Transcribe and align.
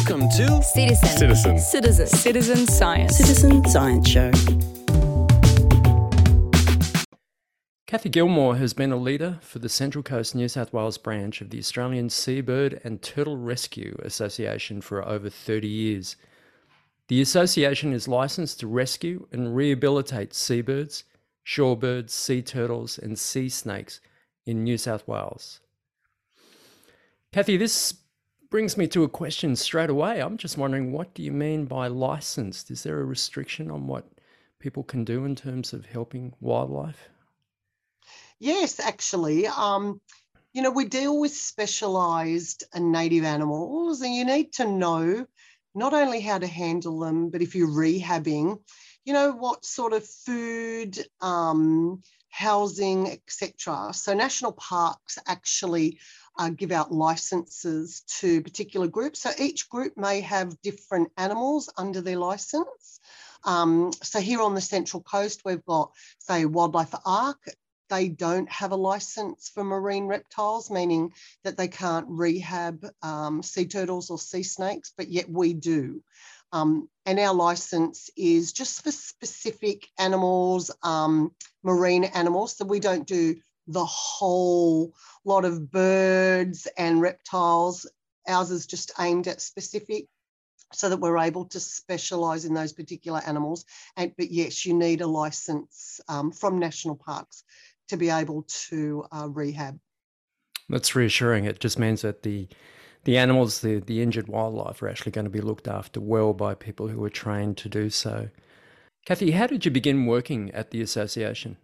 Welcome 0.00 0.30
to 0.30 0.62
Citizen. 0.62 1.08
Citizen. 1.08 1.58
Citizen. 1.58 2.06
Citizen 2.06 2.66
Science. 2.66 3.18
Citizen 3.18 3.62
Science 3.68 4.08
Show. 4.08 4.30
Cathy 7.86 8.08
Gilmore 8.08 8.56
has 8.56 8.72
been 8.72 8.92
a 8.92 8.96
leader 8.96 9.38
for 9.42 9.58
the 9.58 9.68
Central 9.68 10.02
Coast 10.02 10.34
New 10.34 10.48
South 10.48 10.72
Wales 10.72 10.96
branch 10.96 11.42
of 11.42 11.50
the 11.50 11.58
Australian 11.58 12.08
Seabird 12.08 12.80
and 12.82 13.02
Turtle 13.02 13.36
Rescue 13.36 13.94
Association 14.02 14.80
for 14.80 15.06
over 15.06 15.28
30 15.28 15.68
years. 15.68 16.16
The 17.08 17.20
association 17.20 17.92
is 17.92 18.08
licensed 18.08 18.58
to 18.60 18.66
rescue 18.66 19.28
and 19.30 19.54
rehabilitate 19.54 20.32
seabirds, 20.32 21.04
shorebirds, 21.44 22.08
sea 22.08 22.40
turtles, 22.40 22.96
and 22.96 23.18
sea 23.18 23.50
snakes 23.50 24.00
in 24.46 24.64
New 24.64 24.78
South 24.78 25.06
Wales. 25.06 25.60
Kathy, 27.32 27.58
this 27.58 28.00
brings 28.50 28.76
me 28.76 28.88
to 28.88 29.04
a 29.04 29.08
question 29.08 29.54
straight 29.54 29.90
away. 29.90 30.20
I'm 30.20 30.36
just 30.36 30.58
wondering 30.58 30.92
what 30.92 31.14
do 31.14 31.22
you 31.22 31.32
mean 31.32 31.66
by 31.66 31.86
licensed? 31.86 32.70
Is 32.70 32.82
there 32.82 33.00
a 33.00 33.04
restriction 33.04 33.70
on 33.70 33.86
what 33.86 34.06
people 34.58 34.82
can 34.82 35.04
do 35.04 35.24
in 35.24 35.36
terms 35.36 35.72
of 35.72 35.86
helping 35.86 36.34
wildlife? 36.40 37.08
Yes, 38.40 38.80
actually. 38.80 39.46
Um, 39.46 40.00
you 40.52 40.62
know, 40.62 40.70
we 40.70 40.86
deal 40.86 41.18
with 41.20 41.32
specialized 41.32 42.64
and 42.74 42.90
native 42.90 43.24
animals, 43.24 44.00
and 44.00 44.14
you 44.14 44.24
need 44.24 44.52
to 44.54 44.66
know 44.66 45.26
not 45.74 45.94
only 45.94 46.20
how 46.20 46.38
to 46.38 46.46
handle 46.46 46.98
them, 46.98 47.30
but 47.30 47.42
if 47.42 47.54
you're 47.54 47.68
rehabbing, 47.68 48.58
you 49.04 49.12
know, 49.12 49.30
what 49.30 49.64
sort 49.64 49.92
of 49.92 50.04
food, 50.04 50.98
um, 51.20 52.02
housing, 52.30 53.08
etc. 53.08 53.90
So, 53.92 54.14
national 54.14 54.52
parks 54.52 55.18
actually 55.26 55.98
uh, 56.38 56.50
give 56.50 56.72
out 56.72 56.92
licenses 56.92 58.02
to 58.20 58.42
particular 58.42 58.86
groups. 58.86 59.22
So, 59.22 59.30
each 59.38 59.68
group 59.68 59.96
may 59.96 60.20
have 60.20 60.60
different 60.62 61.10
animals 61.16 61.70
under 61.76 62.00
their 62.00 62.18
license. 62.18 63.00
Um, 63.44 63.92
so, 64.02 64.20
here 64.20 64.42
on 64.42 64.54
the 64.54 64.60
Central 64.60 65.02
Coast, 65.02 65.42
we've 65.44 65.64
got, 65.64 65.92
say, 66.18 66.44
Wildlife 66.44 66.94
Ark 67.04 67.38
they 67.90 68.08
don't 68.08 68.50
have 68.50 68.72
a 68.72 68.76
license 68.76 69.50
for 69.52 69.64
marine 69.64 70.06
reptiles, 70.06 70.70
meaning 70.70 71.12
that 71.42 71.56
they 71.58 71.68
can't 71.68 72.06
rehab 72.08 72.86
um, 73.02 73.42
sea 73.42 73.66
turtles 73.66 74.10
or 74.10 74.18
sea 74.18 74.44
snakes, 74.44 74.92
but 74.96 75.08
yet 75.08 75.28
we 75.28 75.52
do. 75.52 76.02
Um, 76.52 76.88
and 77.04 77.18
our 77.18 77.34
license 77.34 78.10
is 78.16 78.52
just 78.52 78.82
for 78.82 78.92
specific 78.92 79.88
animals, 79.98 80.70
um, 80.82 81.32
marine 81.62 82.04
animals. 82.04 82.56
So 82.56 82.64
we 82.64 82.80
don't 82.80 83.06
do 83.06 83.36
the 83.66 83.84
whole 83.84 84.94
lot 85.24 85.44
of 85.44 85.70
birds 85.70 86.66
and 86.76 87.00
reptiles. 87.00 87.86
Ours 88.28 88.50
is 88.50 88.66
just 88.66 88.92
aimed 88.98 89.28
at 89.28 89.40
specific 89.40 90.06
so 90.72 90.88
that 90.88 91.00
we're 91.00 91.18
able 91.18 91.44
to 91.46 91.60
specialize 91.60 92.44
in 92.44 92.54
those 92.54 92.72
particular 92.72 93.20
animals. 93.26 93.64
And, 93.96 94.12
but 94.16 94.30
yes, 94.30 94.64
you 94.64 94.74
need 94.74 95.00
a 95.00 95.06
license 95.06 96.00
um, 96.08 96.30
from 96.30 96.58
national 96.58 96.96
parks 96.96 97.44
to 97.88 97.96
be 97.96 98.10
able 98.10 98.44
to 98.68 99.04
uh, 99.10 99.28
rehab. 99.28 99.78
That's 100.68 100.94
reassuring. 100.94 101.44
It 101.44 101.58
just 101.58 101.78
means 101.78 102.02
that 102.02 102.22
the 102.22 102.48
the 103.04 103.18
animals, 103.18 103.60
the 103.60 103.80
the 103.80 104.02
injured 104.02 104.28
wildlife, 104.28 104.82
are 104.82 104.88
actually 104.88 105.12
going 105.12 105.24
to 105.24 105.30
be 105.30 105.40
looked 105.40 105.66
after 105.66 106.00
well 106.00 106.32
by 106.32 106.54
people 106.54 106.88
who 106.88 107.02
are 107.02 107.10
trained 107.10 107.56
to 107.58 107.68
do 107.68 107.90
so. 107.90 108.28
Cathy, 109.06 109.32
how 109.32 109.46
did 109.46 109.64
you 109.64 109.70
begin 109.70 110.06
working 110.06 110.50
at 110.52 110.70
the 110.70 110.80
association? 110.82 111.56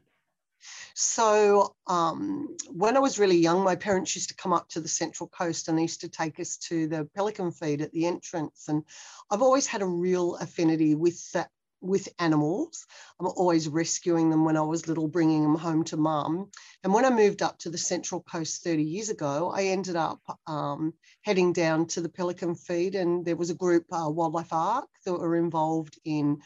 So, 0.95 1.75
um, 1.87 2.57
when 2.71 2.97
I 2.97 3.01
was 3.01 3.19
really 3.19 3.37
young, 3.37 3.63
my 3.63 3.77
parents 3.77 4.15
used 4.15 4.31
to 4.31 4.37
come 4.37 4.53
up 4.53 4.69
to 4.71 4.81
the 4.81 4.89
Central 4.89 5.29
Coast 5.29 5.69
and 5.69 5.77
they 5.77 5.83
used 5.83 6.01
to 6.01 6.09
take 6.09 6.41
us 6.41 6.57
to 6.69 6.87
the 6.87 7.09
pelican 7.15 7.53
feed 7.53 7.83
at 7.83 7.93
the 7.93 8.07
entrance. 8.07 8.67
And 8.69 8.83
I've 9.31 9.43
always 9.43 9.67
had 9.67 9.83
a 9.83 9.87
real 9.87 10.37
affinity 10.37 10.95
with 10.95 11.33
that 11.33 11.51
with 11.81 12.09
animals. 12.19 12.87
I'm 13.21 13.27
always 13.27 13.69
rescuing 13.69 14.31
them 14.31 14.45
when 14.45 14.57
I 14.57 14.63
was 14.63 14.89
little, 14.89 15.09
bringing 15.09 15.43
them 15.43 15.57
home 15.57 15.85
to 15.85 15.97
mum. 15.97 16.51
And 16.83 16.93
when 16.93 17.05
I 17.05 17.11
moved 17.11 17.43
up 17.43 17.59
to 17.61 17.71
the 17.71 17.79
Central 17.79 18.23
Coast 18.23 18.65
30 18.65 18.83
years 18.83 19.11
ago, 19.11 19.53
I 19.55 19.65
ended 19.65 19.97
up 19.97 20.21
um, 20.47 20.95
heading 21.23 21.53
down 21.53 21.87
to 21.89 22.01
the 22.01 22.09
pelican 22.09 22.55
feed, 22.55 22.95
and 22.95 23.25
there 23.25 23.37
was 23.37 23.51
a 23.51 23.55
group, 23.55 23.85
uh, 23.93 24.09
Wildlife 24.09 24.53
Ark, 24.53 24.89
that 25.05 25.13
were 25.13 25.37
involved 25.37 25.99
in 26.05 26.39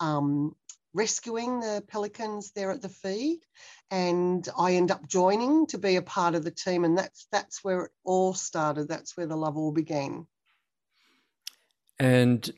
um, 0.00 0.54
rescuing 0.94 1.60
the 1.60 1.82
pelicans 1.88 2.52
there 2.52 2.70
at 2.70 2.82
the 2.82 2.88
feed. 2.88 3.40
And 3.90 4.46
I 4.58 4.74
end 4.74 4.90
up 4.90 5.06
joining 5.08 5.66
to 5.68 5.78
be 5.78 5.96
a 5.96 6.02
part 6.02 6.34
of 6.34 6.44
the 6.44 6.50
team, 6.50 6.84
and 6.84 6.96
that's 6.96 7.26
that's 7.32 7.64
where 7.64 7.84
it 7.84 7.90
all 8.04 8.34
started. 8.34 8.88
That's 8.88 9.16
where 9.16 9.26
the 9.26 9.36
love 9.36 9.56
all 9.56 9.72
began. 9.72 10.26
And 11.98 12.50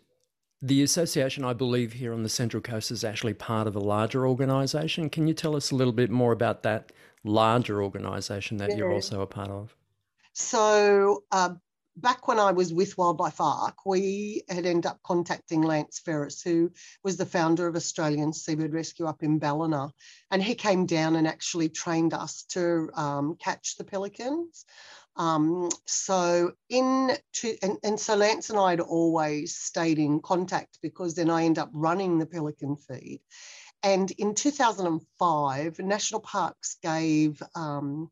the 0.63 0.83
association, 0.83 1.45
I 1.45 1.55
believe, 1.55 1.95
here 1.95 2.13
on 2.13 2.23
the 2.23 2.29
Central 2.29 2.61
Coast 2.61 2.91
is 2.91 3.05
actually 3.05 3.35
part 3.35 3.67
of 3.67 3.77
a 3.77 3.81
larger 3.81 4.27
organisation. 4.27 5.09
Can 5.09 5.27
you 5.27 5.35
tell 5.35 5.57
us 5.57 5.71
a 5.71 5.75
little 5.75 5.93
bit 5.93 6.11
more 6.11 6.33
about 6.33 6.63
that 6.65 6.93
larger 7.25 7.83
organisation 7.83 8.59
that 8.59 8.71
yeah. 8.71 8.77
you're 8.77 8.93
also 8.93 9.23
a 9.23 9.27
part 9.27 9.51
of? 9.51 9.75
So, 10.33 11.25
uh, 11.33 11.55
back 12.01 12.29
when 12.29 12.39
I 12.39 12.53
was 12.53 12.73
with 12.73 12.97
Wildlife 12.97 13.41
Ark, 13.41 13.87
we 13.87 14.43
had 14.49 14.67
ended 14.67 14.87
up 14.87 15.01
contacting 15.03 15.63
Lance 15.63 15.99
Ferris, 15.99 16.43
who 16.43 16.73
was 17.03 17.17
the 17.17 17.27
founder 17.27 17.67
of 17.67 17.77
Australian 17.77 18.33
Seabird 18.33 18.73
Rescue 18.73 19.07
up 19.07 19.23
in 19.23 19.39
Ballina. 19.39 19.93
And 20.31 20.43
he 20.43 20.55
came 20.55 20.87
down 20.87 21.17
and 21.17 21.27
actually 21.27 21.69
trained 21.69 22.15
us 22.15 22.45
to 22.51 22.91
um, 22.95 23.37
catch 23.37 23.77
the 23.77 23.85
pelicans. 23.85 24.65
Um, 25.17 25.69
so 25.87 26.53
in 26.69 27.17
to, 27.35 27.57
and, 27.63 27.79
and 27.83 28.01
so 28.01 28.15
Lance 28.15 28.51
and 28.51 28.59
I 28.59 28.71
had 28.71 28.81
always 28.81 29.57
stayed 29.57 29.99
in 29.99 30.21
contact 30.21 30.79
because 30.83 31.15
then 31.15 31.31
I 31.31 31.45
end 31.45 31.59
up 31.59 31.71
running 31.73 32.19
the 32.19 32.27
pelican 32.27 32.77
feed. 32.77 33.21
And 33.83 34.11
in 34.13 34.35
2005, 34.35 35.79
National 35.79 36.21
Parks 36.21 36.77
gave 36.83 37.43
um, 37.55 38.11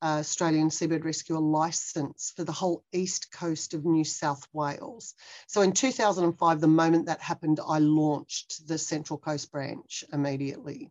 uh, 0.00 0.18
Australian 0.20 0.70
Seabird 0.70 1.04
Rescue 1.04 1.36
a 1.36 1.40
license 1.40 2.32
for 2.36 2.44
the 2.44 2.52
whole 2.52 2.84
east 2.92 3.32
coast 3.32 3.74
of 3.74 3.84
New 3.84 4.04
South 4.04 4.46
Wales. 4.52 5.14
So 5.46 5.62
in 5.62 5.72
2005, 5.72 6.60
the 6.60 6.68
moment 6.68 7.06
that 7.06 7.20
happened, 7.20 7.60
I 7.66 7.78
launched 7.78 8.66
the 8.68 8.78
Central 8.78 9.18
Coast 9.18 9.50
branch 9.50 10.04
immediately. 10.12 10.90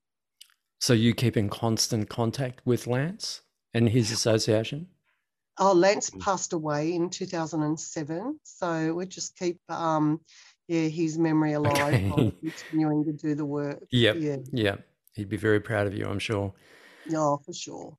So 0.80 0.94
you 0.94 1.14
keep 1.14 1.38
in 1.38 1.50
constant 1.50 2.10
contact 2.10 2.62
with 2.66 2.86
Lance 2.86 3.42
and 3.74 3.90
his 3.90 4.12
association? 4.12 4.88
Oh, 5.58 5.74
Lance 5.74 6.12
passed 6.20 6.54
away 6.54 6.94
in 6.94 7.10
2007. 7.10 8.40
So 8.44 8.94
we 8.94 9.06
just 9.08 9.38
keep, 9.38 9.60
um, 9.70 10.22
yeah, 10.68 10.88
his 10.88 11.18
memory 11.18 11.54
alive 11.54 12.12
okay. 12.12 12.34
continuing 12.40 13.06
to 13.06 13.14
do 13.14 13.36
the 13.36 13.46
work. 13.46 13.84
Yep. 13.92 14.18
Yeah. 14.20 14.38
Yeah. 14.52 14.76
He'd 15.16 15.30
be 15.30 15.38
very 15.38 15.60
proud 15.60 15.88
of 15.88 15.96
you, 15.96 16.06
I'm 16.06 16.20
sure. 16.20 16.54
Oh, 17.12 17.38
for 17.44 17.54
sure. 17.54 17.98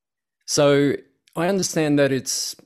So 0.49 0.95
I 1.37 1.47
understand 1.49 1.99
that 1.99 2.11
it's 2.11 2.57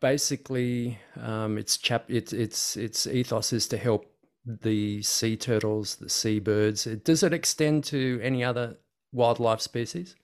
basically 0.00 0.98
um, 1.16 1.56
its 1.56 1.78
chap 1.78 2.04
its 2.08 2.34
its 2.34 2.76
its 2.76 3.06
ethos 3.06 3.54
is 3.54 3.66
to 3.68 3.78
help 3.78 4.04
the 4.44 5.02
sea 5.02 5.38
turtles, 5.38 5.96
the 5.96 6.10
seabirds. 6.10 6.84
Does 6.84 7.22
it 7.22 7.32
extend 7.32 7.84
to 7.84 8.20
any 8.22 8.44
other 8.44 8.76
wildlife 9.12 9.62
species? 9.62 10.16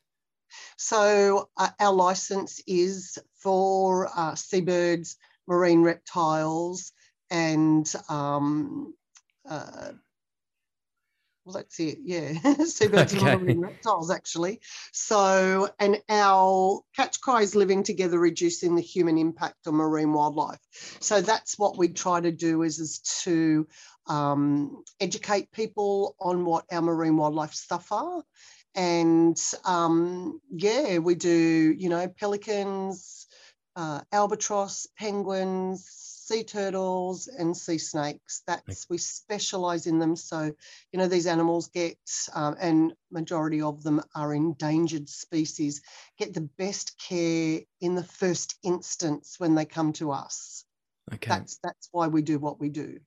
So 0.76 1.48
uh, 1.56 1.70
our 1.80 1.94
license 1.94 2.60
is 2.66 3.18
for 3.34 4.10
uh, 4.14 4.34
seabirds, 4.34 5.16
marine 5.48 5.80
reptiles, 5.80 6.92
and 7.30 7.90
um, 8.10 8.92
uh, 9.48 9.92
well, 11.46 11.54
that's 11.54 11.78
it. 11.78 11.98
Yeah, 12.02 12.32
seabirds 12.64 13.14
okay. 13.14 13.30
and 13.30 13.42
marine 13.42 13.60
reptiles, 13.60 14.10
actually. 14.10 14.60
So, 14.92 15.70
and 15.78 16.02
our 16.08 16.80
catch 16.96 17.20
cries 17.20 17.54
living 17.54 17.84
together, 17.84 18.18
reducing 18.18 18.74
the 18.74 18.82
human 18.82 19.16
impact 19.16 19.68
on 19.68 19.74
marine 19.74 20.12
wildlife. 20.12 20.58
So 21.00 21.20
that's 21.20 21.56
what 21.56 21.78
we 21.78 21.88
try 21.88 22.20
to 22.20 22.32
do 22.32 22.62
is, 22.62 22.80
is 22.80 22.98
to 23.22 23.68
um, 24.08 24.82
educate 25.00 25.52
people 25.52 26.16
on 26.20 26.44
what 26.44 26.64
our 26.72 26.82
marine 26.82 27.16
wildlife 27.16 27.54
suffer 27.54 28.22
and 28.76 29.40
um, 29.64 30.38
yeah, 30.50 30.98
we 30.98 31.14
do, 31.14 31.74
you 31.78 31.88
know, 31.88 32.08
pelicans, 32.08 33.25
uh, 33.76 34.00
albatross, 34.10 34.88
penguins, 34.98 35.84
sea 35.86 36.42
turtles, 36.42 37.28
and 37.28 37.56
sea 37.56 37.78
snakes. 37.78 38.42
That's 38.46 38.88
we 38.90 38.98
specialize 38.98 39.86
in 39.86 39.98
them. 39.98 40.16
So, 40.16 40.52
you 40.92 40.98
know, 40.98 41.06
these 41.06 41.26
animals 41.26 41.68
get, 41.68 41.98
um, 42.34 42.56
and 42.58 42.94
majority 43.10 43.62
of 43.62 43.82
them 43.82 44.02
are 44.14 44.34
endangered 44.34 45.08
species, 45.08 45.82
get 46.18 46.34
the 46.34 46.48
best 46.58 46.98
care 46.98 47.60
in 47.80 47.94
the 47.94 48.02
first 48.02 48.58
instance 48.64 49.36
when 49.38 49.54
they 49.54 49.66
come 49.66 49.92
to 49.94 50.10
us. 50.10 50.64
Okay. 51.12 51.28
That's 51.28 51.58
that's 51.62 51.88
why 51.92 52.08
we 52.08 52.22
do 52.22 52.38
what 52.38 52.58
we 52.58 52.70
do. 52.70 52.98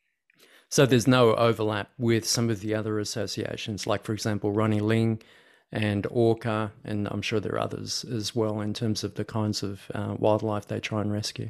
So 0.69 0.85
there's 0.85 1.07
no 1.07 1.33
overlap 1.33 1.89
with 1.97 2.27
some 2.27 2.49
of 2.49 2.61
the 2.61 2.75
other 2.75 2.99
associations, 2.99 3.87
like 3.87 4.03
for 4.03 4.13
example, 4.13 4.51
Ronnie 4.51 4.79
Ling 4.79 5.21
and 5.71 6.07
orca, 6.09 6.71
and 6.83 7.07
I'm 7.09 7.21
sure 7.21 7.39
there 7.39 7.53
are 7.53 7.59
others 7.59 8.03
as 8.05 8.35
well 8.35 8.61
in 8.61 8.73
terms 8.73 9.03
of 9.03 9.15
the 9.15 9.25
kinds 9.25 9.63
of 9.63 9.81
uh, 9.93 10.15
wildlife 10.17 10.67
they 10.67 10.79
try 10.79 11.01
and 11.01 11.11
rescue. 11.11 11.49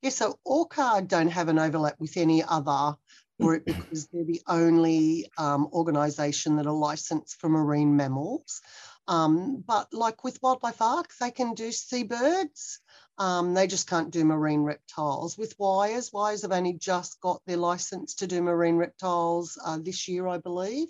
Yeah, 0.00 0.10
so 0.10 0.38
ORRCA 0.46 1.06
don't 1.06 1.28
have 1.28 1.48
an 1.48 1.58
overlap 1.58 1.98
with 1.98 2.16
any 2.16 2.42
other 2.42 2.96
group 3.40 3.64
because 3.66 4.06
they're 4.08 4.24
the 4.24 4.42
only 4.48 5.30
um, 5.38 5.68
organisation 5.72 6.56
that 6.56 6.66
are 6.66 6.72
licensed 6.72 7.40
for 7.40 7.48
marine 7.48 7.96
mammals. 7.96 8.60
Um, 9.08 9.64
but 9.66 9.92
like 9.92 10.24
with 10.24 10.38
Wildlife 10.42 10.80
Ark, 10.80 11.10
they 11.20 11.30
can 11.30 11.54
do 11.54 11.72
seabirds. 11.72 12.80
Um, 13.18 13.54
they 13.54 13.66
just 13.66 13.88
can't 13.88 14.10
do 14.10 14.24
marine 14.24 14.62
reptiles. 14.62 15.36
With 15.36 15.54
Wires, 15.58 16.12
Wires 16.12 16.42
have 16.42 16.52
only 16.52 16.74
just 16.74 17.20
got 17.20 17.42
their 17.46 17.56
license 17.56 18.14
to 18.16 18.26
do 18.26 18.40
marine 18.40 18.76
reptiles 18.76 19.58
uh, 19.64 19.78
this 19.80 20.08
year, 20.08 20.26
I 20.28 20.38
believe. 20.38 20.88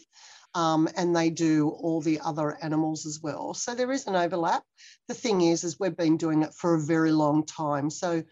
Um, 0.55 0.89
and 0.97 1.17
they 1.17 1.31
do 1.31 1.71
all 1.71 2.03
the 2.03 2.21
other 2.21 2.59
animals 2.63 3.07
as 3.07 3.21
well. 3.23 3.55
So 3.55 3.75
there 3.75 3.91
is 3.91 4.07
an 4.07 4.17
overlap. 4.17 4.63
The 5.09 5.15
thing 5.15 5.41
is, 5.41 5.65
is 5.65 5.81
we've 5.81 5.97
been 5.97 6.19
doing 6.19 6.43
it 6.43 6.53
for 6.53 6.75
a 6.75 6.81
very 6.81 7.11
long 7.11 7.47
time. 7.47 7.89
So 7.89 8.23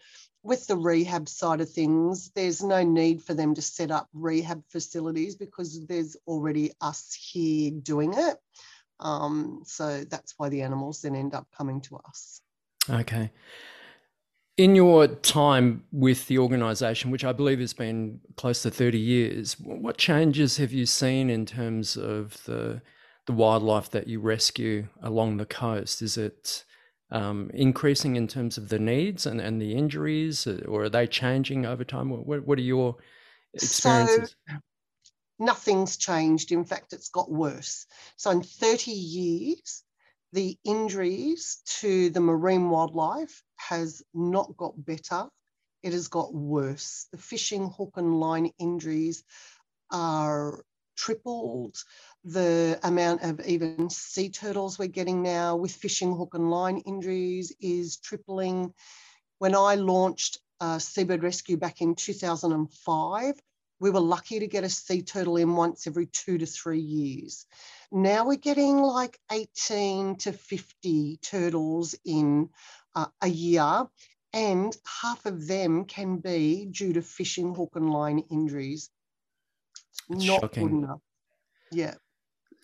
with 0.43 0.67
the 0.67 0.75
rehab 0.75 1.29
side 1.29 1.61
of 1.61 1.69
things, 1.69 2.31
there's 2.35 2.63
no 2.63 2.83
need 2.83 3.23
for 3.23 3.33
them 3.33 3.55
to 3.55 3.61
set 3.61 3.91
up 3.91 4.07
rehab 4.13 4.63
facilities 4.69 5.35
because 5.35 5.85
there's 5.87 6.15
already 6.27 6.71
us 6.81 7.13
here 7.13 7.71
doing 7.71 8.13
it. 8.15 8.37
Um, 8.99 9.63
so 9.65 10.03
that's 10.03 10.35
why 10.37 10.49
the 10.49 10.61
animals 10.61 11.01
then 11.01 11.15
end 11.15 11.33
up 11.33 11.47
coming 11.55 11.81
to 11.81 11.97
us. 11.97 12.41
Okay. 12.89 13.31
In 14.57 14.75
your 14.75 15.07
time 15.07 15.85
with 15.91 16.27
the 16.27 16.37
organisation, 16.37 17.09
which 17.09 17.23
I 17.23 17.31
believe 17.31 17.59
has 17.59 17.73
been 17.73 18.19
close 18.35 18.61
to 18.63 18.71
30 18.71 18.99
years, 18.99 19.53
what 19.59 19.97
changes 19.97 20.57
have 20.57 20.71
you 20.71 20.85
seen 20.85 21.29
in 21.29 21.45
terms 21.45 21.95
of 21.95 22.43
the, 22.43 22.81
the 23.25 23.33
wildlife 23.33 23.89
that 23.91 24.07
you 24.07 24.19
rescue 24.19 24.87
along 25.01 25.37
the 25.37 25.45
coast? 25.45 26.01
Is 26.01 26.17
it 26.17 26.65
um, 27.11 27.49
increasing 27.53 28.15
in 28.17 28.27
terms 28.27 28.57
of 28.57 28.69
the 28.69 28.79
needs 28.79 29.25
and, 29.25 29.39
and 29.39 29.61
the 29.61 29.73
injuries, 29.73 30.45
or 30.47 30.83
are 30.83 30.89
they 30.89 31.07
changing 31.07 31.65
over 31.65 31.83
time? 31.83 32.09
What, 32.09 32.45
what 32.45 32.57
are 32.57 32.61
your 32.61 32.97
experiences? 33.53 34.35
So, 34.49 34.57
nothing's 35.39 35.97
changed. 35.97 36.51
In 36.51 36.65
fact, 36.65 36.93
it's 36.93 37.09
got 37.09 37.31
worse. 37.31 37.85
So, 38.15 38.31
in 38.31 38.43
30 38.43 38.91
years, 38.91 39.83
the 40.33 40.57
injuries 40.63 41.61
to 41.79 42.09
the 42.09 42.21
marine 42.21 42.69
wildlife 42.69 43.43
has 43.69 44.03
not 44.13 44.55
got 44.57 44.73
better, 44.77 45.27
it 45.83 45.93
has 45.93 46.07
got 46.07 46.33
worse. 46.33 47.07
The 47.11 47.17
fishing 47.17 47.69
hook 47.69 47.93
and 47.95 48.19
line 48.19 48.51
injuries 48.59 49.23
are 49.91 50.63
tripled. 50.95 51.75
The 52.23 52.79
amount 52.83 53.23
of 53.23 53.41
even 53.45 53.89
sea 53.89 54.29
turtles 54.29 54.77
we're 54.77 54.87
getting 54.87 55.23
now 55.23 55.55
with 55.55 55.71
fishing 55.71 56.15
hook 56.15 56.33
and 56.33 56.51
line 56.51 56.77
injuries 56.79 57.53
is 57.59 57.97
tripling. 57.97 58.73
When 59.39 59.55
I 59.55 59.75
launched 59.75 60.39
uh, 60.59 60.77
Seabird 60.77 61.23
Rescue 61.23 61.57
back 61.57 61.81
in 61.81 61.95
2005, 61.95 63.41
we 63.79 63.89
were 63.89 63.99
lucky 63.99 64.39
to 64.39 64.47
get 64.47 64.63
a 64.63 64.69
sea 64.69 65.01
turtle 65.01 65.37
in 65.37 65.55
once 65.55 65.87
every 65.87 66.05
two 66.05 66.37
to 66.37 66.45
three 66.45 66.79
years. 66.79 67.47
Now 67.91 68.27
we're 68.27 68.35
getting 68.35 68.77
like 68.77 69.17
18 69.31 70.17
to 70.17 70.33
50 70.33 71.17
turtles 71.17 71.95
in 72.05 72.49
uh, 72.95 73.07
a 73.21 73.27
year, 73.27 73.85
and 74.33 74.75
half 75.01 75.25
of 75.25 75.47
them 75.47 75.85
can 75.85 76.17
be 76.17 76.65
due 76.65 76.93
to 76.93 77.01
fishing 77.01 77.53
hook 77.53 77.71
and 77.75 77.91
line 77.91 78.19
injuries. 78.31 78.89
It's 80.09 80.25
Not 80.25 80.41
shocking. 80.41 80.67
good 80.67 80.83
enough. 80.83 80.99
Yeah. 81.71 81.95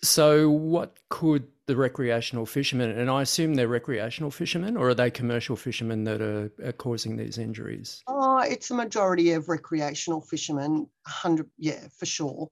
So, 0.02 0.50
what 0.50 0.96
could 1.08 1.48
the 1.66 1.76
recreational 1.76 2.46
fishermen, 2.46 2.90
and 2.90 3.10
I 3.10 3.22
assume 3.22 3.54
they're 3.54 3.68
recreational 3.68 4.30
fishermen, 4.30 4.76
or 4.76 4.88
are 4.88 4.94
they 4.94 5.10
commercial 5.10 5.54
fishermen 5.54 6.04
that 6.04 6.22
are, 6.22 6.50
are 6.64 6.72
causing 6.72 7.16
these 7.16 7.36
injuries? 7.36 8.02
Oh, 8.06 8.38
it's 8.38 8.70
a 8.70 8.74
majority 8.74 9.32
of 9.32 9.48
recreational 9.48 10.20
fishermen, 10.20 10.88
100, 11.02 11.50
yeah, 11.58 11.88
for 11.98 12.06
sure. 12.06 12.48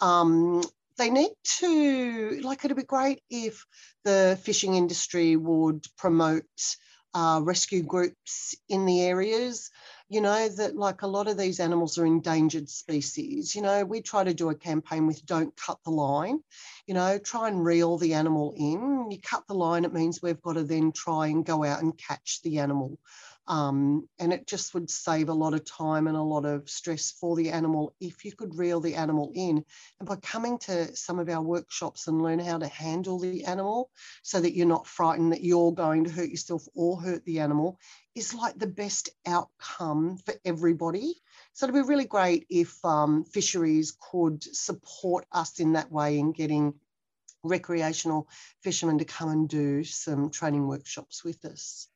Um, 0.00 0.62
they 0.98 1.10
need 1.10 1.32
to, 1.58 2.40
like, 2.42 2.64
it'd 2.64 2.76
be 2.76 2.84
great 2.84 3.22
if 3.30 3.64
the 4.04 4.38
fishing 4.42 4.74
industry 4.74 5.34
would 5.36 5.84
promote 5.96 6.44
uh, 7.14 7.40
rescue 7.42 7.82
groups 7.82 8.54
in 8.68 8.86
the 8.86 9.02
areas 9.02 9.70
you 10.10 10.20
know, 10.20 10.48
that 10.48 10.76
like 10.76 11.02
a 11.02 11.06
lot 11.06 11.28
of 11.28 11.38
these 11.38 11.60
animals 11.60 11.96
are 11.96 12.04
endangered 12.04 12.68
species. 12.68 13.54
You 13.54 13.62
know, 13.62 13.84
we 13.84 14.02
try 14.02 14.24
to 14.24 14.34
do 14.34 14.50
a 14.50 14.54
campaign 14.56 15.06
with 15.06 15.24
don't 15.24 15.56
cut 15.56 15.78
the 15.84 15.92
line, 15.92 16.40
you 16.88 16.94
know, 16.94 17.16
try 17.18 17.46
and 17.46 17.64
reel 17.64 17.96
the 17.96 18.14
animal 18.14 18.52
in. 18.56 19.08
You 19.12 19.20
cut 19.20 19.46
the 19.46 19.54
line, 19.54 19.84
it 19.84 19.92
means 19.92 20.20
we've 20.20 20.42
got 20.42 20.54
to 20.54 20.64
then 20.64 20.90
try 20.90 21.28
and 21.28 21.46
go 21.46 21.62
out 21.62 21.80
and 21.80 21.96
catch 21.96 22.40
the 22.42 22.58
animal. 22.58 22.98
Um, 23.50 24.08
and 24.20 24.32
it 24.32 24.46
just 24.46 24.74
would 24.74 24.88
save 24.88 25.28
a 25.28 25.34
lot 25.34 25.54
of 25.54 25.64
time 25.64 26.06
and 26.06 26.16
a 26.16 26.22
lot 26.22 26.44
of 26.44 26.70
stress 26.70 27.10
for 27.10 27.34
the 27.34 27.50
animal 27.50 27.92
if 28.00 28.24
you 28.24 28.30
could 28.30 28.56
reel 28.56 28.78
the 28.78 28.94
animal 28.94 29.32
in. 29.34 29.64
And 29.98 30.08
by 30.08 30.16
coming 30.16 30.56
to 30.60 30.94
some 30.94 31.18
of 31.18 31.28
our 31.28 31.42
workshops 31.42 32.06
and 32.06 32.22
learn 32.22 32.38
how 32.38 32.58
to 32.58 32.68
handle 32.68 33.18
the 33.18 33.46
animal 33.46 33.90
so 34.22 34.40
that 34.40 34.54
you're 34.54 34.68
not 34.68 34.86
frightened 34.86 35.32
that 35.32 35.42
you're 35.42 35.72
going 35.72 36.04
to 36.04 36.12
hurt 36.12 36.28
yourself 36.28 36.64
or 36.76 37.00
hurt 37.00 37.24
the 37.24 37.40
animal 37.40 37.80
is 38.14 38.32
like 38.34 38.56
the 38.56 38.68
best 38.68 39.08
outcome 39.26 40.18
for 40.18 40.34
everybody. 40.44 41.16
So 41.52 41.66
it'd 41.66 41.74
be 41.74 41.80
really 41.80 42.06
great 42.06 42.46
if 42.50 42.84
um, 42.84 43.24
fisheries 43.24 43.96
could 44.12 44.44
support 44.44 45.26
us 45.32 45.58
in 45.58 45.72
that 45.72 45.90
way 45.90 46.20
in 46.20 46.30
getting 46.30 46.74
recreational 47.42 48.28
fishermen 48.62 48.98
to 48.98 49.04
come 49.04 49.30
and 49.30 49.48
do 49.48 49.82
some 49.82 50.30
training 50.30 50.68
workshops 50.68 51.24
with 51.24 51.44
us. 51.44 51.89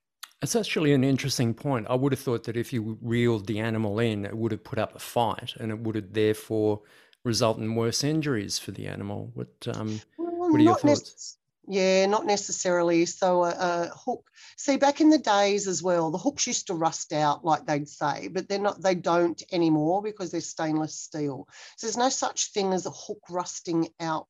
It's 0.45 0.55
actually 0.55 0.93
an 0.93 1.05
interesting 1.05 1.55
point. 1.55 1.87
I 1.89 1.95
would 1.95 2.13
have 2.13 2.21
thought 2.21 2.45
that 2.45 2.55
if 2.55 2.71
you 2.71 2.99
reeled 3.01 3.47
the 3.47 3.61
animal 3.61 3.99
in, 3.99 4.27
it 4.27 4.37
would 4.37 4.53
have 4.53 4.63
put 4.63 4.79
up 4.79 4.95
a 4.95 4.99
fight 4.99 5.55
and 5.59 5.73
it 5.73 5.79
would 5.79 5.95
have 5.95 6.13
therefore 6.13 6.83
result 7.25 7.57
in 7.57 7.75
worse 7.75 8.05
injuries 8.05 8.59
for 8.59 8.71
the 8.71 8.87
animal. 8.87 9.31
What, 9.33 9.49
um, 9.75 10.03
well, 10.19 10.51
what 10.51 10.61
are 10.61 10.63
your 10.63 10.77
thoughts? 10.77 11.39
Yeah, 11.67 12.05
not 12.05 12.27
necessarily. 12.27 13.07
So 13.07 13.45
a, 13.45 13.49
a, 13.49 13.91
hook. 13.97 14.29
See, 14.59 14.77
back 14.77 15.01
in 15.01 15.09
the 15.09 15.17
days 15.17 15.67
as 15.67 15.83
well, 15.83 16.11
the 16.11 16.19
hooks 16.19 16.47
used 16.47 16.67
to 16.67 16.75
rust 16.75 17.15
out, 17.15 17.43
like 17.43 17.65
they'd 17.65 17.89
say, 17.89 18.29
but 18.29 18.47
they're 18.47 18.59
not. 18.59 18.83
They 18.83 18.95
don't 18.95 19.43
anymore 19.51 20.03
because 20.03 20.31
they're 20.31 20.43
stainless 20.43 20.95
steel. 20.95 21.49
So 21.79 21.87
there's 21.87 21.97
no 21.97 22.11
such 22.11 22.53
thing 22.53 22.75
as 22.75 22.85
a 22.85 22.91
hook 22.91 23.23
rusting 23.31 23.89
out 23.99 24.29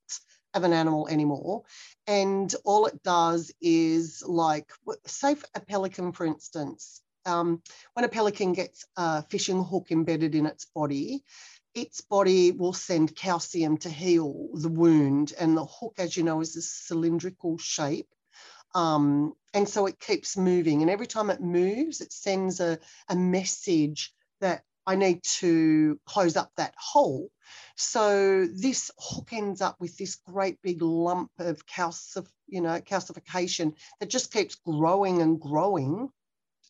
of 0.54 0.64
an 0.64 0.72
animal 0.72 1.08
anymore. 1.08 1.62
And 2.06 2.54
all 2.64 2.86
it 2.86 3.02
does 3.02 3.52
is 3.60 4.22
like, 4.26 4.70
say 5.06 5.36
a 5.54 5.60
pelican, 5.60 6.12
for 6.12 6.26
instance. 6.26 7.02
Um, 7.26 7.62
when 7.94 8.04
a 8.04 8.08
pelican 8.08 8.52
gets 8.52 8.84
a 8.96 9.22
fishing 9.22 9.62
hook 9.64 9.88
embedded 9.90 10.34
in 10.34 10.46
its 10.46 10.66
body, 10.66 11.24
its 11.74 12.02
body 12.02 12.52
will 12.52 12.72
send 12.72 13.16
calcium 13.16 13.78
to 13.78 13.88
heal 13.88 14.50
the 14.54 14.68
wound. 14.68 15.32
And 15.38 15.56
the 15.56 15.64
hook, 15.64 15.94
as 15.98 16.16
you 16.16 16.22
know, 16.22 16.40
is 16.40 16.56
a 16.56 16.62
cylindrical 16.62 17.58
shape. 17.58 18.08
Um, 18.74 19.34
and 19.52 19.68
so 19.68 19.86
it 19.86 20.00
keeps 20.00 20.36
moving. 20.36 20.82
And 20.82 20.90
every 20.90 21.06
time 21.06 21.30
it 21.30 21.40
moves, 21.40 22.00
it 22.00 22.12
sends 22.12 22.60
a, 22.60 22.78
a 23.08 23.16
message 23.16 24.12
that 24.40 24.64
I 24.86 24.96
need 24.96 25.22
to 25.40 25.98
close 26.06 26.36
up 26.36 26.50
that 26.56 26.74
hole. 26.78 27.30
So 27.76 28.46
this 28.46 28.90
hook 28.98 29.32
ends 29.32 29.60
up 29.60 29.76
with 29.80 29.96
this 29.96 30.16
great 30.16 30.60
big 30.62 30.82
lump 30.82 31.30
of 31.38 31.66
calcif- 31.66 32.32
you 32.46 32.60
know, 32.60 32.80
calcification 32.80 33.74
that 34.00 34.10
just 34.10 34.32
keeps 34.32 34.56
growing 34.56 35.22
and 35.22 35.40
growing 35.40 36.10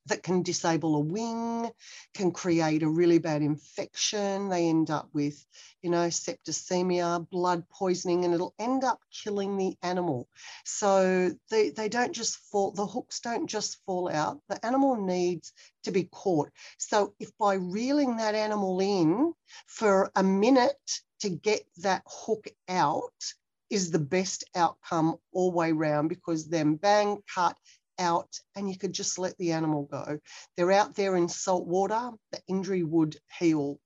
that 0.07 0.23
can 0.23 0.43
disable 0.43 0.97
a 0.97 1.01
wing, 1.01 1.71
can 2.15 2.31
create 2.31 2.83
a 2.83 2.89
really 2.89 3.19
bad 3.19 3.43
infection. 3.43 4.49
They 4.49 4.69
end 4.69 4.91
up 4.91 5.09
with, 5.13 5.45
you 5.83 5.91
know, 5.91 6.09
septicemia, 6.09 7.29
blood 7.31 7.65
poisoning, 7.71 8.25
and 8.25 8.35
it'll 8.35 8.55
end 8.59 8.85
up 8.85 9.01
killing 9.25 9.57
the 9.57 9.77
animal. 9.83 10.29
So 10.65 11.33
they, 11.51 11.71
they 11.71 11.89
don't 11.89 12.13
just 12.13 12.37
fall, 12.51 12.73
the 12.73 12.87
hooks 12.87 13.21
don't 13.21 13.49
just 13.49 13.79
fall 13.87 14.11
out. 14.11 14.41
The 14.49 14.65
animal 14.65 14.97
needs 14.97 15.53
to 15.85 15.91
be 15.91 16.05
caught. 16.05 16.51
So 16.79 17.15
if 17.19 17.31
by 17.39 17.55
reeling 17.55 18.19
that 18.19 18.35
animal 18.35 18.81
in 18.81 19.33
for 19.67 20.11
a 20.15 20.23
minute 20.23 21.01
to 21.21 21.31
get 21.31 21.63
that 21.79 22.03
hook 22.07 22.47
out, 22.69 23.13
is 23.71 23.91
the 23.91 23.99
best 23.99 24.45
outcome 24.55 25.17
all 25.33 25.51
way 25.51 25.73
round 25.73 26.09
because 26.09 26.49
then 26.49 26.77
bang, 26.77 27.19
cut, 27.35 27.57
out 27.99 28.39
and 28.57 28.69
you 28.69 28.79
could 28.79 28.93
just 28.93 29.19
let 29.19 29.37
the 29.39 29.53
animal 29.53 29.85
go. 29.85 30.19
They're 30.57 30.73
out 30.73 30.95
there 30.95 31.17
in 31.17 31.29
salt 31.29 31.67
water, 31.67 32.11
the 32.33 32.41
injury 32.49 32.83
would 32.83 33.17
heal 33.39 33.79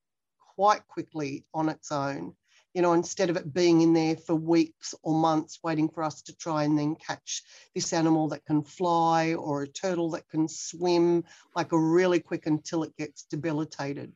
quite 0.55 0.85
quickly 0.87 1.45
on 1.53 1.69
its 1.69 1.91
own. 1.91 2.35
You 2.73 2.83
know, 2.83 2.93
instead 2.93 3.29
of 3.29 3.37
it 3.37 3.51
being 3.51 3.81
in 3.81 3.93
there 3.93 4.15
for 4.15 4.35
weeks 4.35 4.93
or 5.01 5.15
months 5.15 5.59
waiting 5.63 5.89
for 5.89 6.03
us 6.03 6.21
to 6.23 6.35
try 6.35 6.63
and 6.63 6.77
then 6.77 6.95
catch 6.95 7.41
this 7.73 7.93
animal 7.93 8.27
that 8.29 8.45
can 8.45 8.61
fly 8.61 9.33
or 9.33 9.63
a 9.63 9.67
turtle 9.67 10.11
that 10.11 10.29
can 10.29 10.47
swim, 10.47 11.23
like 11.55 11.71
a 11.71 11.79
really 11.79 12.19
quick 12.19 12.45
until 12.45 12.83
it 12.83 12.95
gets 12.95 13.23
debilitated. 13.23 14.13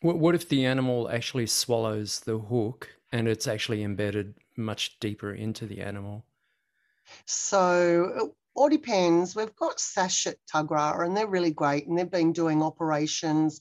What 0.00 0.34
if 0.34 0.48
the 0.48 0.64
animal 0.64 1.10
actually 1.10 1.46
swallows 1.46 2.20
the 2.20 2.38
hook 2.38 2.88
and 3.10 3.26
it's 3.26 3.46
actually 3.46 3.82
embedded 3.82 4.34
much 4.56 4.98
deeper 4.98 5.32
into 5.32 5.66
the 5.66 5.80
animal? 5.80 6.24
So 7.26 8.34
all 8.54 8.68
depends. 8.68 9.34
We've 9.34 9.54
got 9.56 9.80
SASH 9.80 10.28
at 10.28 10.36
Tuggerah 10.52 11.04
and 11.04 11.16
they're 11.16 11.26
really 11.26 11.50
great 11.50 11.86
and 11.86 11.98
they've 11.98 12.10
been 12.10 12.32
doing 12.32 12.62
operations, 12.62 13.60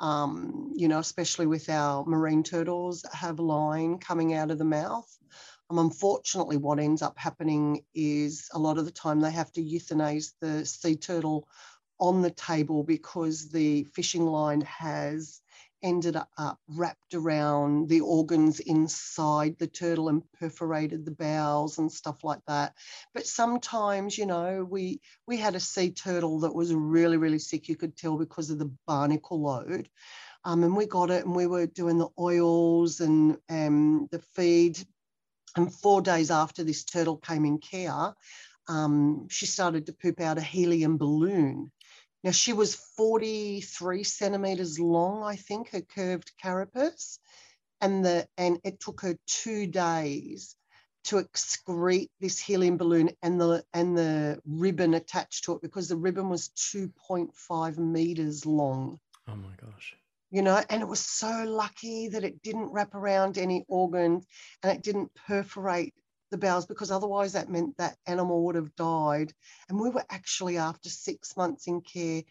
um, 0.00 0.72
you 0.76 0.88
know, 0.88 0.98
especially 0.98 1.46
with 1.46 1.68
our 1.68 2.04
marine 2.04 2.42
turtles 2.42 3.02
that 3.02 3.14
have 3.14 3.40
line 3.40 3.98
coming 3.98 4.34
out 4.34 4.50
of 4.50 4.58
the 4.58 4.64
mouth. 4.64 5.08
Um, 5.70 5.78
unfortunately, 5.78 6.56
what 6.56 6.78
ends 6.78 7.02
up 7.02 7.18
happening 7.18 7.82
is 7.94 8.48
a 8.54 8.58
lot 8.58 8.78
of 8.78 8.84
the 8.84 8.90
time 8.90 9.20
they 9.20 9.30
have 9.32 9.52
to 9.52 9.62
euthanize 9.62 10.32
the 10.40 10.64
sea 10.64 10.96
turtle 10.96 11.46
on 12.00 12.22
the 12.22 12.30
table 12.30 12.84
because 12.84 13.50
the 13.50 13.84
fishing 13.84 14.24
line 14.24 14.60
has 14.62 15.40
ended 15.82 16.16
up 16.16 16.58
wrapped 16.68 17.14
around 17.14 17.88
the 17.88 18.00
organs 18.00 18.60
inside 18.60 19.56
the 19.58 19.66
turtle 19.66 20.08
and 20.08 20.22
perforated 20.32 21.04
the 21.04 21.10
bowels 21.10 21.78
and 21.78 21.90
stuff 21.90 22.24
like 22.24 22.40
that. 22.46 22.74
But 23.14 23.26
sometimes, 23.26 24.18
you 24.18 24.26
know, 24.26 24.66
we 24.68 25.00
we 25.26 25.36
had 25.36 25.54
a 25.54 25.60
sea 25.60 25.90
turtle 25.90 26.40
that 26.40 26.54
was 26.54 26.74
really, 26.74 27.16
really 27.16 27.38
sick. 27.38 27.68
You 27.68 27.76
could 27.76 27.96
tell 27.96 28.16
because 28.16 28.50
of 28.50 28.58
the 28.58 28.70
barnacle 28.86 29.42
load. 29.42 29.88
Um, 30.44 30.62
and 30.64 30.76
we 30.76 30.86
got 30.86 31.10
it 31.10 31.24
and 31.24 31.34
we 31.34 31.46
were 31.46 31.66
doing 31.66 31.98
the 31.98 32.08
oils 32.18 33.00
and 33.00 33.36
um, 33.50 34.08
the 34.10 34.20
feed. 34.34 34.78
And 35.56 35.72
four 35.72 36.00
days 36.00 36.30
after 36.30 36.62
this 36.62 36.84
turtle 36.84 37.16
came 37.16 37.44
in 37.44 37.58
care, 37.58 38.14
um, 38.68 39.28
she 39.28 39.46
started 39.46 39.86
to 39.86 39.92
poop 39.92 40.20
out 40.20 40.38
a 40.38 40.42
helium 40.42 40.98
balloon. 40.98 41.72
Now, 42.24 42.32
she 42.32 42.52
was 42.52 42.74
43 42.74 44.02
centimeters 44.04 44.80
long, 44.80 45.22
I 45.22 45.36
think, 45.36 45.70
her 45.70 45.80
curved 45.80 46.32
carapace. 46.40 47.18
And, 47.80 48.04
the, 48.04 48.26
and 48.36 48.58
it 48.64 48.80
took 48.80 49.02
her 49.02 49.16
two 49.26 49.66
days 49.66 50.56
to 51.04 51.16
excrete 51.16 52.10
this 52.20 52.38
helium 52.38 52.76
balloon 52.76 53.10
and 53.22 53.40
the, 53.40 53.64
and 53.72 53.96
the 53.96 54.40
ribbon 54.44 54.94
attached 54.94 55.44
to 55.44 55.52
it 55.54 55.62
because 55.62 55.88
the 55.88 55.96
ribbon 55.96 56.28
was 56.28 56.48
2.5 56.56 57.78
meters 57.78 58.44
long. 58.44 58.98
Oh 59.28 59.36
my 59.36 59.54
gosh. 59.60 59.94
You 60.30 60.42
know, 60.42 60.62
and 60.68 60.82
it 60.82 60.88
was 60.88 61.00
so 61.00 61.44
lucky 61.44 62.08
that 62.08 62.24
it 62.24 62.42
didn't 62.42 62.72
wrap 62.72 62.94
around 62.94 63.38
any 63.38 63.64
organs 63.68 64.26
and 64.62 64.72
it 64.72 64.82
didn't 64.82 65.14
perforate 65.14 65.94
the 66.30 66.38
bowels 66.38 66.66
because 66.66 66.90
otherwise 66.90 67.32
that 67.32 67.48
meant 67.48 67.76
that 67.78 67.96
animal 68.06 68.44
would 68.44 68.54
have 68.54 68.74
died. 68.76 69.32
And 69.68 69.80
we 69.80 69.90
were 69.90 70.04
actually, 70.10 70.58
after 70.58 70.88
six 70.88 71.36
months 71.36 71.66
in 71.66 71.80
care, 71.80 72.22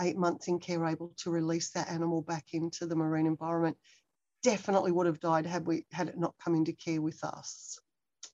eight 0.00 0.16
months 0.16 0.48
in 0.48 0.58
care, 0.58 0.84
able 0.86 1.12
to 1.18 1.30
release 1.30 1.70
that 1.70 1.90
animal 1.90 2.22
back 2.22 2.46
into 2.52 2.86
the 2.86 2.96
marine 2.96 3.26
environment. 3.26 3.76
Definitely 4.42 4.92
would 4.92 5.06
have 5.06 5.20
died 5.20 5.46
had 5.46 5.66
we 5.66 5.86
had 5.92 6.08
it 6.08 6.18
not 6.18 6.34
come 6.42 6.54
into 6.54 6.72
care 6.72 7.00
with 7.00 7.22
us. 7.24 7.78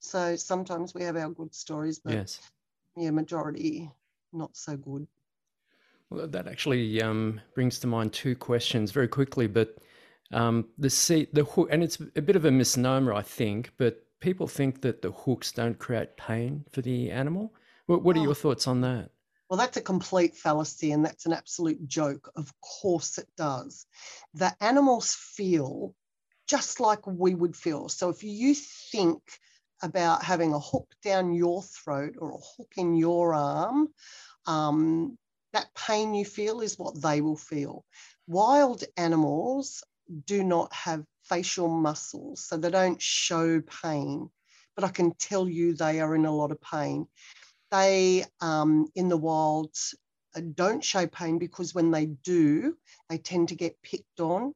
So 0.01 0.37
sometimes 0.37 0.95
we 0.95 1.03
have 1.03 1.17
our 1.17 1.31
good 1.31 1.55
stories, 1.55 1.99
but 1.99 2.15
yes. 2.15 2.41
yeah, 2.97 3.11
majority 3.11 3.91
not 4.33 4.57
so 4.57 4.77
good. 4.77 5.07
Well, 6.09 6.27
that 6.27 6.49
actually 6.49 7.01
um, 7.03 7.41
brings 7.55 7.79
to 7.81 7.87
mind 7.87 8.13
two 8.13 8.35
questions 8.35 8.91
very 8.91 9.09
quickly, 9.09 9.47
but 9.47 9.77
um, 10.33 10.67
the 10.79 10.91
seat, 10.91 11.35
the 11.35 11.45
hook, 11.45 11.69
and 11.71 11.83
it's 11.83 11.99
a 12.17 12.23
bit 12.23 12.37
of 12.37 12.45
a 12.45 12.51
misnomer, 12.51 13.13
I 13.13 13.23
think, 13.23 13.73
but 13.77 14.05
people 14.21 14.47
think 14.47 14.83
that 14.83 15.03
the 15.03 15.11
hooks 15.11 15.53
don't 15.53 15.79
create 15.79 16.17
pain 16.17 16.65
for 16.73 16.83
the 16.83 17.11
animal. 17.11 17.53
What, 17.87 18.03
what 18.03 18.17
are 18.17 18.21
oh. 18.21 18.25
your 18.25 18.35
thoughts 18.35 18.67
on 18.67 18.83
that? 18.83 19.11
Well, 19.49 19.59
that's 19.59 19.77
a 19.77 19.83
complete 19.83 20.37
fallacy 20.37 20.93
and 20.93 21.05
that's 21.05 21.27
an 21.27 21.33
absolute 21.33 21.89
joke. 21.89 22.31
Of 22.37 22.53
course 22.61 23.19
it 23.19 23.27
does. 23.37 23.85
The 24.35 24.55
animals 24.61 25.13
feel 25.13 25.95
just 26.47 26.79
like 26.79 27.05
we 27.07 27.35
would 27.35 27.57
feel. 27.57 27.89
So 27.89 28.11
if 28.11 28.23
you 28.23 28.55
think 28.55 29.21
about 29.83 30.23
having 30.23 30.53
a 30.53 30.61
hook 30.61 30.89
down 31.03 31.35
your 31.35 31.63
throat 31.63 32.15
or 32.19 32.33
a 32.33 32.39
hook 32.57 32.73
in 32.77 32.95
your 32.95 33.35
arm, 33.35 33.89
um, 34.47 35.19
that 35.53 35.75
pain 35.75 36.15
you 36.15 36.25
feel 36.25 36.61
is 36.61 36.79
what 36.79 37.01
they 37.01 37.21
will 37.21 37.37
feel. 37.37 37.85
Wild 38.29 38.85
animals 38.97 39.83
do 40.27 40.45
not 40.45 40.73
have 40.73 41.05
facial 41.23 41.69
muscles, 41.69 42.45
so 42.45 42.57
they 42.57 42.71
don't 42.71 43.01
show 43.01 43.61
pain, 43.83 44.31
but 44.75 44.85
I 44.85 44.89
can 44.89 45.13
tell 45.15 45.49
you 45.49 45.75
they 45.75 46.01
are 46.01 46.15
in 46.15 46.27
a 46.27 46.35
lot 46.35 46.53
of 46.53 46.61
pain. 46.61 47.07
They, 47.71 48.25
um, 48.41 48.89
in 48.95 49.09
the 49.09 49.17
wild, 49.17 49.75
uh, 50.35 50.41
don't 50.55 50.85
show 50.85 51.07
pain 51.07 51.39
because 51.39 51.75
when 51.75 51.91
they 51.91 52.07
do, 52.07 52.77
they 53.09 53.19
tend 53.19 53.49
to 53.49 53.55
get 53.55 53.83
picked 53.83 54.21
on, 54.21 54.55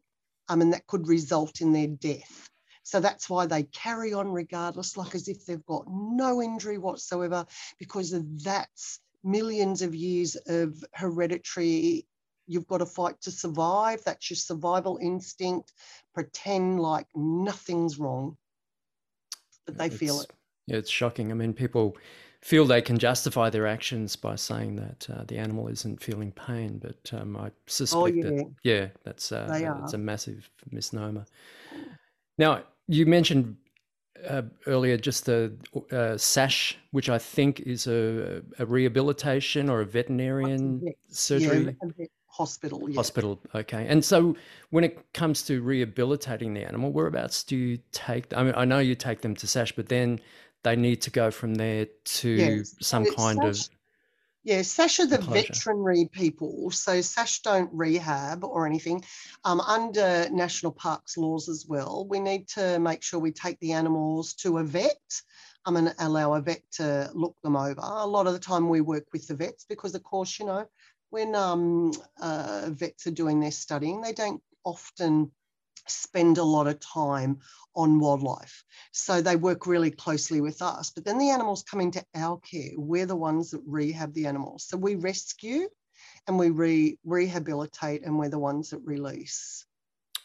um, 0.48 0.60
and 0.60 0.72
that 0.72 0.86
could 0.86 1.08
result 1.08 1.60
in 1.60 1.72
their 1.72 1.86
death. 1.86 2.50
So 2.82 3.00
that's 3.00 3.30
why 3.30 3.46
they 3.46 3.62
carry 3.62 4.12
on 4.12 4.28
regardless, 4.28 4.96
like 4.96 5.14
as 5.14 5.28
if 5.28 5.46
they've 5.46 5.64
got 5.64 5.84
no 5.88 6.42
injury 6.42 6.78
whatsoever, 6.78 7.46
because 7.78 8.14
that's 8.42 9.00
millions 9.22 9.80
of 9.80 9.94
years 9.94 10.36
of 10.46 10.84
hereditary 10.92 12.06
You've 12.46 12.66
got 12.66 12.78
to 12.78 12.86
fight 12.86 13.20
to 13.22 13.30
survive. 13.30 14.02
That's 14.04 14.30
your 14.30 14.36
survival 14.36 14.98
instinct. 15.00 15.72
Pretend 16.12 16.80
like 16.80 17.06
nothing's 17.14 17.98
wrong, 17.98 18.36
but 19.66 19.78
they 19.78 19.86
it's, 19.86 19.96
feel 19.96 20.20
it. 20.20 20.30
Yeah, 20.66 20.76
it's 20.76 20.90
shocking. 20.90 21.30
I 21.30 21.34
mean, 21.34 21.52
people 21.52 21.96
feel 22.40 22.66
they 22.66 22.82
can 22.82 22.98
justify 22.98 23.48
their 23.48 23.66
actions 23.66 24.16
by 24.16 24.36
saying 24.36 24.76
that 24.76 25.08
uh, 25.10 25.24
the 25.26 25.38
animal 25.38 25.68
isn't 25.68 26.02
feeling 26.02 26.30
pain, 26.32 26.78
but 26.78 27.18
um, 27.18 27.36
I 27.36 27.50
suspect 27.66 28.02
oh, 28.02 28.06
yeah. 28.06 28.24
that 28.24 28.52
yeah, 28.62 28.86
that's 29.04 29.32
uh, 29.32 29.46
that's 29.80 29.94
a 29.94 29.98
massive 29.98 30.50
misnomer. 30.70 31.24
Now, 32.36 32.64
you 32.86 33.06
mentioned 33.06 33.56
uh, 34.28 34.42
earlier 34.66 34.96
just 34.96 35.26
the 35.26 35.52
uh, 35.90 36.16
SASH, 36.16 36.76
which 36.90 37.08
I 37.08 37.18
think 37.18 37.60
is 37.60 37.86
a, 37.86 38.42
a 38.58 38.66
rehabilitation 38.66 39.68
or 39.68 39.80
a 39.80 39.86
veterinarian 39.86 40.82
surgery. 41.08 41.76
Yeah, 41.98 42.06
hospital. 42.34 42.88
Yeah. 42.88 42.96
Hospital, 42.96 43.40
okay. 43.54 43.86
And 43.88 44.04
so 44.04 44.36
when 44.70 44.82
it 44.82 45.12
comes 45.12 45.42
to 45.42 45.62
rehabilitating 45.62 46.52
the 46.52 46.64
animal, 46.64 46.90
whereabouts 46.90 47.44
do 47.44 47.56
you 47.56 47.78
take? 47.92 48.36
I 48.36 48.42
mean, 48.42 48.54
I 48.56 48.64
know 48.64 48.80
you 48.80 48.96
take 48.96 49.20
them 49.20 49.36
to 49.36 49.46
SASH, 49.46 49.72
but 49.72 49.88
then 49.88 50.18
they 50.64 50.74
need 50.74 51.00
to 51.02 51.10
go 51.10 51.30
from 51.30 51.54
there 51.54 51.86
to 52.04 52.28
yes. 52.28 52.74
some 52.80 53.04
kind 53.04 53.38
SASH, 53.38 53.66
of. 53.66 53.74
Yeah, 54.42 54.62
SASH 54.62 55.00
are 55.00 55.06
the 55.06 55.18
veterinary 55.18 56.08
people. 56.10 56.72
So 56.72 57.00
SASH 57.00 57.42
don't 57.42 57.70
rehab 57.72 58.42
or 58.42 58.66
anything. 58.66 59.04
Um, 59.44 59.60
under 59.60 60.28
national 60.30 60.72
parks 60.72 61.16
laws 61.16 61.48
as 61.48 61.66
well, 61.68 62.04
we 62.10 62.18
need 62.18 62.48
to 62.48 62.80
make 62.80 63.04
sure 63.04 63.20
we 63.20 63.30
take 63.30 63.60
the 63.60 63.72
animals 63.72 64.34
to 64.34 64.58
a 64.58 64.64
vet. 64.64 65.22
I'm 65.64 65.74
going 65.74 65.86
to 65.86 65.94
allow 65.98 66.34
a 66.34 66.42
vet 66.42 66.62
to 66.72 67.10
look 67.14 67.36
them 67.42 67.56
over. 67.56 67.80
A 67.80 68.06
lot 68.06 68.26
of 68.26 68.32
the 68.32 68.38
time 68.40 68.68
we 68.68 68.80
work 68.80 69.04
with 69.12 69.28
the 69.28 69.34
vets 69.34 69.64
because, 69.66 69.94
of 69.94 70.02
course, 70.02 70.38
you 70.38 70.46
know, 70.46 70.66
when 71.14 71.36
um, 71.36 71.92
uh, 72.20 72.68
vets 72.70 73.06
are 73.06 73.12
doing 73.12 73.38
their 73.38 73.52
studying, 73.52 74.00
they 74.00 74.12
don't 74.12 74.42
often 74.64 75.30
spend 75.86 76.38
a 76.38 76.42
lot 76.42 76.66
of 76.66 76.80
time 76.80 77.38
on 77.76 78.00
wildlife. 78.00 78.64
So 78.90 79.22
they 79.22 79.36
work 79.36 79.68
really 79.68 79.92
closely 79.92 80.40
with 80.40 80.60
us. 80.60 80.90
But 80.90 81.04
then 81.04 81.18
the 81.18 81.30
animals 81.30 81.62
come 81.62 81.80
into 81.80 82.04
our 82.16 82.40
care. 82.40 82.70
We're 82.76 83.06
the 83.06 83.14
ones 83.14 83.52
that 83.52 83.62
rehab 83.64 84.12
the 84.12 84.26
animals. 84.26 84.64
So 84.64 84.76
we 84.76 84.96
rescue 84.96 85.68
and 86.26 86.36
we 86.36 86.50
re- 86.50 86.98
rehabilitate, 87.04 88.02
and 88.02 88.18
we're 88.18 88.28
the 88.28 88.38
ones 88.40 88.70
that 88.70 88.80
release. 88.84 89.64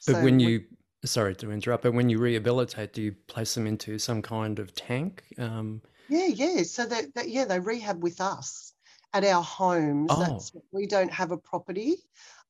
But 0.08 0.16
so 0.16 0.24
when 0.24 0.40
you, 0.40 0.66
we, 1.04 1.08
sorry 1.08 1.36
to 1.36 1.52
interrupt, 1.52 1.84
but 1.84 1.94
when 1.94 2.10
you 2.10 2.18
rehabilitate, 2.18 2.94
do 2.94 3.04
you 3.04 3.12
place 3.28 3.54
them 3.54 3.68
into 3.68 4.00
some 4.00 4.24
kind 4.24 4.58
of 4.58 4.74
tank? 4.74 5.24
Um, 5.38 5.84
yeah, 6.10 6.28
yeah. 6.28 6.64
So 6.64 6.88
that, 6.88 7.14
that 7.14 7.30
yeah, 7.30 7.46
they 7.46 7.60
rehab 7.60 8.02
with 8.02 8.22
us 8.22 8.74
at 9.14 9.24
our 9.24 9.44
homes. 9.44 10.08
Oh. 10.10 10.20
That's, 10.20 10.52
we 10.72 10.86
don't 10.86 11.12
have 11.12 11.32
a 11.32 11.38
property. 11.38 11.96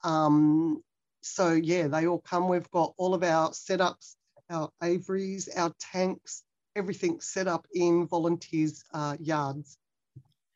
Um, 0.03 0.83
so 1.21 1.53
yeah, 1.53 1.87
they 1.87 2.07
all 2.07 2.19
come. 2.19 2.47
We've 2.47 2.69
got 2.71 2.93
all 2.97 3.13
of 3.13 3.23
our 3.23 3.49
setups, 3.51 4.15
our 4.49 4.69
aviaries, 4.83 5.49
our 5.55 5.73
tanks, 5.79 6.43
everything 6.75 7.19
set 7.19 7.47
up 7.47 7.67
in 7.73 8.07
volunteers' 8.07 8.83
uh, 8.93 9.17
yards. 9.19 9.77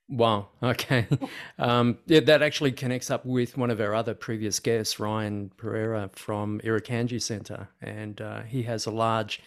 Wow. 0.09 0.49
Okay. 0.63 1.07
Um, 1.59 1.97
yeah, 2.05 2.21
that 2.21 2.41
actually 2.41 2.71
connects 2.71 3.11
up 3.11 3.25
with 3.25 3.57
one 3.57 3.69
of 3.69 3.81
our 3.81 3.93
other 3.93 4.13
previous 4.13 4.59
guests, 4.59 4.99
Ryan 4.99 5.51
Pereira 5.57 6.09
from 6.13 6.59
Irukandji 6.61 7.21
Centre, 7.21 7.67
and 7.81 8.19
uh, 8.21 8.41
he 8.43 8.63
has 8.63 8.85
a 8.85 8.91
large, 8.91 9.41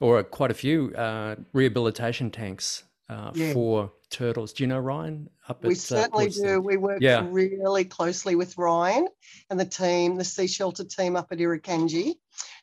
or 0.00 0.22
quite 0.22 0.50
a 0.50 0.54
few 0.54 0.94
uh, 0.94 1.36
rehabilitation 1.52 2.30
tanks 2.30 2.84
uh, 3.08 3.32
yeah. 3.34 3.52
for 3.52 3.92
turtles. 4.12 4.52
Do 4.52 4.62
you 4.62 4.68
know 4.68 4.78
Ryan? 4.78 5.28
Up 5.48 5.64
we 5.64 5.70
at, 5.70 5.78
uh, 5.78 5.80
certainly 5.80 6.26
uh, 6.26 6.30
do. 6.30 6.60
We 6.60 6.76
work 6.76 6.98
yeah. 7.00 7.26
really 7.28 7.84
closely 7.84 8.36
with 8.36 8.56
Ryan 8.56 9.08
and 9.50 9.58
the 9.58 9.64
team, 9.64 10.16
the 10.16 10.24
sea 10.24 10.46
shelter 10.46 10.84
team 10.84 11.16
up 11.16 11.28
at 11.32 11.38
Irukandji. 11.38 12.14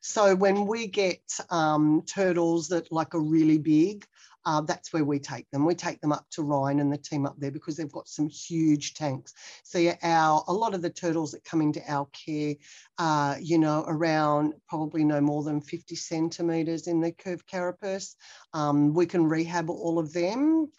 So 0.01 0.36
when 0.36 0.65
we 0.65 0.88
get 0.88 1.22
um, 1.50 2.03
turtles 2.06 2.70
that 2.70 2.91
like 2.91 3.15
are 3.15 3.22
really 3.22 3.58
big, 3.58 4.06
uh, 4.46 4.62
that's 4.62 4.94
where 4.94 5.03
we 5.03 5.20
take 5.20 5.50
them. 5.51 5.65
We 5.65 5.75
take 5.75 6.00
them 6.01 6.13
up 6.13 6.25
to 6.32 6.44
Ryan 6.44 6.79
and 6.79 6.91
the 6.91 6.98
team 6.98 7.25
up 7.25 7.36
there 7.38 7.51
because 7.51 7.75
they've 7.75 7.91
got 7.91 8.08
some 8.08 8.29
huge 8.29 8.94
tanks. 8.94 9.34
So 9.63 9.94
our 10.01 10.44
a 10.48 10.53
lot 10.53 10.74
of 10.74 10.82
the 10.82 10.89
turtles 10.89 11.32
that 11.32 11.44
come 11.44 11.62
into 11.62 11.82
our 11.88 12.08
care, 12.08 12.56
uh, 12.98 13.36
you 13.41 13.60
know, 13.60 13.84
around 13.88 14.53
probably 14.68 15.03
no 15.03 15.20
more 15.20 15.44
than 15.44 15.62
50 15.62 15.96
centimetres 15.96 16.88
in 16.88 17.01
the 17.01 17.12
curved 17.12 17.46
carapace. 17.48 18.15
Um, 18.53 18.94
we 18.94 19.06
can 19.06 19.27
rehab 19.27 19.70
all 19.70 20.00
of 20.00 20.13
them 20.13 20.72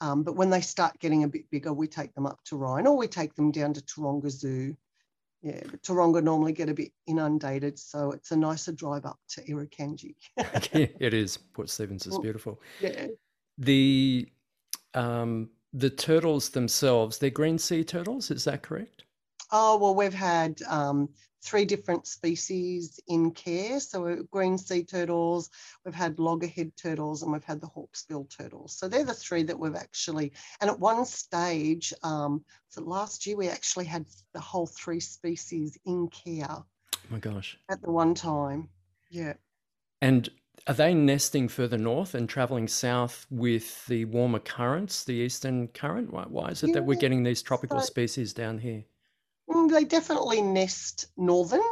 Um, 0.00 0.22
but 0.22 0.36
when 0.36 0.50
they 0.50 0.60
start 0.60 0.98
getting 1.00 1.24
a 1.24 1.28
bit 1.28 1.50
bigger, 1.50 1.72
we 1.72 1.88
take 1.88 2.14
them 2.14 2.26
up 2.26 2.38
to 2.44 2.56
Ryan 2.56 2.86
or 2.86 2.96
we 2.96 3.08
take 3.08 3.34
them 3.34 3.50
down 3.50 3.74
to 3.74 3.80
Taronga 3.80 4.30
Zoo. 4.30 4.76
Yeah, 5.42 5.60
but 5.70 5.82
Taronga 5.82 6.22
normally 6.22 6.52
get 6.52 6.68
a 6.68 6.74
bit 6.74 6.92
inundated, 7.06 7.78
so 7.78 8.10
it's 8.10 8.32
a 8.32 8.36
nicer 8.36 8.72
drive 8.72 9.06
up 9.06 9.18
to 9.30 9.42
Irukandji. 9.42 10.16
it 10.36 11.14
is. 11.14 11.36
Port 11.36 11.70
Stephens 11.70 12.06
is 12.06 12.18
beautiful. 12.18 12.60
Yeah. 12.80 13.06
The 13.56 14.28
um, 14.94 15.50
the 15.72 15.90
turtles 15.90 16.48
themselves, 16.50 17.18
they're 17.18 17.30
green 17.30 17.58
sea 17.58 17.84
turtles. 17.84 18.30
Is 18.32 18.44
that 18.44 18.62
correct? 18.62 19.04
Oh 19.52 19.78
well, 19.78 19.94
we've 19.94 20.14
had 20.14 20.60
um, 20.68 21.08
three 21.42 21.64
different 21.64 22.06
species 22.06 23.00
in 23.08 23.30
care. 23.30 23.80
So 23.80 24.26
green 24.30 24.58
sea 24.58 24.84
turtles, 24.84 25.50
we've 25.84 25.94
had 25.94 26.18
loggerhead 26.18 26.72
turtles, 26.76 27.22
and 27.22 27.32
we've 27.32 27.44
had 27.44 27.60
the 27.60 27.68
hawksbill 27.68 28.28
turtles. 28.36 28.76
So 28.76 28.88
they're 28.88 29.04
the 29.04 29.14
three 29.14 29.42
that 29.44 29.58
we've 29.58 29.74
actually. 29.74 30.32
And 30.60 30.70
at 30.70 30.78
one 30.78 31.04
stage, 31.04 31.92
um, 32.02 32.44
so 32.68 32.82
last 32.82 33.26
year 33.26 33.36
we 33.36 33.48
actually 33.48 33.86
had 33.86 34.06
the 34.32 34.40
whole 34.40 34.66
three 34.66 35.00
species 35.00 35.78
in 35.86 36.08
care. 36.08 36.46
Oh 36.50 36.64
my 37.10 37.18
gosh! 37.18 37.58
At 37.68 37.82
the 37.82 37.90
one 37.90 38.14
time, 38.14 38.68
yeah. 39.10 39.34
And 40.00 40.28
are 40.66 40.74
they 40.74 40.92
nesting 40.92 41.48
further 41.48 41.78
north 41.78 42.14
and 42.14 42.28
traveling 42.28 42.68
south 42.68 43.26
with 43.30 43.86
the 43.86 44.04
warmer 44.06 44.38
currents, 44.38 45.04
the 45.04 45.14
eastern 45.14 45.68
current? 45.68 46.12
Why, 46.12 46.24
why 46.24 46.48
is 46.48 46.62
it 46.62 46.68
yeah, 46.68 46.74
that 46.74 46.84
we're 46.84 46.98
getting 46.98 47.22
these 47.22 47.42
tropical 47.42 47.80
so, 47.80 47.86
species 47.86 48.32
down 48.32 48.58
here? 48.58 48.84
Mm, 49.48 49.70
they 49.70 49.84
definitely 49.84 50.42
nest 50.42 51.06
northern, 51.16 51.62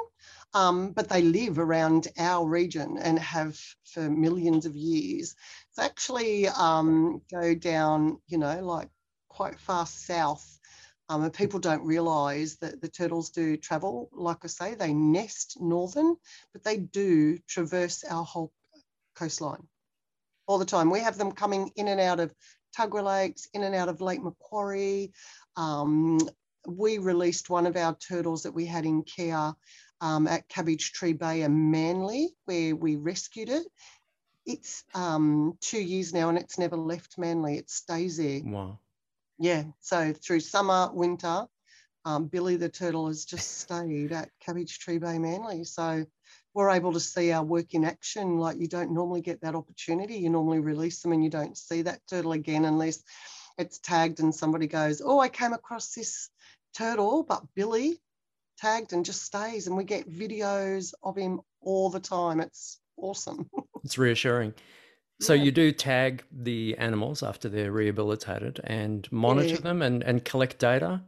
um, 0.55 0.93
but 0.93 1.09
they 1.09 1.23
live 1.23 1.59
around 1.59 2.09
our 2.19 2.47
region 2.47 2.99
and 2.99 3.19
have 3.19 3.59
for 3.85 4.09
millions 4.09 4.67
of 4.67 4.77
years. 4.77 5.35
They 5.77 5.85
actually 5.85 6.49
um, 6.49 7.23
go 7.31 7.55
down, 7.55 8.21
you 8.29 8.39
know, 8.39 8.61
like 8.65 8.89
quite 9.29 9.59
far 9.61 9.87
south. 9.87 10.59
Um, 11.09 11.23
and 11.23 11.33
people 11.33 11.61
don't 11.61 11.85
realise 11.85 12.57
that 12.57 12.81
the 12.81 12.89
turtles 12.89 13.31
do 13.31 13.57
travel. 13.57 14.09
Like 14.13 14.39
I 14.45 14.49
say, 14.49 14.75
they 14.75 14.93
nest 14.93 15.59
northern, 15.61 16.17
but 16.53 16.65
they 16.65 16.79
do 16.79 17.39
traverse 17.47 18.03
our 18.05 18.25
whole 18.25 18.53
coastline 19.15 19.69
all 20.47 20.59
the 20.59 20.65
time. 20.65 20.91
We 20.91 21.01
have 21.01 21.19
them 21.19 21.33
coming 21.33 21.71
in 21.77 21.89
and 21.89 22.01
out 22.01 22.21
of 22.21 22.35
Tuggerah 22.77 23.05
Lakes, 23.05 23.49
in 23.55 23.63
and 23.63 23.75
out 23.75 23.89
of 23.89 24.01
Lake 24.01 24.23
Macquarie. 24.23 25.13
Um, 25.57 26.19
we 26.67 26.99
released 26.99 27.51
one 27.51 27.67
of 27.67 27.77
our 27.77 27.95
turtles 27.97 28.43
that 28.43 28.53
we 28.53 28.67
had 28.67 28.85
in 28.85 29.03
care 29.03 29.55
um, 30.01 30.27
at 30.27 30.49
Cabbage 30.49 30.93
Tree 30.93 31.13
Bay 31.13 31.43
and 31.43 31.71
Manly, 31.71 32.31
where 32.45 32.75
we 32.77 32.97
rescued 32.97 33.49
it. 33.49 33.67
It's 34.45 34.85
um, 34.95 35.57
two 35.61 35.83
years 35.83 36.13
now 36.13 36.29
and 36.29 36.39
it's 36.39 36.59
never 36.59 36.77
left 36.77 37.19
Manly. 37.19 37.59
It 37.59 37.71
stays 37.71 38.19
there. 38.19 38.41
Wow. 38.45 38.79
Yeah. 39.39 39.65
So 39.81 40.13
through 40.13 40.41
summer, 40.41 40.91
winter, 40.93 41.47
um, 42.05 42.27
Billy 42.27 42.57
the 42.57 42.69
turtle 42.69 43.09
has 43.09 43.25
just 43.25 43.59
stayed 43.59 44.13
at 44.13 44.31
Cabbage 44.41 44.79
Tree 44.79 44.99
Bay 44.99 45.19
Manly. 45.19 45.65
So 45.65 46.05
we're 46.55 46.71
able 46.71 46.93
to 46.93 47.01
see 47.01 47.33
our 47.33 47.43
work 47.43 47.75
in 47.75 47.85
action. 47.85 48.39
Like 48.39 48.59
you 48.59 48.69
don't 48.69 48.93
normally 48.93 49.21
get 49.21 49.41
that 49.41 49.57
opportunity. 49.57 50.17
You 50.17 50.31
normally 50.31 50.61
release 50.61 51.03
them 51.03 51.13
and 51.13 51.25
you 51.25 51.31
don't 51.31 51.57
see 51.57 51.83
that 51.83 52.01
turtle 52.09 52.33
again 52.33 52.65
unless 52.65 53.03
it's 53.59 53.79
tagged 53.79 54.21
and 54.21 54.35
somebody 54.35 54.67
goes, 54.67 55.03
Oh, 55.05 55.19
I 55.19 55.29
came 55.29 55.53
across 55.53 55.93
this 55.95 56.31
turtle, 56.77 57.23
but 57.23 57.43
Billy 57.55 58.01
tagged 58.59 58.93
and 58.93 59.05
just 59.05 59.23
stays. 59.23 59.67
And 59.67 59.77
we 59.77 59.85
get 59.85 60.11
videos 60.11 60.95
of 61.03 61.17
him 61.17 61.41
all 61.61 61.91
the 61.91 62.01
time. 62.01 62.41
It's 62.41 62.79
awesome. 62.97 63.49
it's 63.85 63.99
reassuring. 63.99 64.55
So 65.21 65.33
yeah. 65.33 65.45
you 65.45 65.53
do 65.53 65.73
tag 65.73 66.25
the 66.31 66.77
animals 66.79 67.23
after 67.23 67.49
they're 67.49 67.73
rehabilitated 67.73 68.61
and 68.65 69.11
monitor 69.11 69.55
yeah. 69.55 69.61
them 69.61 69.83
and, 69.83 70.03
and 70.03 70.25
collect 70.25 70.59
data? 70.59 71.03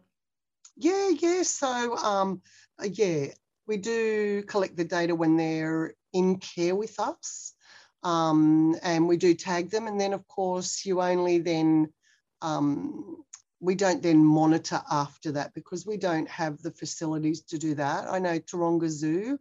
Yeah, 0.77 1.11
yeah. 1.11 1.43
So 1.43 1.97
um, 1.97 2.41
uh, 2.83 2.89
yeah, 2.91 3.27
we 3.67 3.77
do 3.77 4.43
collect 4.45 4.77
the 4.77 4.85
data 4.85 5.15
when 5.15 5.37
they're 5.37 5.95
in 6.13 6.39
care 6.39 6.75
with 6.75 6.99
us. 6.99 7.53
Um, 8.03 8.77
and 8.83 9.09
we 9.09 9.17
do 9.17 9.35
tag 9.35 9.71
them. 9.71 9.87
And 9.87 10.01
then 10.01 10.15
of 10.15 10.27
course 10.27 10.87
you 10.87 11.03
only 11.03 11.39
then 11.39 11.93
um, 12.41 13.25
we 13.61 13.75
don't 13.75 14.03
then 14.03 14.25
monitor 14.25 14.81
after 14.91 15.33
that 15.33 15.55
because 15.55 15.85
we 15.85 15.97
don't 15.97 16.29
have 16.29 16.63
the 16.63 16.71
facilities 16.71 17.43
to 17.43 17.59
do 17.59 17.75
that. 17.75 18.07
I 18.09 18.19
know 18.19 18.39
Taronga 18.39 18.89
Zoo 18.89 19.39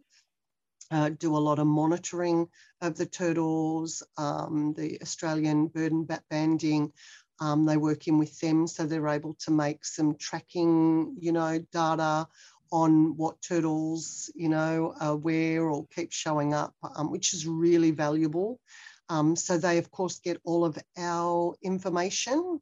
uh, 0.90 1.10
do 1.10 1.36
a 1.36 1.38
lot 1.38 1.58
of 1.58 1.66
monitoring 1.66 2.48
of 2.80 2.96
the 2.96 3.06
turtles, 3.06 4.02
um, 4.16 4.74
the 4.76 5.00
Australian 5.02 5.68
bird 5.68 5.92
and 5.92 6.06
bat 6.06 6.22
banding. 6.30 6.92
Um, 7.40 7.66
they 7.66 7.76
work 7.76 8.08
in 8.08 8.18
with 8.18 8.38
them 8.40 8.66
so 8.66 8.84
they're 8.84 9.06
able 9.08 9.34
to 9.40 9.52
make 9.52 9.84
some 9.84 10.16
tracking, 10.16 11.16
you 11.20 11.30
know, 11.30 11.60
data 11.72 12.26
on 12.72 13.16
what 13.16 13.40
turtles, 13.40 14.30
you 14.34 14.48
know, 14.48 14.94
are 15.00 15.16
where 15.16 15.64
or 15.64 15.86
keep 15.94 16.12
showing 16.12 16.52
up, 16.52 16.74
um, 16.96 17.10
which 17.10 17.34
is 17.34 17.46
really 17.46 17.92
valuable. 17.92 18.58
Um, 19.08 19.36
so 19.36 19.56
they, 19.56 19.78
of 19.78 19.90
course, 19.90 20.18
get 20.18 20.40
all 20.44 20.64
of 20.64 20.76
our 20.98 21.54
information 21.62 22.60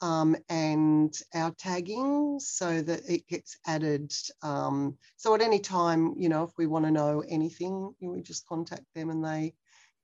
um, 0.00 0.36
and 0.48 1.16
our 1.34 1.50
tagging 1.52 2.38
so 2.40 2.82
that 2.82 3.08
it 3.08 3.26
gets 3.26 3.58
added. 3.66 4.12
Um, 4.42 4.98
so 5.16 5.34
at 5.34 5.42
any 5.42 5.58
time, 5.58 6.14
you 6.16 6.28
know, 6.28 6.44
if 6.44 6.50
we 6.58 6.66
want 6.66 6.84
to 6.84 6.90
know 6.90 7.22
anything, 7.28 7.94
you 7.98 8.08
know, 8.08 8.14
we 8.14 8.22
just 8.22 8.46
contact 8.46 8.84
them 8.94 9.10
and 9.10 9.24
they, 9.24 9.54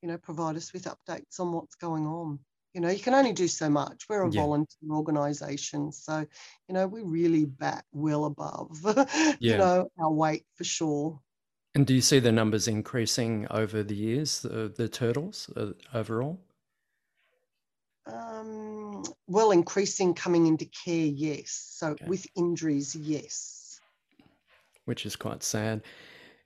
you 0.00 0.08
know, 0.08 0.18
provide 0.18 0.56
us 0.56 0.72
with 0.72 0.84
updates 0.84 1.38
on 1.38 1.52
what's 1.52 1.74
going 1.76 2.06
on. 2.06 2.38
You 2.74 2.80
know, 2.80 2.88
you 2.88 3.00
can 3.00 3.12
only 3.12 3.32
do 3.32 3.48
so 3.48 3.68
much. 3.68 4.04
We're 4.08 4.22
a 4.22 4.30
yeah. 4.30 4.40
volunteer 4.40 4.90
organisation, 4.90 5.92
so 5.92 6.24
you 6.68 6.74
know 6.74 6.86
we 6.86 7.02
really 7.02 7.44
bat 7.44 7.84
well 7.92 8.24
above, 8.24 8.70
yeah. 9.14 9.34
you 9.40 9.58
know, 9.58 9.90
our 9.98 10.10
weight 10.10 10.46
for 10.54 10.64
sure. 10.64 11.20
And 11.74 11.86
do 11.86 11.94
you 11.94 12.00
see 12.00 12.18
the 12.18 12.32
numbers 12.32 12.68
increasing 12.68 13.46
over 13.50 13.82
the 13.82 13.94
years, 13.94 14.40
the, 14.40 14.72
the 14.74 14.88
turtles 14.88 15.50
uh, 15.54 15.72
overall? 15.92 16.40
Um, 18.06 19.04
well, 19.26 19.50
increasing 19.50 20.14
coming 20.14 20.46
into 20.46 20.66
care, 20.66 21.06
yes. 21.06 21.50
So 21.50 21.88
okay. 21.88 22.06
with 22.06 22.26
injuries, 22.36 22.94
yes. 22.96 23.80
Which 24.84 25.06
is 25.06 25.16
quite 25.16 25.42
sad. 25.42 25.82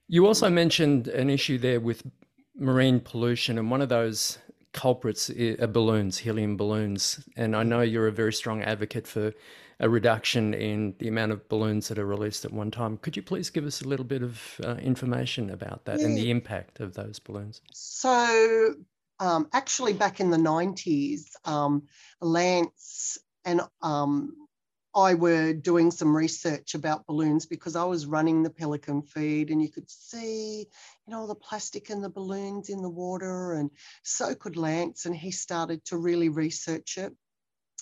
You 0.08 0.26
also 0.26 0.50
mentioned 0.50 1.08
an 1.08 1.30
issue 1.30 1.58
there 1.58 1.80
with 1.80 2.02
marine 2.56 3.00
pollution, 3.00 3.58
and 3.58 3.70
one 3.70 3.82
of 3.82 3.88
those 3.88 4.38
culprits 4.72 5.30
are 5.30 5.66
balloons, 5.66 6.18
helium 6.18 6.56
balloons. 6.56 7.20
And 7.36 7.56
I 7.56 7.62
know 7.62 7.80
you're 7.80 8.06
a 8.06 8.12
very 8.12 8.32
strong 8.32 8.62
advocate 8.62 9.06
for 9.06 9.32
a 9.80 9.88
reduction 9.88 10.54
in 10.54 10.94
the 10.98 11.08
amount 11.08 11.32
of 11.32 11.48
balloons 11.48 11.88
that 11.88 11.98
are 11.98 12.06
released 12.06 12.44
at 12.44 12.52
one 12.52 12.70
time. 12.70 12.98
Could 12.98 13.16
you 13.16 13.22
please 13.22 13.50
give 13.50 13.64
us 13.66 13.82
a 13.82 13.88
little 13.88 14.04
bit 14.04 14.22
of 14.22 14.60
uh, 14.64 14.76
information 14.76 15.50
about 15.50 15.84
that 15.86 15.98
yeah. 15.98 16.06
and 16.06 16.16
the 16.16 16.30
impact 16.30 16.80
of 16.80 16.94
those 16.94 17.18
balloons? 17.18 17.60
So, 17.72 18.74
um, 19.18 19.48
actually 19.52 19.92
back 19.92 20.20
in 20.20 20.30
the 20.30 20.36
90s, 20.36 21.24
um, 21.44 21.84
Lance 22.20 23.18
and 23.44 23.60
um, 23.82 24.46
I 24.94 25.14
were 25.14 25.52
doing 25.52 25.90
some 25.90 26.16
research 26.16 26.74
about 26.74 27.06
balloons 27.06 27.44
because 27.44 27.76
I 27.76 27.84
was 27.84 28.06
running 28.06 28.42
the 28.42 28.50
pelican 28.50 29.02
feed 29.02 29.50
and 29.50 29.60
you 29.62 29.70
could 29.70 29.90
see, 29.90 30.60
you 30.60 31.12
know, 31.12 31.26
the 31.26 31.34
plastic 31.34 31.90
and 31.90 32.02
the 32.02 32.08
balloons 32.08 32.70
in 32.70 32.80
the 32.80 32.88
water 32.88 33.52
and 33.52 33.70
so 34.02 34.34
could 34.34 34.56
Lance 34.56 35.04
and 35.04 35.14
he 35.14 35.30
started 35.30 35.84
to 35.86 35.98
really 35.98 36.30
research 36.30 36.96
it. 36.96 37.12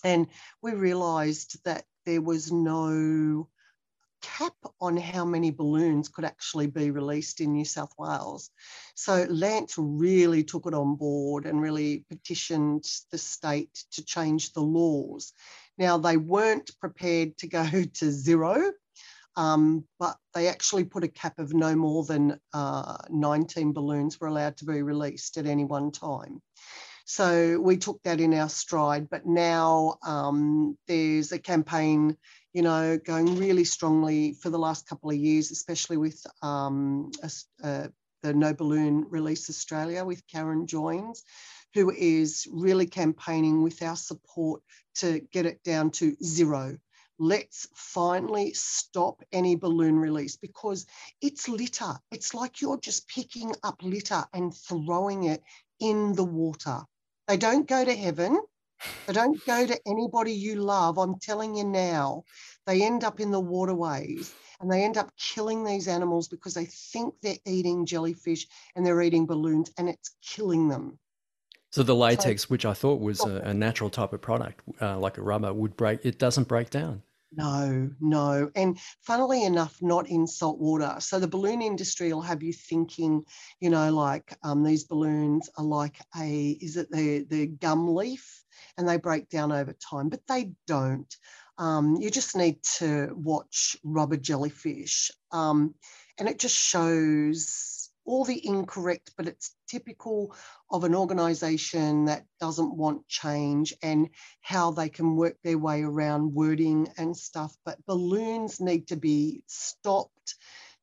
And 0.03 0.27
we 0.61 0.73
realized 0.73 1.63
that 1.65 1.85
there 2.05 2.21
was 2.21 2.51
no 2.51 3.49
cap 4.25 4.55
on 4.81 4.97
how 4.97 5.25
many 5.25 5.51
balloons 5.51 6.09
could 6.09 6.25
actually 6.25 6.67
be 6.67 6.91
released 6.91 7.41
in 7.41 7.53
New 7.53 7.65
South 7.65 7.93
Wales. 7.99 8.51
So 8.95 9.27
Lance 9.29 9.75
really 9.77 10.45
took 10.45 10.67
it 10.67 10.73
on 10.73 10.97
board 10.97 11.45
and 11.45 11.61
really 11.61 12.05
petitioned 12.09 12.85
the 13.11 13.19
state 13.19 13.85
to 13.93 14.05
change 14.05 14.53
the 14.53 14.63
laws. 14.63 15.33
Now, 15.77 15.99
they 15.99 16.17
weren't 16.17 16.71
prepared 16.81 17.37
to 17.39 17.49
go 17.49 17.69
to 17.95 18.11
zero, 18.11 18.73
um, 19.37 19.85
but 19.99 20.17
they 20.33 20.49
actually 20.49 20.85
put 20.85 21.05
a 21.05 21.09
cap 21.09 21.39
of 21.39 21.53
no 21.53 21.77
more 21.77 22.05
than 22.05 22.41
uh, 22.55 22.97
19 23.11 23.73
balloons 23.75 24.19
were 24.19 24.29
allowed 24.29 24.57
to 24.59 24.65
be 24.65 24.81
released 24.81 25.37
at 25.37 25.47
any 25.47 25.65
one 25.65 25.91
time. 25.91 26.41
So 27.05 27.61
we 27.61 27.77
took 27.77 28.03
that 28.05 28.21
in 28.21 28.33
our 28.33 28.49
stride, 28.49 29.11
but 29.11 29.27
now 29.27 29.99
um, 30.07 30.79
there's 30.89 31.33
a 31.33 31.39
campaign 31.39 32.17
you 32.55 32.63
know, 32.63 32.97
going 32.97 33.37
really 33.37 33.65
strongly 33.65 34.35
for 34.41 34.49
the 34.49 34.59
last 34.59 34.89
couple 34.89 35.11
of 35.11 35.17
years, 35.17 35.51
especially 35.51 35.97
with 35.97 36.25
um, 36.41 37.11
uh, 37.63 37.89
the 38.23 38.33
No 38.33 38.55
Balloon 38.55 39.07
Release 39.11 39.51
Australia 39.51 40.05
with 40.05 40.27
Karen 40.29 40.67
Joins, 40.67 41.25
who 41.75 41.91
is 41.91 42.47
really 42.51 42.87
campaigning 42.87 43.65
with 43.65 43.83
our 43.83 43.97
support 43.97 44.63
to 44.97 45.21
get 45.33 45.47
it 45.47 45.63
down 45.65 45.91
to 45.91 46.17
zero. 46.23 46.79
Let's 47.19 47.69
finally 47.75 48.55
stop 48.55 49.23
any 49.33 49.57
balloon 49.57 49.99
release 49.99 50.37
because 50.37 50.87
it's 51.21 51.49
litter. 51.49 51.99
It's 52.13 52.35
like 52.35 52.61
you're 52.61 52.79
just 52.79 53.09
picking 53.09 53.53
up 53.65 53.83
litter 53.83 54.25
and 54.33 54.55
throwing 54.55 55.25
it 55.25 55.43
in 55.81 56.15
the 56.15 56.25
water. 56.25 56.83
They 57.27 57.37
don't 57.37 57.69
go 57.69 57.85
to 57.85 57.95
heaven, 57.95 58.41
They 59.07 59.13
don't 59.13 59.45
go 59.47 59.67
to 59.67 59.79
anybody 59.87 60.33
you 60.33 60.57
love. 60.57 60.99
I'm 60.99 61.19
telling 61.19 61.55
you 61.55 61.65
now, 61.65 62.25
they 62.67 62.83
end 62.83 63.05
up 63.05 63.21
in 63.21 63.31
the 63.31 63.41
waterways 63.41 64.35
and 64.61 64.71
they 64.71 64.85
end 64.85 64.97
up 64.97 65.13
killing 65.17 65.65
these 65.65 65.89
animals 65.89 66.29
because 66.29 66.55
they 66.55 66.65
think 66.65 67.15
they're 67.23 67.37
eating 67.47 67.85
jellyfish 67.85 68.47
and 68.75 68.85
they're 68.85 69.03
eating 69.03 69.27
balloons 69.27 69.71
and 69.77 69.89
it's 69.89 70.17
killing 70.23 70.69
them. 70.69 70.99
So 71.71 71.83
the 71.83 71.95
latex, 71.95 72.43
so, 72.43 72.47
which 72.49 72.65
I 72.65 72.73
thought 72.73 73.01
was 73.01 73.21
a, 73.21 73.37
a 73.47 73.53
natural 73.53 73.91
type 73.91 74.13
of 74.13 74.23
product, 74.23 74.61
uh, 74.81 74.97
like 74.99 75.19
a 75.19 75.23
rubber, 75.23 75.53
would 75.53 75.77
break. 75.77 76.01
It 76.05 76.19
doesn't 76.19 76.49
break 76.49 76.71
down. 76.71 77.03
No, 77.37 77.91
no. 78.01 78.51
And 78.55 78.79
funnily 79.03 79.45
enough, 79.45 79.77
not 79.83 80.09
in 80.09 80.27
salt 80.27 80.59
water. 80.59 80.97
So 81.01 81.19
the 81.19 81.27
balloon 81.27 81.63
industry 81.63 82.13
will 82.13 82.23
have 82.23 82.43
you 82.43 82.53
thinking, 82.53 83.25
you 83.61 83.71
know, 83.71 83.93
like 83.93 84.37
um, 84.45 84.63
these 84.63 84.85
balloons 84.85 85.51
are 85.59 85.65
like 85.65 85.99
a, 86.17 86.51
is 86.61 86.77
it 86.77 86.91
the, 86.91 87.27
the 87.29 87.47
gum 87.47 87.95
leaf? 87.95 88.45
And 88.79 88.89
they 88.89 88.99
break 88.99 89.29
down 89.29 89.51
over 89.51 89.73
time, 89.73 90.09
but 90.09 90.21
they 90.29 90.53
don't. 90.67 91.13
Um, 91.59 91.97
you 91.97 92.11
just 92.11 92.37
need 92.37 92.63
to 92.79 93.13
watch 93.17 93.77
rubber 93.83 94.17
jellyfish. 94.17 95.11
Um, 95.33 95.75
and 96.19 96.29
it 96.29 96.39
just 96.39 96.57
shows 96.57 97.74
all 98.05 98.25
the 98.25 98.47
incorrect, 98.47 99.13
but 99.17 99.27
it's 99.27 99.55
typical 99.69 100.35
of 100.71 100.85
an 100.85 100.95
organization 100.95 102.07
that 102.07 102.25
doesn't 102.41 102.77
want 102.77 103.07
change 103.09 103.75
and 103.83 104.09
how 104.41 104.71
they 104.71 104.89
can 104.89 105.17
work 105.17 105.37
their 105.43 105.59
way 105.59 105.83
around 105.83 106.35
wording 106.35 106.89
and 106.99 107.17
stuff. 107.17 107.57
But 107.65 107.85
balloons 107.87 108.61
need 108.61 108.89
to 108.89 108.97
be 108.97 109.43
stopped. 109.47 110.37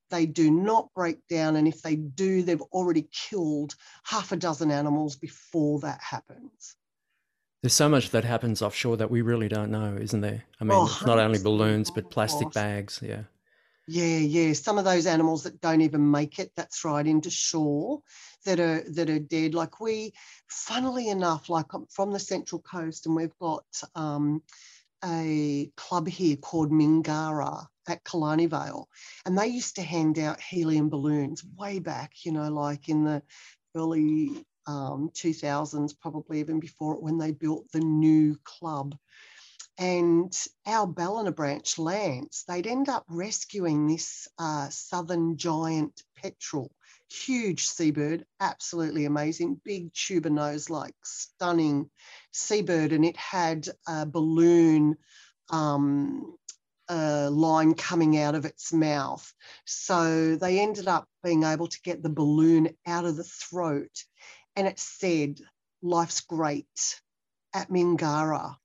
They 0.09 0.25
do 0.25 0.51
not 0.51 0.93
break 0.93 1.27
down. 1.27 1.55
And 1.55 1.67
if 1.67 1.81
they 1.81 1.95
do, 1.95 2.41
they've 2.41 2.61
already 2.61 3.07
killed 3.11 3.75
half 4.03 4.31
a 4.31 4.35
dozen 4.35 4.71
animals 4.71 5.15
before 5.15 5.79
that 5.81 6.01
happens. 6.01 6.75
There's 7.61 7.73
so 7.73 7.87
much 7.87 8.09
that 8.09 8.23
happens 8.23 8.63
offshore 8.63 8.97
that 8.97 9.11
we 9.11 9.21
really 9.21 9.47
don't 9.47 9.69
know, 9.69 9.95
isn't 9.95 10.21
there? 10.21 10.43
I 10.59 10.63
mean, 10.63 10.73
oh, 10.73 11.01
not 11.05 11.19
only 11.19 11.37
balloons, 11.37 11.91
but 11.91 12.09
plastic 12.09 12.51
bags. 12.51 12.99
Yeah. 13.03 13.23
Yeah, 13.93 14.19
yeah. 14.19 14.53
Some 14.53 14.77
of 14.77 14.85
those 14.85 15.05
animals 15.05 15.43
that 15.43 15.59
don't 15.59 15.81
even 15.81 16.09
make 16.11 16.39
it, 16.39 16.53
that's 16.55 16.85
right, 16.85 17.05
into 17.05 17.29
shore 17.29 17.99
that 18.45 18.57
are 18.61 18.83
that 18.93 19.09
are 19.09 19.19
dead. 19.19 19.53
Like 19.53 19.81
we, 19.81 20.13
funnily 20.47 21.09
enough, 21.09 21.49
like 21.49 21.73
I'm 21.73 21.87
from 21.87 22.11
the 22.13 22.19
Central 22.19 22.61
Coast, 22.61 23.05
and 23.05 23.15
we've 23.17 23.37
got 23.37 23.65
um, 23.95 24.43
a 25.03 25.69
club 25.75 26.07
here 26.07 26.37
called 26.37 26.71
Mingara 26.71 27.65
at 27.89 28.05
Killarney 28.05 28.45
Vale, 28.45 28.87
and 29.25 29.37
they 29.37 29.47
used 29.47 29.75
to 29.75 29.81
hand 29.81 30.17
out 30.19 30.39
helium 30.39 30.87
balloons 30.89 31.43
way 31.57 31.79
back, 31.79 32.13
you 32.23 32.31
know, 32.31 32.49
like 32.49 32.87
in 32.87 33.03
the 33.03 33.21
early 33.75 34.45
um, 34.67 35.09
2000s, 35.13 35.93
probably 35.99 36.39
even 36.39 36.61
before 36.61 36.93
it, 36.93 37.03
when 37.03 37.17
they 37.17 37.31
built 37.31 37.69
the 37.73 37.81
new 37.81 38.37
club 38.45 38.95
and 39.77 40.35
our 40.65 40.85
Ballina 40.85 41.31
branch, 41.31 41.79
Lance, 41.79 42.43
they'd 42.47 42.67
end 42.67 42.89
up 42.89 43.05
rescuing 43.07 43.87
this 43.87 44.27
uh, 44.37 44.69
southern 44.69 45.37
giant 45.37 46.03
petrel, 46.15 46.71
huge 47.09 47.67
seabird, 47.67 48.25
absolutely 48.39 49.05
amazing, 49.05 49.59
big 49.63 49.93
tuber 49.93 50.29
nose, 50.29 50.69
like 50.69 50.95
stunning 51.03 51.89
seabird, 52.31 52.91
and 52.91 53.03
it 53.05 53.17
had 53.17 53.67
a 53.87 54.05
balloon 54.05 54.97
um, 55.49 56.37
line 56.89 57.73
coming 57.73 58.17
out 58.17 58.35
of 58.35 58.45
its 58.45 58.73
mouth. 58.73 59.33
So 59.65 60.35
they 60.35 60.59
ended 60.59 60.87
up 60.87 61.07
being 61.23 61.43
able 61.43 61.67
to 61.67 61.81
get 61.81 62.03
the 62.03 62.09
balloon 62.09 62.69
out 62.85 63.05
of 63.05 63.15
the 63.15 63.23
throat, 63.23 64.03
and 64.55 64.67
it 64.67 64.79
said, 64.79 65.39
"Life's 65.81 66.21
great." 66.21 67.01
At 67.53 67.69
Mingara, 67.69 68.55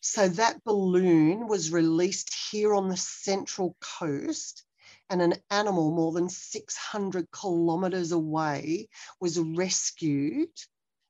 so 0.00 0.28
that 0.28 0.64
balloon 0.64 1.48
was 1.48 1.72
released 1.72 2.34
here 2.50 2.74
on 2.74 2.88
the 2.88 2.96
central 2.96 3.76
coast, 3.80 4.64
and 5.10 5.20
an 5.20 5.34
animal 5.50 5.90
more 5.90 6.12
than 6.12 6.28
600 6.28 7.28
kilometres 7.32 8.12
away 8.12 8.88
was 9.20 9.38
rescued 9.38 10.48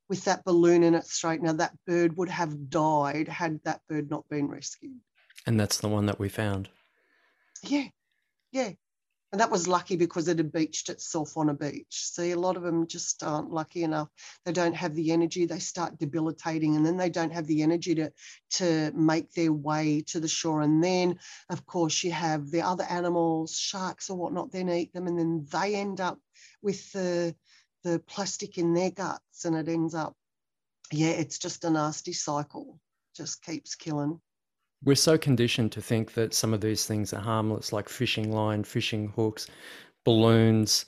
with 0.09 0.25
that 0.25 0.45
balloon 0.45 0.83
in 0.83 0.95
its 0.95 1.19
throat. 1.19 1.41
Now, 1.41 1.53
that 1.55 1.73
bird 1.87 2.17
would 2.17 2.29
have 2.29 2.69
died 2.69 3.29
had 3.29 3.61
that 3.65 3.81
bird 3.89 4.11
not 4.11 4.29
been 4.29 4.49
rescued. 4.49 5.01
And 5.47 5.59
that's 5.59 5.79
the 5.79 5.89
one 5.89 6.07
that 6.07 6.19
we 6.19 6.29
found. 6.29 6.69
Yeah, 7.63 7.89
yeah. 8.51 8.73
And 9.33 9.41
that 9.41 9.51
was 9.51 9.67
lucky 9.67 9.97
because 9.97 10.29
it 10.29 10.37
had 10.37 10.53
beached 10.53 10.91
itself 10.91 11.39
on 11.39 11.49
a 11.49 11.55
beach. 11.55 11.87
See, 11.91 12.33
a 12.33 12.39
lot 12.39 12.59
of 12.59 12.63
them 12.63 12.87
just 12.87 13.23
aren't 13.23 13.51
lucky 13.51 13.83
enough. 13.83 14.09
They 14.45 14.53
don't 14.53 14.77
have 14.77 14.95
the 14.95 15.11
energy. 15.11 15.47
They 15.47 15.59
start 15.59 15.99
debilitating, 15.99 16.77
and 16.77 16.85
then 16.85 16.99
they 16.99 17.09
don't 17.09 17.33
have 17.33 17.47
the 17.47 17.63
energy 17.63 17.95
to 17.95 18.13
to 18.57 18.93
make 18.95 19.33
their 19.33 19.53
way 19.53 20.05
to 20.09 20.21
the 20.21 20.29
shore. 20.29 20.61
And 20.61 20.85
then, 20.85 21.19
of 21.49 21.65
course, 21.65 22.05
you 22.05 22.13
have 22.13 22.51
the 22.51 22.61
other 22.61 22.85
animals, 22.85 23.57
sharks 23.57 24.11
or 24.11 24.19
whatnot. 24.19 24.53
Then 24.53 24.69
eat 24.69 24.93
them, 24.93 25.07
and 25.07 25.19
then 25.19 25.47
they 25.51 25.77
end 25.77 26.03
up 26.03 26.19
with 26.61 26.93
the 26.93 27.35
the 27.85 28.01
plastic 28.07 28.59
in 28.59 28.75
their 28.75 28.91
guts, 28.91 29.47
and 29.47 29.57
it 29.57 29.67
ends 29.67 29.95
up, 29.95 30.15
yeah, 30.93 31.09
it's 31.09 31.39
just 31.39 31.65
a 31.65 31.71
nasty 31.71 32.13
cycle. 32.13 32.79
Just 33.17 33.43
keeps 33.43 33.77
killing 33.77 34.21
we're 34.85 34.97
so 34.97 35.17
conditioned 35.17 35.73
to 35.73 35.81
think 35.81 36.15
that 36.15 36.35
some 36.35 36.53
of 36.53 36.61
these 36.61 36.87
things 36.87 37.13
are 37.13 37.21
harmless, 37.21 37.73
like 37.73 37.89
fishing 37.89 38.33
line, 38.33 38.65
fishing 38.65 39.13
hooks, 39.15 39.47
balloons. 40.05 40.87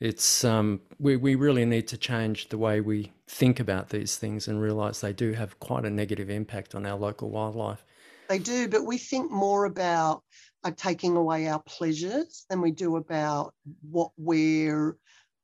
It's 0.00 0.44
um, 0.44 0.80
we 0.98 1.16
we 1.16 1.34
really 1.34 1.64
need 1.64 1.86
to 1.88 1.98
change 1.98 2.48
the 2.48 2.58
way 2.58 2.80
we 2.80 3.12
think 3.28 3.60
about 3.60 3.90
these 3.90 4.16
things 4.16 4.48
and 4.48 4.60
realize 4.60 5.00
they 5.00 5.12
do 5.12 5.32
have 5.32 5.58
quite 5.60 5.84
a 5.84 5.90
negative 5.90 6.30
impact 6.30 6.74
on 6.74 6.86
our 6.86 6.98
local 6.98 7.30
wildlife. 7.30 7.84
They 8.28 8.38
do, 8.38 8.68
but 8.68 8.84
we 8.84 8.96
think 8.96 9.30
more 9.30 9.64
about 9.64 10.22
uh, 10.64 10.70
taking 10.76 11.16
away 11.16 11.48
our 11.48 11.60
pleasures 11.60 12.46
than 12.48 12.60
we 12.60 12.70
do 12.70 12.96
about 12.96 13.54
what 13.82 14.12
we're 14.16 14.96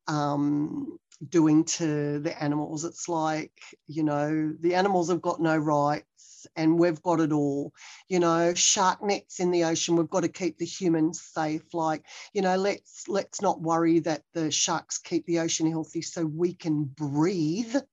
um, 0.06 0.98
doing 1.28 1.64
to 1.64 2.18
the 2.20 2.42
animals. 2.42 2.85
It's 2.85 3.09
like, 3.09 3.52
you 3.87 4.02
know, 4.02 4.52
the 4.61 4.74
animals 4.74 5.11
have 5.11 5.20
got 5.20 5.40
no 5.40 5.56
and 6.56 6.78
we've 6.78 7.02
got 7.02 7.20
it 7.20 7.32
all. 7.32 7.72
You 8.09 8.20
know, 8.20 8.54
shark 8.54 9.02
nets 9.02 9.40
in 9.40 9.50
the 9.50 9.64
ocean, 9.64 9.96
we've 9.96 10.11
got 10.11 10.22
to 10.22 10.28
keep 10.28 10.59
the 10.59 10.66
humans 10.66 11.20
safe. 11.22 11.74
Like, 11.74 12.04
you 12.32 12.42
know, 12.42 12.56
let's 12.56 13.09
let's 13.09 13.42
not 13.42 13.61
worry 13.61 14.00
that 14.00 14.22
the 14.35 14.50
sharks 14.50 14.98
keep 14.98 15.26
the 15.26 15.40
ocean 15.40 15.70
healthy 15.70 16.02
so 16.02 16.24
we 16.24 16.54
can 16.54 16.85
breathe. 16.85 17.74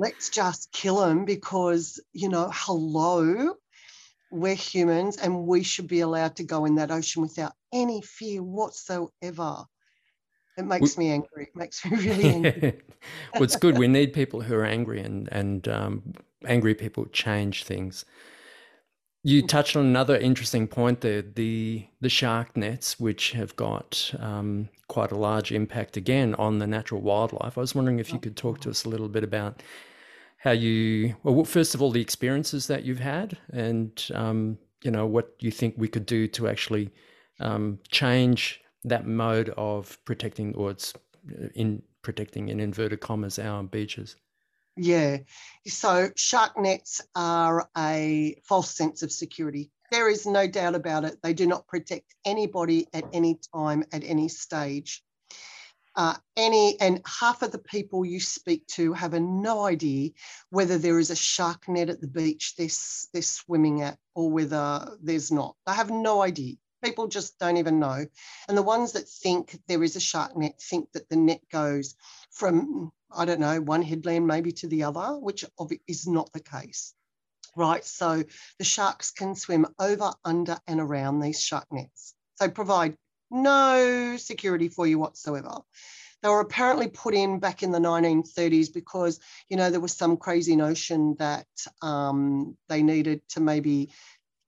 Let's 0.00 0.28
just 0.28 0.70
kill 0.70 1.00
them 1.00 1.24
because, 1.24 1.98
you 2.12 2.28
know, 2.28 2.52
hello, 2.54 3.56
we're 4.30 4.54
humans 4.54 5.16
and 5.16 5.44
we 5.44 5.64
should 5.64 5.88
be 5.88 6.00
allowed 6.00 6.36
to 6.36 6.44
go 6.44 6.66
in 6.66 6.76
that 6.76 6.92
ocean 6.92 7.22
without 7.22 7.52
any 7.72 8.00
fear 8.02 8.40
whatsoever. 8.40 9.64
It 10.58 10.66
makes 10.66 10.98
me 10.98 11.10
angry. 11.10 11.44
It 11.44 11.56
makes 11.56 11.84
me 11.84 11.96
really 12.04 12.28
angry. 12.28 12.82
well, 13.32 13.44
it's 13.44 13.56
good. 13.56 13.78
We 13.78 13.86
need 13.86 14.12
people 14.12 14.40
who 14.40 14.54
are 14.56 14.64
angry, 14.64 15.00
and 15.00 15.28
and 15.30 15.66
um, 15.68 16.02
angry 16.46 16.74
people 16.74 17.06
change 17.06 17.64
things. 17.64 18.04
You 19.24 19.42
mm. 19.42 19.48
touched 19.48 19.76
on 19.76 19.84
another 19.84 20.16
interesting 20.16 20.68
point 20.68 21.00
there: 21.00 21.22
the 21.22 21.86
the 22.00 22.08
shark 22.08 22.56
nets, 22.56 23.00
which 23.00 23.32
have 23.32 23.56
got 23.56 24.14
um, 24.18 24.68
quite 24.88 25.12
a 25.12 25.18
large 25.18 25.52
impact 25.52 25.96
again 25.96 26.34
on 26.36 26.58
the 26.58 26.66
natural 26.66 27.00
wildlife. 27.00 27.58
I 27.58 27.60
was 27.60 27.74
wondering 27.74 27.98
if 27.98 28.12
you 28.12 28.18
could 28.18 28.36
talk 28.36 28.60
to 28.60 28.70
us 28.70 28.84
a 28.84 28.88
little 28.88 29.08
bit 29.08 29.24
about 29.24 29.62
how 30.38 30.52
you, 30.52 31.16
well, 31.24 31.44
first 31.44 31.74
of 31.74 31.82
all, 31.82 31.90
the 31.90 32.00
experiences 32.00 32.68
that 32.68 32.84
you've 32.84 33.00
had, 33.00 33.36
and 33.50 34.08
um, 34.14 34.58
you 34.82 34.90
know 34.90 35.06
what 35.06 35.34
you 35.40 35.50
think 35.50 35.74
we 35.76 35.88
could 35.88 36.06
do 36.06 36.28
to 36.28 36.48
actually 36.48 36.90
um, 37.40 37.78
change 37.90 38.60
that 38.84 39.06
mode 39.06 39.50
of 39.56 39.98
protecting, 40.04 40.54
or 40.54 40.70
it's 40.70 40.94
uh, 41.30 41.48
in 41.54 41.82
protecting 42.02 42.48
in 42.48 42.60
inverted 42.60 43.00
commas 43.00 43.38
our 43.38 43.62
beaches. 43.62 44.16
Yeah. 44.78 45.18
So 45.66 46.10
shark 46.14 46.58
nets 46.58 47.00
are 47.14 47.68
a 47.76 48.40
false 48.44 48.74
sense 48.74 49.02
of 49.02 49.10
security. 49.10 49.70
There 49.90 50.08
is 50.08 50.24
no 50.24 50.46
doubt 50.46 50.74
about 50.74 51.04
it. 51.04 51.18
They 51.22 51.32
do 51.32 51.46
not 51.46 51.66
protect 51.66 52.14
anybody 52.24 52.86
at 52.92 53.04
any 53.12 53.40
time, 53.54 53.84
at 53.92 54.04
any 54.04 54.28
stage. 54.28 55.02
Uh, 55.96 56.14
any 56.36 56.80
and 56.80 57.02
half 57.04 57.42
of 57.42 57.50
the 57.50 57.58
people 57.58 58.04
you 58.04 58.20
speak 58.20 58.64
to 58.68 58.92
have 58.92 59.14
a 59.14 59.20
no 59.20 59.66
idea 59.66 60.10
whether 60.50 60.78
there 60.78 61.00
is 61.00 61.10
a 61.10 61.16
shark 61.16 61.68
net 61.68 61.90
at 61.90 62.00
the 62.00 62.06
beach 62.06 62.54
they're, 62.56 62.68
they're 63.12 63.22
swimming 63.22 63.82
at 63.82 63.98
or 64.14 64.30
whether 64.30 64.96
there's 65.02 65.32
not. 65.32 65.56
They 65.66 65.72
have 65.72 65.90
no 65.90 66.22
idea. 66.22 66.54
People 66.82 67.08
just 67.08 67.38
don't 67.38 67.56
even 67.56 67.80
know. 67.80 68.06
And 68.48 68.56
the 68.56 68.62
ones 68.62 68.92
that 68.92 69.08
think 69.08 69.58
there 69.66 69.82
is 69.82 69.96
a 69.96 70.00
shark 70.00 70.36
net 70.36 70.60
think 70.60 70.92
that 70.92 71.08
the 71.08 71.16
net 71.16 71.40
goes 71.50 71.94
from, 72.30 72.92
I 73.14 73.24
don't 73.24 73.40
know, 73.40 73.60
one 73.60 73.82
headland 73.82 74.26
maybe 74.26 74.52
to 74.52 74.68
the 74.68 74.84
other, 74.84 75.18
which 75.18 75.44
is 75.86 76.06
not 76.06 76.32
the 76.32 76.40
case. 76.40 76.94
Right. 77.56 77.84
So 77.84 78.22
the 78.58 78.64
sharks 78.64 79.10
can 79.10 79.34
swim 79.34 79.66
over, 79.80 80.12
under, 80.24 80.58
and 80.66 80.80
around 80.80 81.20
these 81.20 81.40
shark 81.40 81.66
nets. 81.72 82.14
So 82.36 82.48
provide 82.48 82.96
no 83.30 84.16
security 84.16 84.68
for 84.68 84.86
you 84.86 84.98
whatsoever. 84.98 85.58
They 86.22 86.28
were 86.28 86.40
apparently 86.40 86.88
put 86.88 87.14
in 87.14 87.38
back 87.38 87.62
in 87.62 87.70
the 87.70 87.78
1930s 87.78 88.72
because, 88.72 89.20
you 89.48 89.56
know, 89.56 89.70
there 89.70 89.80
was 89.80 89.92
some 89.92 90.16
crazy 90.16 90.56
notion 90.56 91.14
that 91.18 91.46
um, 91.80 92.56
they 92.68 92.82
needed 92.82 93.22
to 93.30 93.40
maybe 93.40 93.90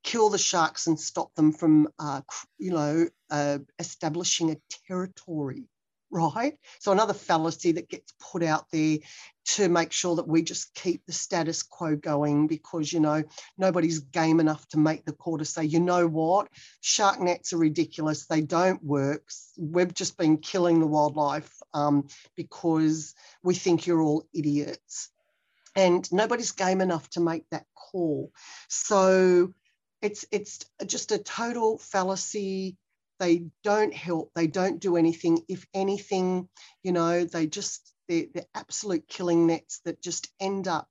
kill 0.03 0.29
the 0.29 0.37
sharks 0.37 0.87
and 0.87 0.99
stop 0.99 1.33
them 1.35 1.51
from, 1.51 1.87
uh, 1.99 2.21
you 2.57 2.71
know, 2.71 3.07
uh, 3.29 3.59
establishing 3.79 4.51
a 4.51 4.57
territory 4.87 5.67
right? 6.11 6.57
So 6.79 6.91
another 6.91 7.13
fallacy 7.13 7.71
that 7.73 7.89
gets 7.89 8.13
put 8.19 8.43
out 8.43 8.65
there 8.71 8.97
to 9.45 9.69
make 9.69 9.91
sure 9.91 10.17
that 10.17 10.27
we 10.27 10.43
just 10.43 10.73
keep 10.75 11.05
the 11.05 11.13
status 11.13 11.63
quo 11.63 11.95
going 11.95 12.47
because, 12.47 12.91
you 12.91 12.99
know, 12.99 13.23
nobody's 13.57 13.99
game 13.99 14.39
enough 14.39 14.67
to 14.69 14.77
make 14.77 15.05
the 15.05 15.13
call 15.13 15.37
to 15.37 15.45
say, 15.45 15.63
you 15.63 15.79
know 15.79 16.07
what, 16.07 16.49
shark 16.81 17.19
nets 17.19 17.53
are 17.53 17.57
ridiculous. 17.57 18.25
They 18.25 18.41
don't 18.41 18.83
work. 18.83 19.23
We've 19.57 19.93
just 19.93 20.17
been 20.17 20.37
killing 20.37 20.79
the 20.79 20.87
wildlife 20.87 21.51
um, 21.73 22.07
because 22.35 23.15
we 23.41 23.55
think 23.55 23.87
you're 23.87 24.01
all 24.01 24.27
idiots. 24.33 25.09
And 25.75 26.11
nobody's 26.11 26.51
game 26.51 26.81
enough 26.81 27.09
to 27.11 27.21
make 27.21 27.45
that 27.51 27.65
call. 27.75 28.31
So 28.67 29.53
it's 30.01 30.25
it's 30.31 30.59
just 30.85 31.11
a 31.11 31.17
total 31.17 31.77
fallacy. 31.77 32.77
They 33.19 33.45
don't 33.63 33.93
help. 33.93 34.31
They 34.33 34.47
don't 34.47 34.79
do 34.79 34.97
anything. 34.97 35.43
If 35.47 35.65
anything 35.73 36.49
you 36.83 36.91
know 36.91 37.23
they 37.23 37.47
just 37.47 37.93
they're, 38.07 38.25
they're 38.33 38.45
absolute 38.55 39.07
killing 39.07 39.47
nets 39.47 39.81
that 39.85 40.01
just 40.01 40.27
end 40.39 40.67
up 40.67 40.87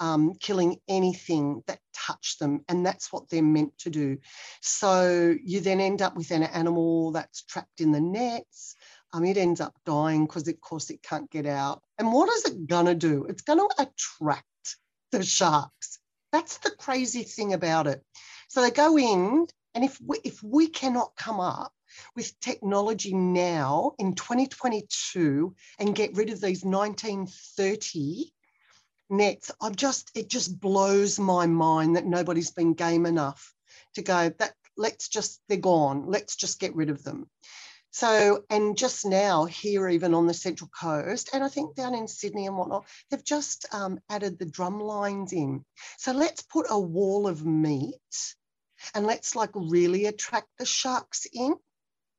um, 0.00 0.34
killing 0.34 0.78
anything 0.88 1.62
that 1.66 1.78
touch 1.94 2.38
them 2.38 2.64
and 2.68 2.84
that's 2.84 3.12
what 3.12 3.28
they're 3.28 3.42
meant 3.42 3.78
to 3.78 3.90
do. 3.90 4.18
So 4.60 5.34
you 5.44 5.60
then 5.60 5.80
end 5.80 6.02
up 6.02 6.16
with 6.16 6.30
an 6.32 6.42
animal 6.42 7.12
that's 7.12 7.42
trapped 7.42 7.80
in 7.80 7.92
the 7.92 8.00
nets. 8.00 8.74
Um, 9.12 9.24
it 9.24 9.36
ends 9.36 9.60
up 9.60 9.74
dying 9.84 10.26
because 10.26 10.48
of 10.48 10.60
course 10.60 10.90
it 10.90 11.02
can't 11.02 11.30
get 11.30 11.46
out. 11.46 11.82
And 11.98 12.12
what 12.12 12.28
is 12.30 12.46
it 12.46 12.66
going 12.66 12.86
to 12.86 12.94
do? 12.94 13.26
It's 13.28 13.42
going 13.42 13.60
to 13.60 13.68
attract 13.78 14.46
the 15.12 15.22
sharks. 15.22 15.98
That's 16.32 16.58
the 16.58 16.70
crazy 16.70 17.22
thing 17.22 17.52
about 17.52 17.86
it 17.86 18.02
so 18.52 18.60
they 18.60 18.70
go 18.70 18.98
in 18.98 19.46
and 19.74 19.82
if 19.82 19.98
we, 20.06 20.18
if 20.24 20.42
we 20.42 20.66
cannot 20.66 21.16
come 21.16 21.40
up 21.40 21.72
with 22.14 22.38
technology 22.38 23.14
now 23.14 23.92
in 23.98 24.14
2022 24.14 25.54
and 25.78 25.94
get 25.94 26.14
rid 26.14 26.28
of 26.28 26.38
these 26.38 26.62
1930 26.62 28.30
nets, 29.08 29.50
I'm 29.58 29.74
just 29.74 30.10
it 30.14 30.28
just 30.28 30.60
blows 30.60 31.18
my 31.18 31.46
mind 31.46 31.96
that 31.96 32.04
nobody's 32.04 32.50
been 32.50 32.74
game 32.74 33.06
enough 33.06 33.54
to 33.94 34.02
go 34.02 34.28
that 34.38 34.52
let's 34.76 35.08
just 35.08 35.40
they're 35.48 35.56
gone. 35.56 36.04
Let's 36.06 36.36
just 36.36 36.60
get 36.60 36.76
rid 36.76 36.90
of 36.90 37.02
them. 37.02 37.30
So, 37.90 38.44
and 38.50 38.76
just 38.76 39.06
now 39.06 39.46
here, 39.46 39.88
even 39.88 40.12
on 40.12 40.26
the 40.26 40.34
Central 40.34 40.68
Coast, 40.78 41.30
and 41.32 41.42
I 41.42 41.48
think 41.48 41.74
down 41.74 41.94
in 41.94 42.06
Sydney 42.06 42.46
and 42.46 42.58
whatnot, 42.58 42.86
they've 43.10 43.24
just 43.24 43.66
um, 43.72 43.98
added 44.10 44.38
the 44.38 44.44
drum 44.44 44.78
lines 44.78 45.32
in. 45.32 45.64
So 45.96 46.12
let's 46.12 46.42
put 46.42 46.66
a 46.68 46.78
wall 46.78 47.26
of 47.26 47.46
meat 47.46 47.96
and 48.94 49.06
let's 49.06 49.34
like 49.36 49.50
really 49.54 50.06
attract 50.06 50.48
the 50.58 50.66
sharks 50.66 51.26
in. 51.32 51.54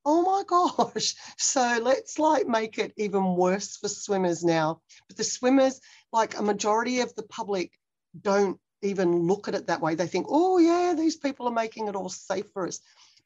Oh 0.05 0.21
my 0.21 0.43
gosh. 0.47 1.15
So 1.37 1.79
let's 1.81 2.19
like 2.19 2.47
make 2.47 2.77
it 2.77 2.93
even 2.97 3.35
worse 3.35 3.77
for 3.77 3.87
swimmers 3.87 4.43
now. 4.43 4.81
But 5.07 5.17
the 5.17 5.23
swimmers, 5.23 5.79
like 6.11 6.37
a 6.37 6.43
majority 6.43 7.01
of 7.01 7.13
the 7.15 7.23
public, 7.23 7.71
don't 8.19 8.59
even 8.81 9.27
look 9.27 9.47
at 9.47 9.55
it 9.55 9.67
that 9.67 9.81
way. 9.81 9.95
They 9.95 10.07
think, 10.07 10.27
oh, 10.29 10.57
yeah, 10.57 10.93
these 10.95 11.15
people 11.15 11.47
are 11.47 11.53
making 11.53 11.87
it 11.87 11.95
all 11.95 12.09
safe 12.09 12.45
for 12.53 12.67
us. 12.67 12.79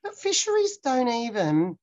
But 0.03 0.15
fisheries 0.15 0.77
don't 0.77 1.07
even 1.07 1.77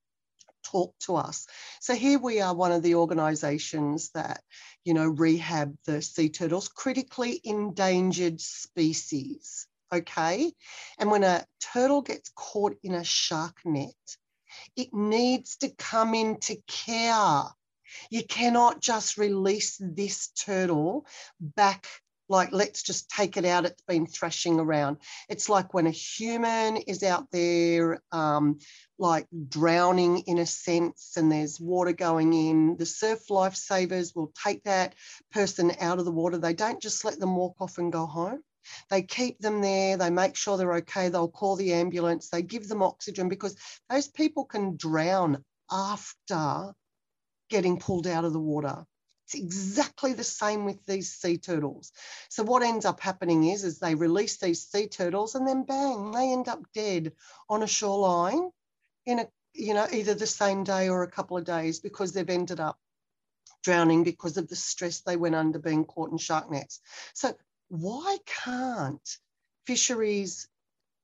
talk 0.65 0.95
to 1.01 1.17
us. 1.17 1.47
So 1.81 1.95
here 1.95 2.19
we 2.19 2.41
are, 2.41 2.55
one 2.55 2.73
of 2.73 2.83
the 2.83 2.95
organisations 2.95 4.11
that, 4.15 4.43
you 4.85 4.95
know, 4.95 5.07
rehab 5.07 5.77
the 5.85 6.01
sea 6.01 6.31
turtles, 6.31 6.69
critically 6.69 7.41
endangered 7.45 8.41
species 8.41 9.67
okay? 9.93 10.53
And 10.99 11.11
when 11.11 11.25
a 11.25 11.45
turtle 11.61 12.03
gets 12.03 12.31
caught 12.35 12.77
in 12.83 12.95
a 12.95 13.05
shark 13.05 13.57
net, 13.65 13.95
it 14.77 14.93
needs 14.93 15.57
to 15.57 15.71
come 15.71 16.15
into 16.15 16.57
care. 16.67 17.43
You 18.11 18.25
cannot 18.25 18.81
just 18.81 19.19
release 19.19 19.77
this 19.81 20.29
turtle 20.29 21.07
back 21.41 21.87
like 22.29 22.51
let's 22.53 22.83
just 22.83 23.09
take 23.11 23.37
it 23.37 23.45
out 23.45 23.67
it's 23.67 23.83
been 23.83 24.07
thrashing 24.07 24.59
around 24.59 24.97
it's 25.29 25.49
like 25.49 25.75
when 25.75 25.87
a 25.87 25.91
human 25.91 26.77
is 26.77 27.03
out 27.03 27.31
there 27.31 28.01
um, 28.13 28.59
like 28.99 29.27
drowning 29.49 30.21
in 30.21 30.39
a 30.39 30.47
sense 30.47 31.13
and 31.17 31.31
there's 31.31 31.61
water 31.61 31.93
going 31.93 32.33
in 32.33 32.77
the 32.77 32.87
surf 32.87 33.21
lifesavers 33.29 34.15
will 34.15 34.33
take 34.43 34.63
that 34.65 34.95
person 35.33 35.73
out 35.81 35.99
of 35.99 36.05
the 36.05 36.11
water 36.11 36.39
they 36.39 36.55
don't 36.55 36.81
just 36.81 37.05
let 37.05 37.19
them 37.19 37.37
walk 37.37 37.57
off 37.61 37.79
and 37.79 37.93
go 37.93 38.07
home 38.07 38.41
they 38.91 39.03
keep 39.03 39.39
them 39.39 39.61
there, 39.61 39.97
they 39.97 40.11
make 40.11 40.37
sure 40.37 40.57
they're 40.57 40.75
okay, 40.77 41.09
they'll 41.09 41.29
call 41.29 41.57
the 41.57 41.75
ambulance, 41.75 42.29
they 42.29 42.43
give 42.43 42.69
them 42.69 42.83
oxygen 42.83 43.29
because 43.29 43.57
those 43.89 44.09
people 44.09 44.45
can 44.45 44.77
drown 44.77 45.45
after 45.71 46.75
getting 47.49 47.79
pulled 47.79 48.07
out 48.07 48.25
of 48.25 48.33
the 48.33 48.41
water. 48.41 48.85
It's 49.27 49.35
exactly 49.35 50.13
the 50.13 50.25
same 50.25 50.65
with 50.65 50.85
these 50.85 51.15
sea 51.15 51.39
turtles. 51.39 51.93
So 52.29 52.43
what 52.43 52.63
ends 52.63 52.85
up 52.85 53.01
happening 53.01 53.45
is, 53.45 53.65
is 53.65 53.79
they 53.79 53.95
release 53.95 54.37
these 54.37 54.63
sea 54.63 54.87
turtles 54.87 55.35
and 55.35 55.49
then 55.49 55.65
bang, 55.65 56.11
they 56.11 56.33
end 56.33 56.49
up 56.49 56.61
dead 56.75 57.13
on 57.49 57.63
a 57.63 57.67
shoreline 57.67 58.51
in 59.07 59.21
a, 59.21 59.29
you 59.55 59.73
know, 59.73 59.87
either 59.93 60.15
the 60.15 60.27
same 60.27 60.65
day 60.65 60.89
or 60.89 61.03
a 61.03 61.11
couple 61.11 61.39
of 61.39 61.45
days 61.45 61.81
because 61.81 62.13
they've 62.13 62.29
ended 62.29 62.61
up 62.61 62.79
drowning 63.63 64.05
because 64.05 64.37
of 64.37 64.49
the 64.49 64.57
stress 64.57 65.01
they 65.01 65.17
went 65.17 65.35
under 65.35 65.59
being 65.59 65.85
caught 65.85 66.13
in 66.13 66.19
shark 66.19 66.51
nets. 66.51 66.81
So 67.15 67.35
why 67.69 68.19
can't 68.27 69.19
fisheries 69.67 70.49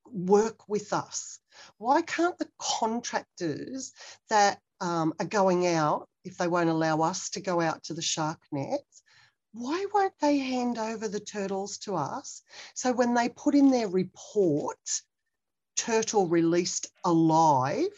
work 0.06 0.68
with 0.68 0.92
us? 0.92 1.38
Why 1.78 2.02
can't 2.02 2.38
the 2.38 2.48
contractors 2.58 3.92
that 4.28 4.60
um, 4.80 5.14
are 5.20 5.26
going 5.26 5.66
out, 5.66 6.08
if 6.24 6.36
they 6.36 6.48
won't 6.48 6.68
allow 6.68 7.00
us 7.02 7.30
to 7.30 7.40
go 7.40 7.60
out 7.60 7.84
to 7.84 7.94
the 7.94 8.02
shark 8.02 8.40
nets, 8.52 9.02
why 9.52 9.84
won't 9.92 10.14
they 10.20 10.38
hand 10.38 10.78
over 10.78 11.08
the 11.08 11.20
turtles 11.20 11.78
to 11.78 11.96
us? 11.96 12.42
So 12.74 12.92
when 12.92 13.14
they 13.14 13.28
put 13.28 13.54
in 13.54 13.70
their 13.70 13.88
report, 13.88 14.78
turtle 15.76 16.28
released 16.28 16.88
alive, 17.04 17.88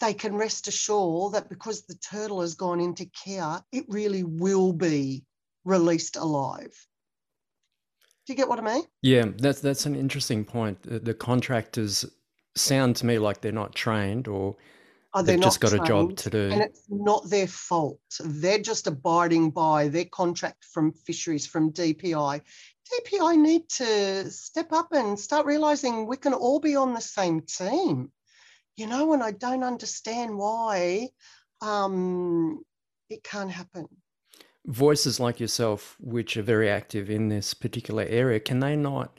they 0.00 0.14
can 0.14 0.34
rest 0.34 0.68
assured 0.68 1.34
that 1.34 1.48
because 1.48 1.82
the 1.82 1.94
turtle 1.94 2.40
has 2.40 2.54
gone 2.54 2.80
into 2.80 3.06
care, 3.06 3.62
it 3.72 3.84
really 3.88 4.24
will 4.24 4.72
be 4.72 5.24
released 5.64 6.16
alive. 6.16 6.74
Do 8.30 8.34
you 8.34 8.36
get 8.36 8.48
what 8.48 8.60
I 8.60 8.74
mean? 8.74 8.84
Yeah, 9.02 9.24
that's 9.38 9.60
that's 9.60 9.86
an 9.86 9.96
interesting 9.96 10.44
point. 10.44 10.80
The, 10.84 11.00
the 11.00 11.14
contractors 11.14 12.04
sound 12.54 12.94
to 12.94 13.06
me 13.06 13.18
like 13.18 13.40
they're 13.40 13.50
not 13.50 13.74
trained 13.74 14.28
or 14.28 14.54
oh, 15.14 15.22
they've 15.22 15.40
just 15.40 15.58
got 15.58 15.72
a 15.72 15.80
job 15.80 16.14
to 16.14 16.30
do. 16.30 16.48
And 16.52 16.62
it's 16.62 16.84
not 16.88 17.28
their 17.28 17.48
fault. 17.48 17.98
They're 18.20 18.60
just 18.60 18.86
abiding 18.86 19.50
by 19.50 19.88
their 19.88 20.04
contract 20.04 20.64
from 20.64 20.92
fisheries, 20.92 21.44
from 21.44 21.72
DPI. 21.72 22.40
DPI 22.92 23.36
need 23.36 23.68
to 23.70 24.30
step 24.30 24.72
up 24.72 24.92
and 24.92 25.18
start 25.18 25.44
realizing 25.44 26.06
we 26.06 26.16
can 26.16 26.32
all 26.32 26.60
be 26.60 26.76
on 26.76 26.94
the 26.94 27.00
same 27.00 27.40
team. 27.40 28.12
You 28.76 28.86
know, 28.86 29.12
and 29.12 29.24
I 29.24 29.32
don't 29.32 29.64
understand 29.64 30.38
why 30.38 31.08
um, 31.62 32.62
it 33.08 33.24
can't 33.24 33.50
happen 33.50 33.88
voices 34.66 35.18
like 35.18 35.40
yourself, 35.40 35.96
which 36.00 36.36
are 36.36 36.42
very 36.42 36.68
active 36.68 37.10
in 37.10 37.28
this 37.28 37.54
particular 37.54 38.04
area, 38.08 38.40
can 38.40 38.60
they 38.60 38.76
not, 38.76 39.18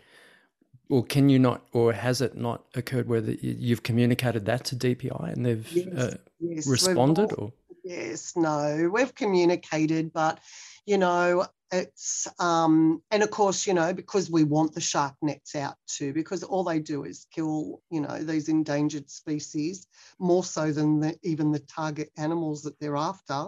or 0.89 1.03
can 1.03 1.29
you 1.29 1.39
not, 1.39 1.65
or 1.71 1.93
has 1.93 2.21
it 2.21 2.35
not 2.35 2.65
occurred 2.75 3.07
where 3.07 3.21
the, 3.21 3.37
you've 3.41 3.83
communicated 3.83 4.45
that 4.45 4.65
to 4.65 4.75
DPI 4.75 5.33
and 5.33 5.45
they've 5.45 5.71
yes, 5.71 5.87
uh, 5.87 6.17
yes. 6.39 6.67
responded? 6.67 7.31
All, 7.33 7.45
or 7.45 7.53
yes, 7.83 8.33
no, 8.35 8.89
we've 8.93 9.15
communicated, 9.15 10.13
but 10.13 10.39
you 10.85 10.97
know, 10.97 11.45
it's 11.71 12.27
um, 12.39 13.01
and 13.11 13.23
of 13.23 13.31
course, 13.31 13.65
you 13.65 13.73
know, 13.73 13.93
because 13.93 14.29
we 14.29 14.43
want 14.43 14.73
the 14.73 14.81
shark 14.81 15.15
nets 15.21 15.55
out 15.55 15.75
too, 15.87 16.13
because 16.13 16.43
all 16.43 16.63
they 16.63 16.79
do 16.79 17.05
is 17.05 17.27
kill, 17.33 17.81
you 17.89 18.01
know, 18.01 18.17
these 18.19 18.49
endangered 18.49 19.09
species 19.09 19.87
more 20.19 20.43
so 20.43 20.71
than 20.71 20.99
the, 20.99 21.17
even 21.23 21.51
the 21.51 21.59
target 21.59 22.11
animals 22.17 22.63
that 22.63 22.79
they're 22.79 22.97
after. 22.97 23.47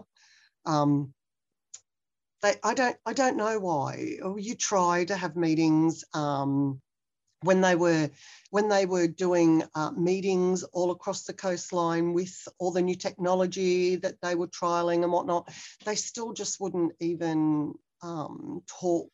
Um, 0.65 1.13
they, 2.43 2.56
I 2.62 2.73
don't, 2.73 2.97
I 3.06 3.13
don't 3.13 3.38
know 3.38 3.58
why. 3.58 4.17
Oh, 4.21 4.38
you 4.38 4.53
try 4.53 5.06
to 5.06 5.15
have 5.15 5.36
meetings 5.38 6.03
um, 6.13 6.82
when 7.41 7.62
they 7.62 7.75
were, 7.75 8.10
when 8.51 8.67
they 8.67 8.86
were 8.86 9.08
doing 9.08 9.63
uh, 9.73 9.91
meetings 9.91 10.63
all 10.63 10.91
across 10.91 11.23
the 11.23 11.34
coastline 11.34 12.13
with 12.13 12.36
all 12.60 12.71
the 12.71 12.82
new 12.82 12.95
technology 12.95 13.95
that 13.95 14.21
they 14.21 14.36
were 14.36 14.49
trialing 14.49 15.03
and 15.03 15.12
whatnot. 15.12 15.49
They 15.86 15.95
still 15.95 16.34
just 16.34 16.60
wouldn't 16.60 16.91
even 16.99 17.73
um, 18.01 18.62
talk, 18.67 19.12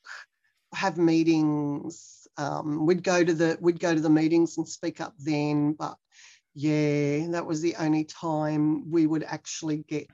have 0.74 0.98
meetings. 0.98 2.28
Um, 2.36 2.88
we'd 2.88 3.04
go 3.04 3.24
to 3.24 3.34
the, 3.34 3.58
we'd 3.62 3.80
go 3.80 3.94
to 3.94 4.02
the 4.02 4.10
meetings 4.10 4.58
and 4.58 4.68
speak 4.68 5.00
up 5.02 5.14
then, 5.20 5.74
but 5.74 5.96
yeah, 6.56 7.28
that 7.30 7.46
was 7.46 7.62
the 7.62 7.76
only 7.76 8.06
time 8.06 8.90
we 8.90 9.06
would 9.06 9.24
actually 9.24 9.86
get 9.88 10.10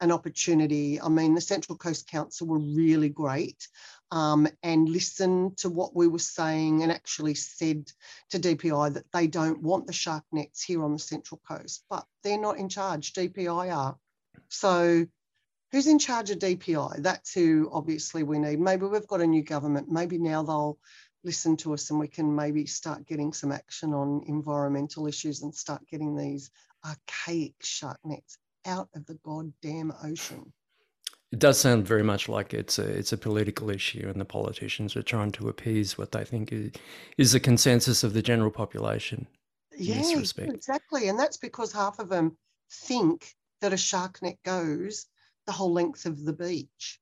an 0.00 0.12
opportunity. 0.12 1.00
I 1.00 1.08
mean, 1.08 1.34
the 1.34 1.40
Central 1.40 1.76
Coast 1.76 2.08
Council 2.08 2.46
were 2.46 2.58
really 2.58 3.08
great 3.08 3.68
um, 4.10 4.48
and 4.62 4.88
listened 4.88 5.58
to 5.58 5.68
what 5.68 5.94
we 5.94 6.06
were 6.06 6.18
saying 6.18 6.82
and 6.82 6.92
actually 6.92 7.34
said 7.34 7.90
to 8.30 8.38
DPI 8.38 8.94
that 8.94 9.10
they 9.12 9.26
don't 9.26 9.62
want 9.62 9.86
the 9.86 9.92
shark 9.92 10.24
nets 10.32 10.62
here 10.62 10.84
on 10.84 10.92
the 10.92 10.98
Central 10.98 11.40
Coast, 11.46 11.84
but 11.90 12.06
they're 12.22 12.40
not 12.40 12.58
in 12.58 12.68
charge. 12.68 13.12
DPI 13.12 13.74
are. 13.74 13.96
So 14.48 15.06
who's 15.72 15.86
in 15.86 15.98
charge 15.98 16.30
of 16.30 16.38
DPI? 16.38 17.02
That's 17.02 17.34
who 17.34 17.68
obviously 17.72 18.22
we 18.22 18.38
need. 18.38 18.60
Maybe 18.60 18.86
we've 18.86 19.06
got 19.06 19.20
a 19.20 19.26
new 19.26 19.42
government. 19.42 19.90
Maybe 19.90 20.18
now 20.18 20.42
they'll 20.42 20.78
listen 21.24 21.56
to 21.58 21.74
us 21.74 21.90
and 21.90 21.98
we 21.98 22.08
can 22.08 22.34
maybe 22.34 22.64
start 22.66 23.06
getting 23.06 23.32
some 23.32 23.52
action 23.52 23.92
on 23.92 24.22
environmental 24.26 25.06
issues 25.06 25.42
and 25.42 25.54
start 25.54 25.86
getting 25.90 26.16
these 26.16 26.50
archaic 26.86 27.54
shark 27.60 27.98
nets 28.04 28.38
out 28.68 28.88
of 28.94 29.06
the 29.06 29.18
goddamn 29.24 29.92
ocean. 30.04 30.52
It 31.32 31.40
does 31.40 31.58
sound 31.58 31.86
very 31.86 32.02
much 32.02 32.28
like 32.28 32.54
it's 32.54 32.78
a 32.78 32.84
it's 32.84 33.12
a 33.12 33.18
political 33.18 33.68
issue, 33.70 34.08
and 34.08 34.18
the 34.20 34.24
politicians 34.24 34.96
are 34.96 35.02
trying 35.02 35.32
to 35.32 35.48
appease 35.48 35.98
what 35.98 36.12
they 36.12 36.24
think 36.24 36.52
is, 36.52 36.70
is 37.18 37.32
the 37.32 37.40
consensus 37.40 38.02
of 38.02 38.14
the 38.14 38.22
general 38.22 38.50
population. 38.50 39.26
Yeah, 39.76 40.02
exactly, 40.38 41.08
and 41.08 41.18
that's 41.18 41.36
because 41.36 41.72
half 41.72 41.98
of 41.98 42.08
them 42.08 42.36
think 42.70 43.34
that 43.60 43.72
a 43.72 43.76
shark 43.76 44.22
net 44.22 44.38
goes 44.44 45.06
the 45.46 45.52
whole 45.52 45.72
length 45.72 46.06
of 46.06 46.24
the 46.24 46.32
beach. 46.32 47.00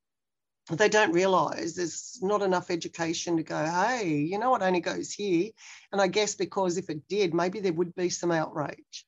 They 0.71 0.89
don't 0.89 1.13
realise 1.13 1.77
there's 1.77 2.19
not 2.23 2.43
enough 2.43 2.71
education 2.71 3.37
to 3.37 3.45
go, 3.45 3.65
hey, 3.65 4.09
you 4.09 4.39
know, 4.39 4.55
it 4.57 4.63
only 4.63 4.81
goes 4.81 5.13
here. 5.13 5.51
And 5.93 6.01
I 6.01 6.09
guess 6.09 6.35
because 6.35 6.77
if 6.77 6.91
it 6.91 7.07
did, 7.09 7.33
maybe 7.33 7.61
there 7.61 7.73
would 7.73 7.95
be 7.95 8.09
some 8.11 8.33
outrage. 8.33 9.07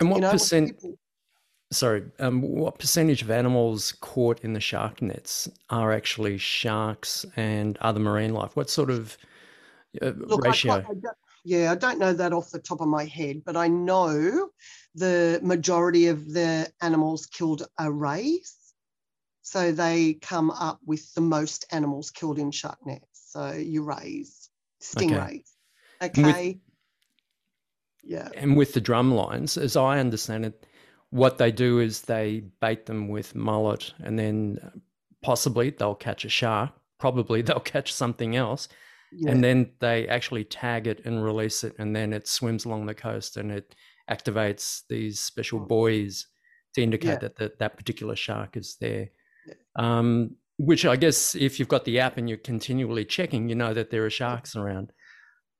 And 0.00 0.10
what 0.10 0.16
you 0.16 0.22
know, 0.22 0.32
percent? 0.32 0.80
people- 0.80 0.98
Sorry, 1.70 2.02
um, 2.18 2.40
what 2.40 2.78
percentage 2.78 3.20
of 3.20 3.30
animals 3.30 3.92
caught 4.00 4.40
in 4.40 4.54
the 4.54 4.60
shark 4.60 5.02
nets 5.02 5.48
are 5.68 5.92
actually 5.92 6.38
sharks 6.38 7.26
and 7.36 7.76
other 7.78 8.00
marine 8.00 8.32
life? 8.32 8.56
What 8.56 8.70
sort 8.70 8.90
of 8.90 9.18
uh, 10.00 10.12
Look, 10.16 10.46
I 10.46 10.50
ratio? 10.50 10.80
can't- 10.82 11.04
I 11.06 11.10
yeah, 11.44 11.70
I 11.72 11.76
don't 11.76 11.98
know 11.98 12.12
that 12.12 12.32
off 12.32 12.50
the 12.50 12.58
top 12.58 12.80
of 12.80 12.88
my 12.88 13.04
head, 13.04 13.42
but 13.44 13.56
I 13.56 13.68
know 13.68 14.50
the 14.94 15.40
majority 15.42 16.08
of 16.08 16.30
the 16.32 16.70
animals 16.82 17.26
killed 17.26 17.66
are 17.78 17.92
rays. 17.92 18.54
So 19.42 19.72
they 19.72 20.14
come 20.14 20.50
up 20.50 20.78
with 20.84 21.14
the 21.14 21.22
most 21.22 21.64
animals 21.70 22.10
killed 22.10 22.38
in 22.38 22.50
shark 22.50 22.84
nets. 22.84 23.04
So 23.12 23.52
you 23.52 23.82
rays, 23.82 24.50
stingrays. 24.82 25.44
with- 26.02 26.18
Okay. 26.18 26.60
yeah. 28.02 28.28
and 28.34 28.56
with 28.56 28.72
the 28.74 28.80
drum 28.80 29.14
lines, 29.14 29.56
as 29.56 29.74
I 29.76 30.00
understand 30.00 30.44
it, 30.44 30.66
what 31.10 31.38
they 31.38 31.50
do 31.50 31.80
is 31.80 32.02
they 32.02 32.44
bait 32.60 32.86
them 32.86 33.08
with 33.08 33.34
mullet, 33.34 33.92
and 34.00 34.18
then 34.18 34.58
possibly 35.22 35.70
they'll 35.70 35.94
catch 35.94 36.24
a 36.24 36.28
shark. 36.28 36.70
Probably 36.98 37.42
they'll 37.46 37.60
catch 37.60 37.92
something 37.92 38.36
else, 38.36 38.68
yeah. 39.12 39.30
and 39.30 39.42
then 39.42 39.70
they 39.80 40.06
actually 40.08 40.44
tag 40.44 40.86
it 40.86 41.04
and 41.04 41.22
release 41.24 41.64
it, 41.64 41.74
and 41.78 41.94
then 41.94 42.12
it 42.12 42.28
swims 42.28 42.64
along 42.64 42.86
the 42.86 42.94
coast 42.94 43.36
and 43.36 43.50
it 43.50 43.74
activates 44.10 44.82
these 44.88 45.20
special 45.20 45.60
buoys 45.60 46.26
to 46.74 46.82
indicate 46.82 47.08
Yeah. 47.08 47.18
that, 47.18 47.36
that 47.36 47.58
that 47.58 47.76
particular 47.76 48.16
shark 48.16 48.56
is 48.56 48.76
there. 48.80 49.08
Um, 49.76 50.36
which 50.58 50.84
I 50.84 50.96
guess 50.96 51.34
if 51.34 51.58
you've 51.58 51.68
got 51.68 51.84
the 51.84 52.00
app 52.00 52.16
and 52.16 52.28
you're 52.28 52.38
continually 52.38 53.04
checking, 53.04 53.48
you 53.48 53.54
know 53.54 53.72
that 53.74 53.90
there 53.90 54.04
are 54.04 54.10
sharks 54.10 54.56
around. 54.56 54.92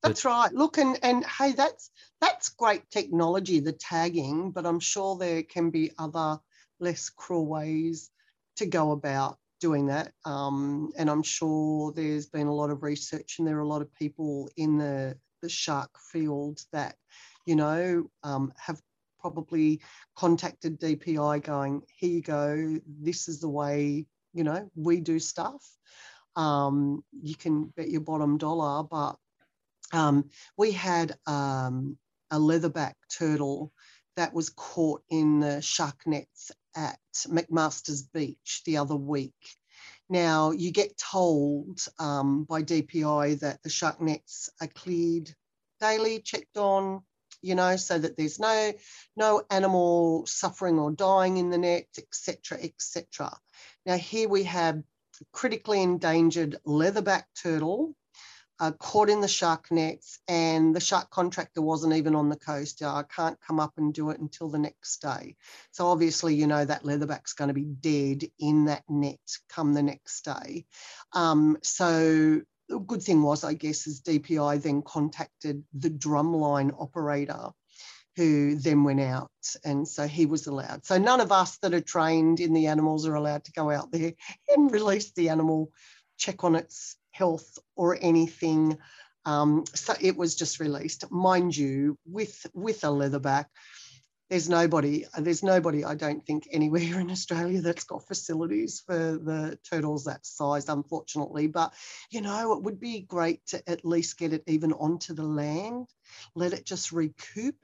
That's 0.02 0.24
right. 0.24 0.52
Look, 0.52 0.78
and 0.78 0.98
and 1.02 1.24
hey, 1.24 1.52
that's 1.52 1.90
that's 2.20 2.50
great 2.50 2.88
technology, 2.90 3.60
the 3.60 3.72
tagging, 3.72 4.52
but 4.52 4.64
I'm 4.66 4.80
sure 4.80 5.16
there 5.16 5.42
can 5.42 5.70
be 5.70 5.90
other 5.98 6.38
less 6.80 7.10
cruel 7.10 7.46
ways 7.46 8.10
to 8.56 8.66
go 8.66 8.92
about 8.92 9.38
doing 9.60 9.86
that. 9.86 10.12
Um, 10.24 10.92
and 10.96 11.10
I'm 11.10 11.22
sure 11.24 11.92
there's 11.92 12.26
been 12.28 12.46
a 12.46 12.54
lot 12.54 12.70
of 12.70 12.82
research, 12.84 13.38
and 13.38 13.46
there 13.48 13.56
are 13.58 13.62
a 13.62 13.68
lot 13.68 13.82
of 13.82 13.92
people 13.94 14.48
in 14.56 14.78
the 14.78 15.18
the 15.42 15.48
shark 15.48 15.90
field 16.12 16.60
that, 16.72 16.96
you 17.46 17.54
know, 17.56 18.10
um, 18.24 18.52
have 18.56 18.80
probably 19.20 19.80
contacted 20.16 20.78
DPI, 20.78 21.40
going, 21.40 21.82
"Here 21.88 22.10
you 22.10 22.22
go. 22.22 22.78
This 22.86 23.28
is 23.28 23.40
the 23.40 23.48
way 23.48 24.06
you 24.32 24.44
know 24.44 24.70
we 24.76 25.00
do 25.00 25.18
stuff." 25.18 25.76
Um, 26.36 27.04
you 27.12 27.34
can 27.34 27.64
bet 27.76 27.90
your 27.90 28.02
bottom 28.02 28.38
dollar, 28.38 28.84
but 28.84 29.16
um, 29.92 30.30
we 30.56 30.72
had 30.72 31.16
um, 31.26 31.96
a 32.30 32.38
leatherback 32.38 32.94
turtle 33.16 33.72
that 34.16 34.34
was 34.34 34.50
caught 34.50 35.02
in 35.08 35.40
the 35.40 35.62
shark 35.62 36.06
nets 36.06 36.50
at 36.74 36.98
MacMaster's 37.28 38.02
Beach 38.02 38.62
the 38.66 38.78
other 38.78 38.96
week. 38.96 39.56
Now, 40.08 40.52
you 40.52 40.72
get 40.72 40.98
told 40.98 41.80
um, 41.98 42.44
by 42.44 42.62
DPI 42.62 43.40
that 43.40 43.62
the 43.62 43.70
shark 43.70 44.00
nets 44.00 44.50
are 44.60 44.68
cleared 44.68 45.30
daily, 45.80 46.20
checked 46.20 46.56
on, 46.56 47.02
you 47.42 47.54
know, 47.54 47.76
so 47.76 47.98
that 47.98 48.16
there's 48.16 48.38
no 48.38 48.72
no 49.16 49.42
animal 49.50 50.26
suffering 50.26 50.78
or 50.78 50.90
dying 50.90 51.36
in 51.36 51.50
the 51.50 51.58
net, 51.58 51.86
etc., 51.96 52.58
etc. 52.62 53.36
Now, 53.86 53.96
here 53.96 54.28
we 54.28 54.44
have 54.44 54.82
critically 55.32 55.82
endangered 55.82 56.58
leatherback 56.66 57.24
turtle 57.40 57.94
uh, 58.60 58.72
caught 58.72 59.08
in 59.08 59.20
the 59.20 59.28
shark 59.28 59.70
nets, 59.70 60.18
and 60.26 60.74
the 60.74 60.80
shark 60.80 61.10
contractor 61.10 61.62
wasn't 61.62 61.94
even 61.94 62.14
on 62.14 62.28
the 62.28 62.36
coast. 62.36 62.82
I 62.82 63.04
can't 63.14 63.38
come 63.40 63.60
up 63.60 63.74
and 63.76 63.94
do 63.94 64.10
it 64.10 64.20
until 64.20 64.48
the 64.48 64.58
next 64.58 65.00
day. 65.00 65.36
So 65.70 65.86
obviously, 65.86 66.34
you 66.34 66.46
know 66.46 66.64
that 66.64 66.82
leatherback's 66.82 67.34
going 67.34 67.48
to 67.48 67.54
be 67.54 67.64
dead 67.64 68.24
in 68.38 68.66
that 68.66 68.82
net 68.88 69.18
come 69.48 69.74
the 69.74 69.82
next 69.82 70.24
day. 70.24 70.66
Um, 71.12 71.58
so 71.62 72.40
the 72.68 72.78
good 72.80 73.02
thing 73.02 73.22
was, 73.22 73.44
I 73.44 73.54
guess, 73.54 73.86
is 73.86 74.02
DPI 74.02 74.62
then 74.62 74.82
contacted 74.82 75.62
the 75.72 75.90
drumline 75.90 76.74
operator. 76.80 77.50
Who 78.16 78.56
then 78.56 78.82
went 78.82 78.98
out, 78.98 79.30
and 79.64 79.86
so 79.86 80.08
he 80.08 80.26
was 80.26 80.48
allowed. 80.48 80.84
So 80.84 80.98
none 80.98 81.20
of 81.20 81.30
us 81.30 81.56
that 81.58 81.72
are 81.72 81.80
trained 81.80 82.40
in 82.40 82.52
the 82.52 82.66
animals 82.66 83.06
are 83.06 83.14
allowed 83.14 83.44
to 83.44 83.52
go 83.52 83.70
out 83.70 83.92
there 83.92 84.14
and 84.48 84.72
release 84.72 85.12
the 85.12 85.28
animal, 85.28 85.70
check 86.16 86.42
on 86.42 86.56
its 86.56 86.96
health 87.18 87.58
or 87.76 87.98
anything. 88.00 88.78
Um, 89.24 89.64
so 89.74 89.94
it 90.00 90.16
was 90.16 90.36
just 90.36 90.60
released, 90.60 91.10
mind 91.10 91.56
you, 91.56 91.98
with 92.06 92.46
with 92.54 92.84
a 92.84 92.88
leatherback. 92.88 93.46
There's 94.30 94.48
nobody. 94.48 95.06
There's 95.18 95.42
nobody. 95.42 95.84
I 95.84 95.94
don't 95.94 96.24
think 96.24 96.48
anywhere 96.52 97.00
in 97.00 97.10
Australia 97.10 97.60
that's 97.62 97.84
got 97.84 98.06
facilities 98.06 98.82
for 98.86 98.98
the 99.28 99.58
turtles 99.70 100.04
that 100.04 100.24
size, 100.26 100.68
unfortunately. 100.68 101.46
But 101.48 101.74
you 102.10 102.20
know, 102.20 102.52
it 102.54 102.62
would 102.62 102.78
be 102.78 103.00
great 103.00 103.40
to 103.46 103.62
at 103.68 103.84
least 103.84 104.18
get 104.18 104.32
it 104.32 104.44
even 104.46 104.72
onto 104.72 105.14
the 105.14 105.24
land, 105.42 105.86
let 106.34 106.52
it 106.52 106.64
just 106.64 106.92
recoup 106.92 107.56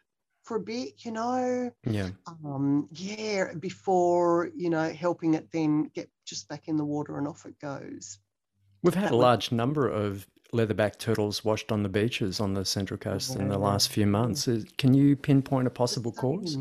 for 0.42 0.56
a 0.56 0.60
bit. 0.60 1.04
You 1.04 1.12
know, 1.12 1.70
Yeah. 1.84 2.10
um, 2.26 2.88
yeah, 2.92 3.54
before 3.58 4.50
you 4.54 4.70
know 4.70 4.88
helping 4.92 5.34
it 5.34 5.50
then 5.52 5.90
get 5.94 6.10
just 6.26 6.48
back 6.48 6.68
in 6.68 6.76
the 6.76 6.84
water 6.84 7.18
and 7.18 7.28
off 7.28 7.46
it 7.46 7.58
goes. 7.58 8.18
We've 8.84 8.94
had 8.94 9.12
a 9.12 9.16
large 9.16 9.50
number 9.50 9.88
of 9.88 10.26
leatherback 10.52 10.98
turtles 10.98 11.42
washed 11.42 11.72
on 11.72 11.82
the 11.82 11.88
beaches 11.88 12.38
on 12.38 12.52
the 12.52 12.66
Central 12.66 12.98
Coast 12.98 13.34
in 13.34 13.48
the 13.48 13.56
last 13.56 13.88
few 13.88 14.06
months. 14.06 14.46
Can 14.76 14.92
you 14.92 15.16
pinpoint 15.16 15.66
a 15.66 15.70
possible 15.70 16.12
cause? 16.12 16.58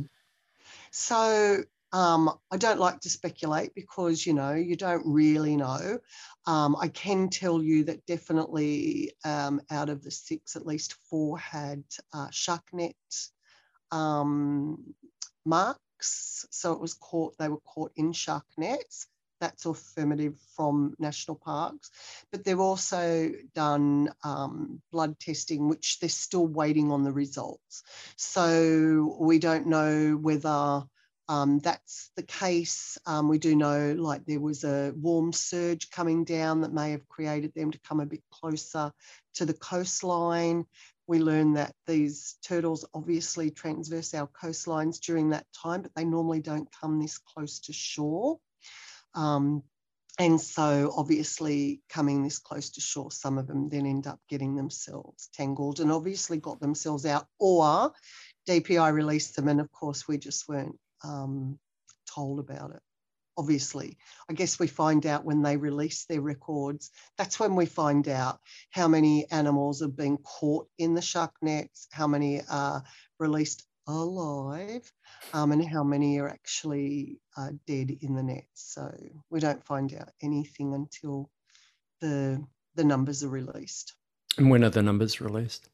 So 0.92 1.64
um, 1.92 2.32
I 2.50 2.56
don't 2.56 2.80
like 2.80 3.02
to 3.02 3.10
speculate 3.10 3.76
because 3.76 4.26
you 4.26 4.34
know 4.34 4.54
you 4.54 4.78
don't 4.78 5.04
really 5.06 5.58
know. 5.58 6.00
Um, 6.48 6.78
I 6.80 6.88
can 6.88 7.30
tell 7.30 7.62
you 7.62 7.84
that 7.84 8.06
definitely 8.06 9.12
um, 9.26 9.60
out 9.70 9.90
of 9.90 10.02
the 10.02 10.12
six, 10.12 10.56
at 10.56 10.66
least 10.66 10.96
four 11.10 11.38
had 11.38 11.84
uh, 12.14 12.30
shark 12.32 12.64
net 12.72 12.96
um, 13.92 14.96
marks. 15.46 16.46
So 16.52 16.72
it 16.72 16.80
was 16.80 16.94
caught. 16.94 17.38
They 17.38 17.50
were 17.50 17.60
caught 17.60 17.92
in 17.98 18.14
shark 18.14 18.46
nets. 18.58 19.08
That's 19.44 19.66
affirmative 19.66 20.36
from 20.56 20.96
national 21.00 21.36
parks, 21.36 21.92
but 22.32 22.46
they've 22.46 22.58
also 22.58 23.30
done 23.54 24.10
um, 24.24 24.82
blood 24.90 25.20
testing, 25.20 25.68
which 25.68 26.00
they're 26.00 26.08
still 26.08 26.48
waiting 26.48 26.94
on 26.94 27.04
the 27.04 27.12
results. 27.12 27.84
So 28.16 29.18
we 29.20 29.40
don't 29.40 29.68
know 29.68 30.14
whether 30.16 30.84
um, 31.28 31.60
that's 31.60 32.12
the 32.16 32.24
case. 32.24 32.98
Um, 33.06 33.28
we 33.28 33.38
do 33.38 33.54
know 33.54 33.94
like 33.98 34.26
there 34.26 34.40
was 34.40 34.64
a 34.64 34.94
warm 34.96 35.34
surge 35.34 35.90
coming 35.92 36.24
down 36.24 36.62
that 36.62 36.72
may 36.72 36.92
have 36.92 37.10
created 37.10 37.52
them 37.54 37.70
to 37.72 37.80
come 37.82 38.00
a 38.00 38.06
bit 38.06 38.24
closer 38.32 38.94
to 39.34 39.46
the 39.46 39.54
coastline. 39.56 40.64
We 41.06 41.20
learned 41.20 41.58
that 41.58 41.74
these 41.86 42.38
turtles 42.48 42.86
obviously 42.94 43.52
transverse 43.52 44.14
our 44.14 44.28
coastlines 44.42 45.02
during 45.02 45.32
that 45.32 45.48
time, 45.54 45.82
but 45.82 45.92
they 45.96 46.06
normally 46.06 46.40
don't 46.40 46.70
come 46.80 47.02
this 47.02 47.18
close 47.18 47.60
to 47.60 47.74
shore. 47.74 48.40
Um, 49.16 49.64
and 50.20 50.40
so, 50.40 50.94
obviously, 50.96 51.82
coming 51.90 52.24
this 52.24 52.38
close 52.40 52.70
to 52.72 52.82
shore, 52.82 53.12
some 53.12 53.38
of 53.40 53.48
them 53.48 53.70
then 53.70 53.86
end 53.88 54.06
up 54.08 54.20
getting 54.30 54.56
themselves 54.56 55.30
tangled 55.34 55.80
and 55.80 55.92
obviously 55.92 56.38
got 56.38 56.60
themselves 56.60 57.06
out, 57.06 57.26
or 57.40 57.92
DPI 58.48 58.94
released 58.94 59.36
them. 59.36 59.48
And 59.48 59.60
of 59.60 59.72
course, 59.72 60.08
we 60.08 60.18
just 60.20 60.48
weren't 60.48 60.78
um, 61.04 61.58
told 62.14 62.40
about 62.40 62.72
it. 62.72 62.82
obviously. 63.38 63.98
I 64.30 64.34
guess 64.34 64.60
we 64.60 64.68
find 64.68 65.06
out 65.06 65.26
when 65.26 65.42
they 65.42 65.58
release 65.58 66.06
their 66.06 66.22
records. 66.22 66.92
That's 67.18 67.40
when 67.40 67.56
we 67.56 67.66
find 67.66 68.08
out 68.08 68.40
how 68.70 68.88
many 68.88 69.30
animals 69.32 69.82
have 69.82 69.96
been 69.96 70.18
caught 70.18 70.68
in 70.78 70.94
the 70.94 71.02
shark 71.02 71.34
nets, 71.42 71.88
how 71.92 72.08
many 72.08 72.42
are 72.50 72.84
released 73.20 73.64
alive, 73.88 74.92
um, 75.34 75.52
and 75.52 75.68
how 75.68 75.84
many 75.84 76.20
are 76.20 76.30
actually 76.30 77.20
uh, 77.38 77.50
dead 77.68 77.92
in 78.02 78.16
the 78.16 78.24
nets. 78.24 78.74
So 78.74 78.92
we 79.30 79.40
don't 79.40 79.64
find 79.66 79.94
out 79.94 80.10
anything 80.22 80.74
until 80.74 81.30
the 82.02 82.44
the 82.76 82.84
numbers 82.84 83.24
are 83.24 83.30
released. 83.30 83.94
And 84.38 84.50
when 84.50 84.64
are 84.64 84.70
the 84.70 84.82
numbers 84.82 85.22
released? 85.22 85.70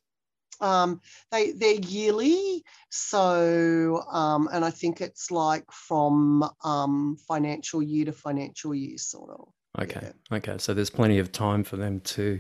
Um, 0.62 1.00
they 1.32 1.52
they're 1.52 1.80
yearly, 1.80 2.64
so 2.90 4.04
um, 4.12 4.50
and 4.52 4.66
I 4.66 4.72
think 4.72 5.00
it's 5.00 5.32
like 5.32 5.64
from 5.72 6.50
um, 6.64 7.18
financial 7.28 7.82
year 7.82 8.06
to 8.06 8.12
financial 8.12 8.76
year, 8.76 8.98
sort 8.98 9.32
of. 9.32 9.48
Okay, 9.80 10.02
yeah. 10.02 10.38
okay. 10.38 10.58
So 10.58 10.74
there's 10.74 10.90
plenty 10.90 11.20
of 11.20 11.32
time 11.32 11.64
for 11.64 11.78
them 11.78 12.02
to 12.02 12.40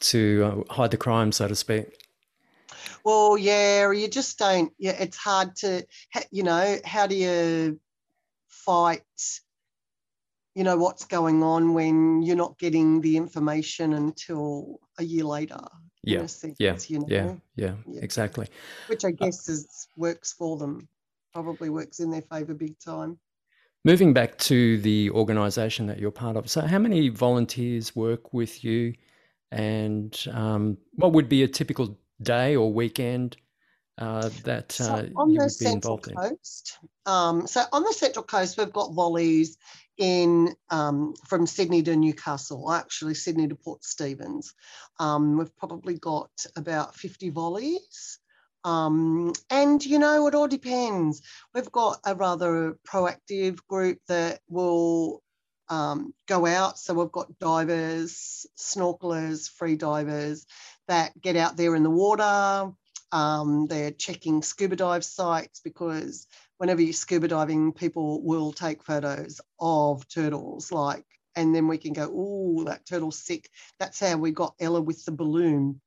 to 0.00 0.64
uh, 0.68 0.74
hide 0.74 0.90
the 0.90 0.96
crime, 0.96 1.32
so 1.32 1.46
to 1.46 1.54
speak. 1.54 1.99
Well, 3.04 3.38
yeah, 3.38 3.90
you 3.90 4.08
just 4.08 4.38
don't. 4.38 4.72
Yeah, 4.78 4.96
it's 4.98 5.16
hard 5.16 5.56
to, 5.56 5.86
you 6.30 6.42
know, 6.42 6.76
how 6.84 7.06
do 7.06 7.14
you 7.14 7.80
fight? 8.48 9.02
You 10.54 10.64
know 10.64 10.76
what's 10.76 11.04
going 11.04 11.42
on 11.42 11.74
when 11.74 12.22
you're 12.22 12.36
not 12.36 12.58
getting 12.58 13.00
the 13.00 13.16
information 13.16 13.92
until 13.92 14.80
a 14.98 15.04
year 15.04 15.24
later 15.24 15.60
yeah, 16.02 16.26
sense, 16.26 16.56
yeah, 16.58 16.76
you 16.88 16.98
know? 17.00 17.06
yeah, 17.08 17.34
yeah, 17.56 17.74
yeah, 17.86 18.00
exactly. 18.02 18.46
Which 18.88 19.04
I 19.04 19.08
uh 19.08 19.12
guess 19.12 19.48
is 19.48 19.88
works 19.96 20.32
for 20.32 20.56
them, 20.56 20.88
probably 21.32 21.70
works 21.70 22.00
in 22.00 22.10
their 22.10 22.22
favour 22.22 22.54
big 22.54 22.78
time. 22.78 23.18
Moving 23.84 24.12
back 24.12 24.36
to 24.38 24.78
the 24.78 25.10
organisation 25.10 25.86
that 25.86 25.98
you're 25.98 26.10
part 26.10 26.36
of, 26.36 26.50
so 26.50 26.62
how 26.62 26.78
many 26.78 27.08
volunteers 27.08 27.96
work 27.96 28.32
with 28.32 28.62
you, 28.62 28.94
and 29.50 30.16
um, 30.32 30.76
what 30.92 31.12
would 31.12 31.28
be 31.28 31.42
a 31.42 31.48
typical 31.48 31.98
day 32.22 32.56
or 32.56 32.72
weekend 32.72 33.36
uh, 33.98 34.30
that 34.44 34.72
so 34.72 34.84
uh, 34.84 35.06
on 35.16 35.34
the 35.34 35.50
Central 35.50 35.98
Coast, 35.98 36.78
um, 37.04 37.46
so 37.46 37.62
on 37.72 37.82
the 37.82 37.92
Central 37.92 38.24
Coast, 38.24 38.56
we've 38.56 38.72
got 38.72 38.94
volleys 38.94 39.58
in 39.98 40.54
um, 40.70 41.14
from 41.28 41.46
Sydney 41.46 41.82
to 41.82 41.94
Newcastle, 41.94 42.72
actually 42.72 43.14
Sydney 43.14 43.48
to 43.48 43.54
Port 43.54 43.84
Stephens. 43.84 44.54
Um, 44.98 45.36
we've 45.36 45.54
probably 45.56 45.98
got 45.98 46.30
about 46.56 46.94
50 46.94 47.28
volleys. 47.30 48.18
Um, 48.64 49.32
and 49.50 49.84
you 49.84 49.98
know, 49.98 50.26
it 50.26 50.34
all 50.34 50.48
depends. 50.48 51.22
We've 51.54 51.70
got 51.70 52.00
a 52.04 52.14
rather 52.14 52.78
proactive 52.86 53.58
group 53.68 53.98
that 54.08 54.40
will 54.48 55.22
um, 55.68 56.14
go 56.26 56.46
out. 56.46 56.78
So 56.78 56.94
we've 56.94 57.12
got 57.12 57.38
divers, 57.38 58.46
snorkelers, 58.58 59.50
free 59.50 59.76
divers 59.76 60.46
that 60.90 61.18
get 61.20 61.36
out 61.36 61.56
there 61.56 61.76
in 61.76 61.84
the 61.84 61.90
water. 61.90 62.72
Um, 63.12 63.66
they're 63.68 63.92
checking 63.92 64.42
scuba 64.42 64.74
dive 64.74 65.04
sites 65.04 65.60
because 65.60 66.26
whenever 66.58 66.82
you're 66.82 66.92
scuba 66.92 67.28
diving, 67.28 67.72
people 67.72 68.22
will 68.22 68.52
take 68.52 68.82
photos 68.82 69.40
of 69.60 70.06
turtles, 70.08 70.72
like, 70.72 71.04
and 71.36 71.54
then 71.54 71.68
we 71.68 71.78
can 71.78 71.92
go, 71.92 72.10
oh, 72.12 72.64
that 72.64 72.86
turtle's 72.86 73.18
sick. 73.18 73.48
That's 73.78 74.00
how 74.00 74.16
we 74.16 74.32
got 74.32 74.54
Ella 74.60 74.80
with 74.80 75.04
the 75.04 75.12
balloon. 75.12 75.80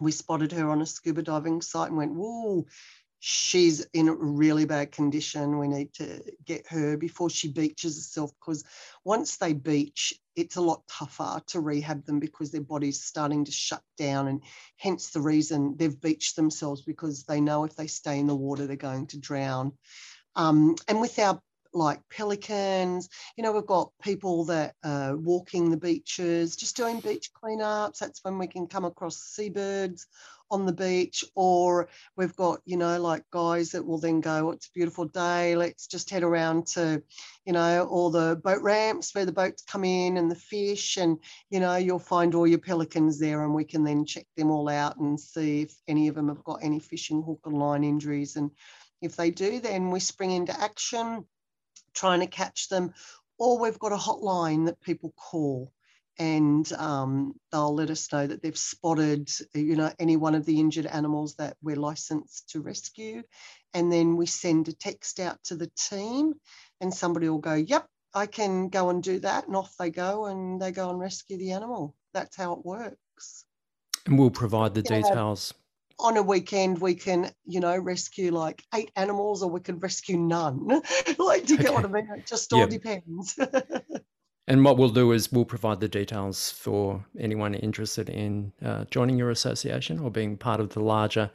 We 0.00 0.10
spotted 0.10 0.50
her 0.52 0.68
on 0.68 0.82
a 0.82 0.86
scuba 0.86 1.22
diving 1.22 1.62
site 1.62 1.88
and 1.88 1.96
went, 1.96 2.14
whoa, 2.14 2.66
she's 3.20 3.86
in 3.92 4.08
a 4.08 4.14
really 4.14 4.64
bad 4.64 4.90
condition. 4.90 5.58
We 5.58 5.68
need 5.68 5.94
to 5.94 6.22
get 6.44 6.66
her 6.68 6.96
before 6.96 7.30
she 7.30 7.52
beaches 7.52 7.96
herself 7.96 8.32
because 8.40 8.64
once 9.04 9.36
they 9.36 9.52
beach, 9.52 10.14
it's 10.40 10.56
a 10.56 10.60
lot 10.60 10.82
tougher 10.88 11.40
to 11.48 11.60
rehab 11.60 12.04
them 12.04 12.18
because 12.18 12.50
their 12.50 12.60
body's 12.60 13.02
starting 13.02 13.44
to 13.44 13.52
shut 13.52 13.82
down. 13.96 14.28
And 14.28 14.42
hence 14.76 15.10
the 15.10 15.20
reason 15.20 15.76
they've 15.76 16.00
beached 16.00 16.36
themselves 16.36 16.82
because 16.82 17.24
they 17.24 17.40
know 17.40 17.64
if 17.64 17.76
they 17.76 17.86
stay 17.86 18.18
in 18.18 18.26
the 18.26 18.34
water, 18.34 18.66
they're 18.66 18.76
going 18.76 19.06
to 19.08 19.18
drown. 19.18 19.72
Um, 20.36 20.76
and 20.88 21.00
with 21.00 21.18
our 21.18 21.40
like 21.72 22.00
pelicans. 22.10 23.08
You 23.36 23.44
know, 23.44 23.52
we've 23.52 23.66
got 23.66 23.92
people 24.02 24.44
that 24.46 24.74
are 24.84 25.16
walking 25.16 25.70
the 25.70 25.76
beaches, 25.76 26.56
just 26.56 26.76
doing 26.76 27.00
beach 27.00 27.30
cleanups. 27.32 27.98
That's 27.98 28.24
when 28.24 28.38
we 28.38 28.46
can 28.46 28.66
come 28.66 28.84
across 28.84 29.18
seabirds 29.18 30.06
on 30.52 30.66
the 30.66 30.72
beach, 30.72 31.24
or 31.36 31.88
we've 32.16 32.34
got, 32.34 32.58
you 32.64 32.76
know, 32.76 33.00
like 33.00 33.22
guys 33.30 33.70
that 33.70 33.86
will 33.86 33.98
then 33.98 34.20
go, 34.20 34.50
it's 34.50 34.66
a 34.66 34.72
beautiful 34.74 35.04
day, 35.04 35.54
let's 35.54 35.86
just 35.86 36.10
head 36.10 36.24
around 36.24 36.66
to, 36.66 37.00
you 37.46 37.52
know, 37.52 37.86
all 37.86 38.10
the 38.10 38.34
boat 38.42 38.60
ramps 38.60 39.14
where 39.14 39.24
the 39.24 39.30
boats 39.30 39.62
come 39.62 39.84
in 39.84 40.16
and 40.16 40.28
the 40.28 40.34
fish, 40.34 40.96
and, 40.96 41.18
you 41.50 41.60
know, 41.60 41.76
you'll 41.76 42.00
find 42.00 42.34
all 42.34 42.48
your 42.48 42.58
pelicans 42.58 43.20
there, 43.20 43.44
and 43.44 43.54
we 43.54 43.64
can 43.64 43.84
then 43.84 44.04
check 44.04 44.26
them 44.36 44.50
all 44.50 44.68
out 44.68 44.96
and 44.96 45.20
see 45.20 45.62
if 45.62 45.72
any 45.86 46.08
of 46.08 46.16
them 46.16 46.26
have 46.26 46.42
got 46.42 46.58
any 46.64 46.80
fishing 46.80 47.22
hook 47.22 47.38
and 47.44 47.56
line 47.56 47.84
injuries. 47.84 48.34
And 48.34 48.50
if 49.00 49.14
they 49.14 49.30
do, 49.30 49.60
then 49.60 49.92
we 49.92 50.00
spring 50.00 50.32
into 50.32 50.60
action 50.60 51.26
trying 51.94 52.20
to 52.20 52.26
catch 52.26 52.68
them, 52.68 52.92
or 53.38 53.58
we've 53.58 53.78
got 53.78 53.92
a 53.92 53.96
hotline 53.96 54.66
that 54.66 54.80
people 54.80 55.12
call 55.16 55.72
and 56.20 56.70
um, 56.74 57.34
they'll 57.50 57.74
let 57.74 57.88
us 57.88 58.12
know 58.12 58.26
that 58.26 58.42
they've 58.42 58.56
spotted, 58.56 59.30
you 59.54 59.74
know, 59.74 59.90
any 59.98 60.16
one 60.16 60.34
of 60.34 60.44
the 60.44 60.60
injured 60.60 60.84
animals 60.84 61.34
that 61.36 61.56
we're 61.62 61.76
licensed 61.76 62.50
to 62.50 62.60
rescue. 62.60 63.22
And 63.72 63.90
then 63.90 64.18
we 64.18 64.26
send 64.26 64.68
a 64.68 64.74
text 64.74 65.18
out 65.18 65.38
to 65.44 65.56
the 65.56 65.70
team 65.78 66.34
and 66.82 66.92
somebody 66.92 67.30
will 67.30 67.38
go, 67.38 67.54
yep, 67.54 67.86
I 68.12 68.26
can 68.26 68.68
go 68.68 68.90
and 68.90 69.02
do 69.02 69.20
that. 69.20 69.46
And 69.46 69.56
off 69.56 69.74
they 69.78 69.90
go 69.90 70.26
and 70.26 70.60
they 70.60 70.72
go 70.72 70.90
and 70.90 71.00
rescue 71.00 71.38
the 71.38 71.52
animal. 71.52 71.96
That's 72.12 72.36
how 72.36 72.52
it 72.52 72.66
works. 72.66 73.46
And 74.04 74.18
we'll 74.18 74.30
provide 74.30 74.74
the 74.74 74.82
yeah. 74.82 75.00
details. 75.00 75.54
On 76.02 76.16
a 76.16 76.22
weekend, 76.22 76.80
we 76.80 76.94
can, 76.94 77.30
you 77.44 77.60
know, 77.60 77.76
rescue 77.76 78.32
like 78.32 78.62
eight 78.74 78.90
animals 78.96 79.42
or 79.42 79.50
we 79.50 79.60
could 79.60 79.82
rescue 79.82 80.16
none. 80.16 80.66
like, 81.18 81.46
do 81.46 81.54
you 81.54 81.58
okay. 81.58 81.64
get 81.64 81.74
what 81.74 81.84
I 81.84 81.88
mean? 81.88 82.08
It 82.16 82.26
just 82.26 82.52
all 82.52 82.66
depends. 82.66 83.38
And 84.50 84.64
what 84.64 84.76
we'll 84.76 84.88
do 84.88 85.12
is 85.12 85.30
we'll 85.30 85.44
provide 85.44 85.78
the 85.78 85.86
details 85.86 86.50
for 86.50 87.04
anyone 87.16 87.54
interested 87.54 88.10
in 88.10 88.52
uh, 88.64 88.84
joining 88.90 89.16
your 89.16 89.30
association 89.30 90.00
or 90.00 90.10
being 90.10 90.36
part 90.36 90.58
of 90.58 90.70
the 90.70 90.80
larger. 90.80 91.30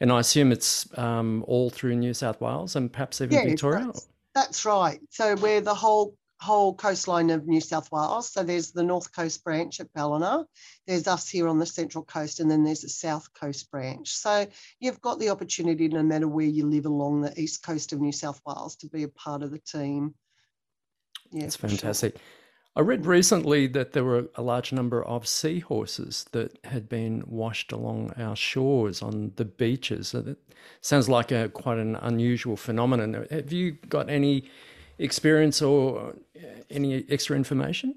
And 0.00 0.10
I 0.10 0.20
assume 0.20 0.50
it's 0.50 0.88
um, 0.98 1.44
all 1.46 1.68
through 1.68 1.96
New 1.96 2.14
South 2.14 2.40
Wales 2.40 2.74
and 2.74 2.90
perhaps 2.90 3.20
even 3.20 3.36
yeah, 3.36 3.44
Victoria. 3.44 3.84
That's, 3.84 4.08
that's 4.34 4.64
right. 4.64 4.98
So 5.10 5.34
we're 5.34 5.60
the 5.60 5.74
whole 5.74 6.16
whole 6.44 6.74
coastline 6.74 7.30
of 7.30 7.46
New 7.46 7.60
South 7.60 7.90
Wales. 7.90 8.30
So 8.30 8.42
there's 8.42 8.70
the 8.70 8.82
North 8.82 9.10
Coast 9.12 9.42
branch 9.42 9.80
at 9.80 9.92
Ballina, 9.94 10.44
there's 10.86 11.08
us 11.08 11.28
here 11.28 11.48
on 11.48 11.58
the 11.58 11.66
Central 11.66 12.04
Coast, 12.04 12.38
and 12.40 12.50
then 12.50 12.64
there's 12.64 12.82
the 12.82 12.88
South 12.88 13.32
Coast 13.32 13.70
branch. 13.70 14.10
So 14.10 14.46
you've 14.78 15.00
got 15.00 15.18
the 15.18 15.30
opportunity, 15.30 15.88
no 15.88 16.02
matter 16.02 16.28
where 16.28 16.46
you 16.46 16.66
live 16.66 16.84
along 16.84 17.22
the 17.22 17.40
east 17.40 17.62
coast 17.62 17.92
of 17.92 18.00
New 18.00 18.12
South 18.12 18.40
Wales, 18.46 18.76
to 18.76 18.88
be 18.88 19.04
a 19.04 19.08
part 19.08 19.42
of 19.42 19.50
the 19.52 19.58
team. 19.58 20.14
Yeah, 21.32 21.42
that's 21.42 21.56
fantastic. 21.56 22.12
Sure. 22.12 22.22
I 22.76 22.80
read 22.80 23.06
recently 23.06 23.66
that 23.68 23.92
there 23.92 24.04
were 24.04 24.26
a 24.34 24.42
large 24.42 24.72
number 24.72 25.02
of 25.02 25.26
seahorses 25.26 26.26
that 26.32 26.58
had 26.64 26.88
been 26.88 27.22
washed 27.26 27.72
along 27.72 28.12
our 28.18 28.36
shores 28.36 29.00
on 29.00 29.32
the 29.36 29.44
beaches. 29.44 30.12
It 30.12 30.36
sounds 30.80 31.08
like 31.08 31.30
a 31.30 31.48
quite 31.48 31.78
an 31.78 31.94
unusual 31.96 32.56
phenomenon. 32.56 33.26
Have 33.30 33.52
you 33.52 33.72
got 33.88 34.10
any 34.10 34.50
experience 34.98 35.62
or 35.62 36.14
uh, 36.36 36.40
any 36.70 37.04
extra 37.08 37.36
information? 37.36 37.94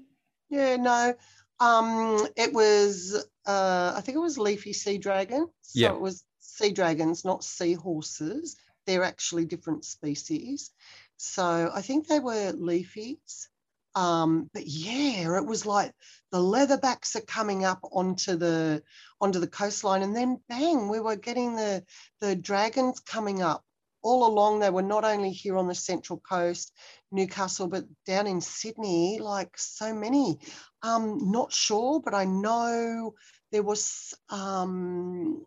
Yeah, 0.50 0.76
no. 0.76 1.14
Um, 1.60 2.26
it 2.36 2.52
was, 2.52 3.14
uh, 3.46 3.92
I 3.96 4.00
think 4.00 4.16
it 4.16 4.20
was 4.20 4.38
leafy 4.38 4.72
sea 4.72 4.98
dragons. 4.98 5.50
So 5.62 5.80
yeah. 5.80 5.92
it 5.92 6.00
was 6.00 6.24
sea 6.38 6.72
dragons, 6.72 7.24
not 7.24 7.44
seahorses. 7.44 8.56
They're 8.86 9.04
actually 9.04 9.44
different 9.44 9.84
species. 9.84 10.70
So 11.16 11.70
I 11.74 11.82
think 11.82 12.06
they 12.06 12.20
were 12.20 12.52
leafies. 12.52 13.48
Um, 13.94 14.48
but 14.54 14.66
yeah, 14.66 15.36
it 15.36 15.46
was 15.46 15.66
like 15.66 15.92
the 16.30 16.38
leatherbacks 16.38 17.16
are 17.16 17.20
coming 17.22 17.64
up 17.64 17.80
onto 17.82 18.36
the 18.36 18.82
onto 19.20 19.40
the 19.40 19.48
coastline, 19.48 20.02
and 20.02 20.14
then 20.14 20.40
bang, 20.48 20.88
we 20.88 21.00
were 21.00 21.16
getting 21.16 21.56
the 21.56 21.82
the 22.20 22.36
dragons 22.36 23.00
coming 23.00 23.42
up 23.42 23.64
all 24.02 24.26
along. 24.26 24.60
They 24.60 24.70
were 24.70 24.82
not 24.82 25.04
only 25.04 25.30
here 25.30 25.56
on 25.56 25.68
the 25.68 25.74
central 25.74 26.20
coast, 26.20 26.72
Newcastle, 27.10 27.68
but 27.68 27.84
down 28.06 28.26
in 28.26 28.40
Sydney, 28.40 29.18
like 29.20 29.56
so 29.56 29.94
many. 29.94 30.38
Um, 30.82 31.30
not 31.30 31.52
sure, 31.52 32.00
but 32.00 32.14
I 32.14 32.24
know 32.24 33.14
there 33.52 33.62
was 33.62 34.14
um, 34.30 35.44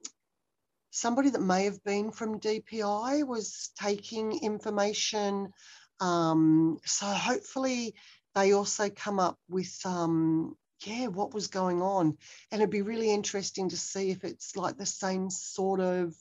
somebody 0.91 1.29
that 1.29 1.41
may 1.41 1.65
have 1.65 1.83
been 1.83 2.11
from 2.11 2.39
DPI 2.39 3.25
was 3.25 3.71
taking 3.79 4.43
information. 4.43 5.51
Um, 5.99 6.79
so 6.85 7.05
hopefully 7.05 7.95
they 8.35 8.53
also 8.53 8.89
come 8.89 9.19
up 9.19 9.37
with 9.49 9.77
um, 9.85 10.55
yeah, 10.85 11.07
what 11.07 11.33
was 11.33 11.47
going 11.47 11.81
on. 11.81 12.17
And 12.51 12.61
it'd 12.61 12.69
be 12.71 12.81
really 12.81 13.13
interesting 13.13 13.69
to 13.69 13.77
see 13.77 14.09
if 14.09 14.23
it's 14.23 14.55
like 14.55 14.77
the 14.77 14.85
same 14.85 15.29
sort 15.29 15.79
of 15.79 16.15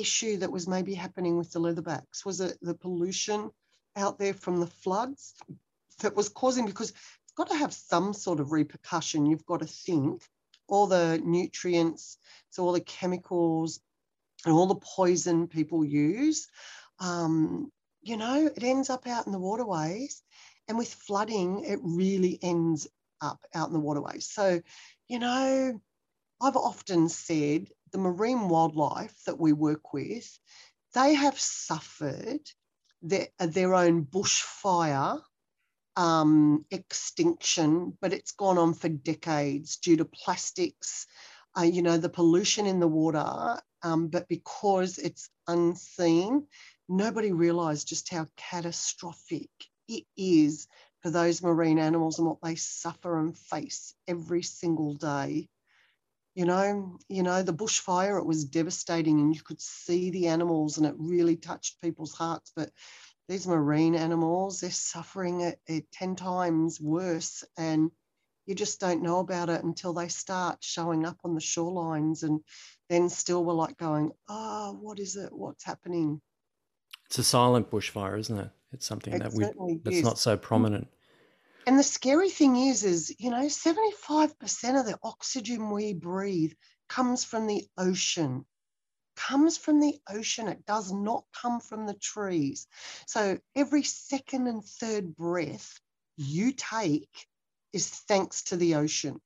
issue 0.00 0.38
that 0.38 0.52
was 0.52 0.66
maybe 0.66 0.94
happening 0.94 1.36
with 1.36 1.52
the 1.52 1.60
leatherbacks. 1.60 2.24
Was 2.24 2.40
it 2.40 2.58
the 2.62 2.74
pollution 2.74 3.50
out 3.96 4.18
there 4.18 4.34
from 4.34 4.60
the 4.60 4.66
floods 4.66 5.34
that 6.00 6.16
was 6.16 6.28
causing 6.28 6.66
because 6.66 6.90
it's 6.90 7.32
got 7.36 7.50
to 7.50 7.56
have 7.56 7.72
some 7.72 8.12
sort 8.12 8.40
of 8.40 8.52
repercussion. 8.52 9.26
You've 9.26 9.46
got 9.46 9.60
to 9.60 9.66
think 9.66 10.22
all 10.68 10.86
the 10.86 11.20
nutrients, 11.24 12.16
so 12.50 12.64
all 12.64 12.72
the 12.72 12.80
chemicals 12.80 13.80
and 14.44 14.54
all 14.54 14.66
the 14.66 14.76
poison 14.76 15.48
people 15.48 15.84
use. 15.84 16.48
Um, 16.98 17.70
you 18.02 18.16
know, 18.16 18.46
it 18.46 18.62
ends 18.62 18.88
up 18.90 19.06
out 19.06 19.26
in 19.26 19.32
the 19.32 19.38
waterways. 19.38 20.22
And 20.68 20.78
with 20.78 20.92
flooding, 20.92 21.64
it 21.64 21.80
really 21.82 22.38
ends 22.42 22.86
up 23.20 23.44
out 23.54 23.68
in 23.68 23.74
the 23.74 23.80
waterways. 23.80 24.30
So, 24.30 24.60
you 25.08 25.18
know, 25.18 25.80
I've 26.40 26.56
often 26.56 27.08
said 27.08 27.68
the 27.92 27.98
marine 27.98 28.48
wildlife 28.48 29.14
that 29.24 29.38
we 29.38 29.52
work 29.52 29.92
with, 29.92 30.38
they 30.94 31.14
have 31.14 31.38
suffered 31.38 32.40
their, 33.02 33.28
their 33.38 33.74
own 33.74 34.04
bushfire 34.04 35.20
um, 35.96 36.64
extinction, 36.70 37.96
but 38.00 38.12
it's 38.12 38.32
gone 38.32 38.58
on 38.58 38.74
for 38.74 38.88
decades 38.88 39.76
due 39.76 39.96
to 39.96 40.04
plastics, 40.04 41.06
uh, 41.58 41.62
you 41.62 41.82
know, 41.82 41.98
the 41.98 42.08
pollution 42.08 42.66
in 42.66 42.80
the 42.80 42.88
water. 42.88 43.60
Um, 43.82 44.08
but 44.08 44.28
because 44.28 44.98
it's 44.98 45.30
unseen, 45.46 46.46
nobody 46.88 47.32
realised 47.32 47.88
just 47.88 48.10
how 48.10 48.26
catastrophic 48.36 49.50
it 49.88 50.04
is 50.16 50.68
for 51.02 51.10
those 51.10 51.42
marine 51.42 51.78
animals 51.78 52.18
and 52.18 52.28
what 52.28 52.38
they 52.42 52.54
suffer 52.54 53.18
and 53.18 53.36
face 53.36 53.94
every 54.06 54.42
single 54.42 54.94
day. 54.94 55.48
You 56.34 56.44
know, 56.44 56.98
you 57.08 57.22
know, 57.22 57.42
the 57.42 57.52
bushfire, 57.52 58.18
it 58.18 58.26
was 58.26 58.44
devastating 58.44 59.20
and 59.20 59.34
you 59.34 59.42
could 59.42 59.60
see 59.60 60.10
the 60.10 60.28
animals 60.28 60.78
and 60.78 60.86
it 60.86 60.94
really 60.96 61.36
touched 61.36 61.80
people's 61.82 62.14
hearts. 62.14 62.52
But 62.54 62.70
these 63.28 63.46
marine 63.46 63.94
animals, 63.94 64.60
they're 64.60 64.70
suffering 64.70 65.40
it, 65.40 65.60
it 65.66 65.90
10 65.92 66.16
times 66.16 66.80
worse. 66.80 67.44
And 67.56 67.90
you 68.46 68.54
just 68.54 68.80
don't 68.80 69.02
know 69.02 69.18
about 69.18 69.48
it 69.48 69.64
until 69.64 69.92
they 69.92 70.08
start 70.08 70.58
showing 70.60 71.04
up 71.04 71.18
on 71.24 71.34
the 71.34 71.40
shorelines. 71.40 72.22
And 72.22 72.40
then 72.88 73.08
still 73.08 73.44
we're 73.44 73.54
like 73.54 73.76
going, 73.76 74.12
oh, 74.28 74.78
what 74.80 74.98
is 74.98 75.16
it? 75.16 75.32
What's 75.32 75.64
happening? 75.64 76.20
It's 77.06 77.18
a 77.18 77.24
silent 77.24 77.70
bushfire, 77.70 78.18
isn't 78.18 78.38
it? 78.38 78.50
It's 78.72 78.86
something 78.86 79.14
it 79.14 79.18
that 79.18 79.32
we 79.34 79.80
that's 79.84 80.02
not 80.02 80.18
so 80.18 80.36
prominent. 80.36 80.86
And 81.70 81.78
the 81.78 81.84
scary 81.84 82.30
thing 82.30 82.56
is, 82.56 82.82
is 82.82 83.14
you 83.20 83.30
know, 83.30 83.44
75% 83.44 84.80
of 84.80 84.86
the 84.86 84.98
oxygen 85.04 85.70
we 85.70 85.94
breathe 85.94 86.52
comes 86.88 87.22
from 87.22 87.46
the 87.46 87.64
ocean. 87.78 88.44
Comes 89.14 89.56
from 89.56 89.78
the 89.78 89.96
ocean. 90.08 90.48
It 90.48 90.66
does 90.66 90.90
not 90.90 91.22
come 91.32 91.60
from 91.60 91.86
the 91.86 91.94
trees. 91.94 92.66
So 93.06 93.38
every 93.54 93.84
second 93.84 94.48
and 94.48 94.64
third 94.64 95.14
breath 95.14 95.78
you 96.16 96.50
take 96.50 97.28
is 97.72 97.88
thanks 97.88 98.42
to 98.46 98.56
the 98.56 98.74
ocean. 98.74 99.20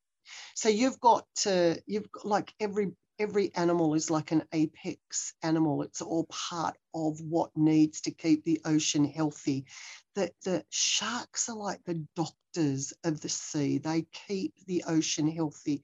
So 0.54 0.68
you've 0.68 1.00
got 1.00 1.24
to, 1.44 1.82
you've 1.86 2.12
got 2.12 2.26
like 2.26 2.52
every 2.60 2.92
every 3.18 3.54
animal 3.54 3.94
is 3.94 4.10
like 4.10 4.32
an 4.32 4.42
apex 4.52 5.34
animal. 5.42 5.82
It's 5.82 6.02
all 6.02 6.24
part 6.24 6.76
of 6.94 7.20
what 7.20 7.56
needs 7.56 8.02
to 8.02 8.10
keep 8.10 8.44
the 8.44 8.60
ocean 8.64 9.04
healthy. 9.04 9.66
That 10.14 10.32
the 10.44 10.64
sharks 10.70 11.48
are 11.48 11.56
like 11.56 11.84
the 11.84 12.04
doctors 12.16 12.92
of 13.04 13.20
the 13.20 13.28
sea. 13.28 13.78
They 13.78 14.06
keep 14.28 14.54
the 14.66 14.84
ocean 14.86 15.28
healthy, 15.28 15.82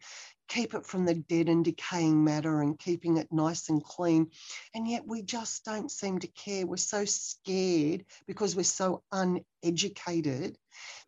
keep 0.49 0.75
it 0.75 0.87
from 0.87 1.05
the 1.05 1.15
dead 1.15 1.49
and 1.49 1.65
decaying 1.65 2.23
matter 2.23 2.61
and 2.61 2.79
keeping 2.79 3.17
it 3.17 3.29
nice 3.33 3.69
and 3.69 3.83
clean. 3.83 4.31
And 4.75 4.87
yet 4.87 5.07
we 5.07 5.23
just 5.23 5.65
don't 5.65 5.91
seem 5.91 6.19
to 6.21 6.29
care. 6.29 6.67
We're 6.67 6.77
so 6.77 7.05
scared 7.05 8.05
because 8.27 8.55
we're 8.55 8.63
so 8.65 9.03
uneducated 9.13 10.59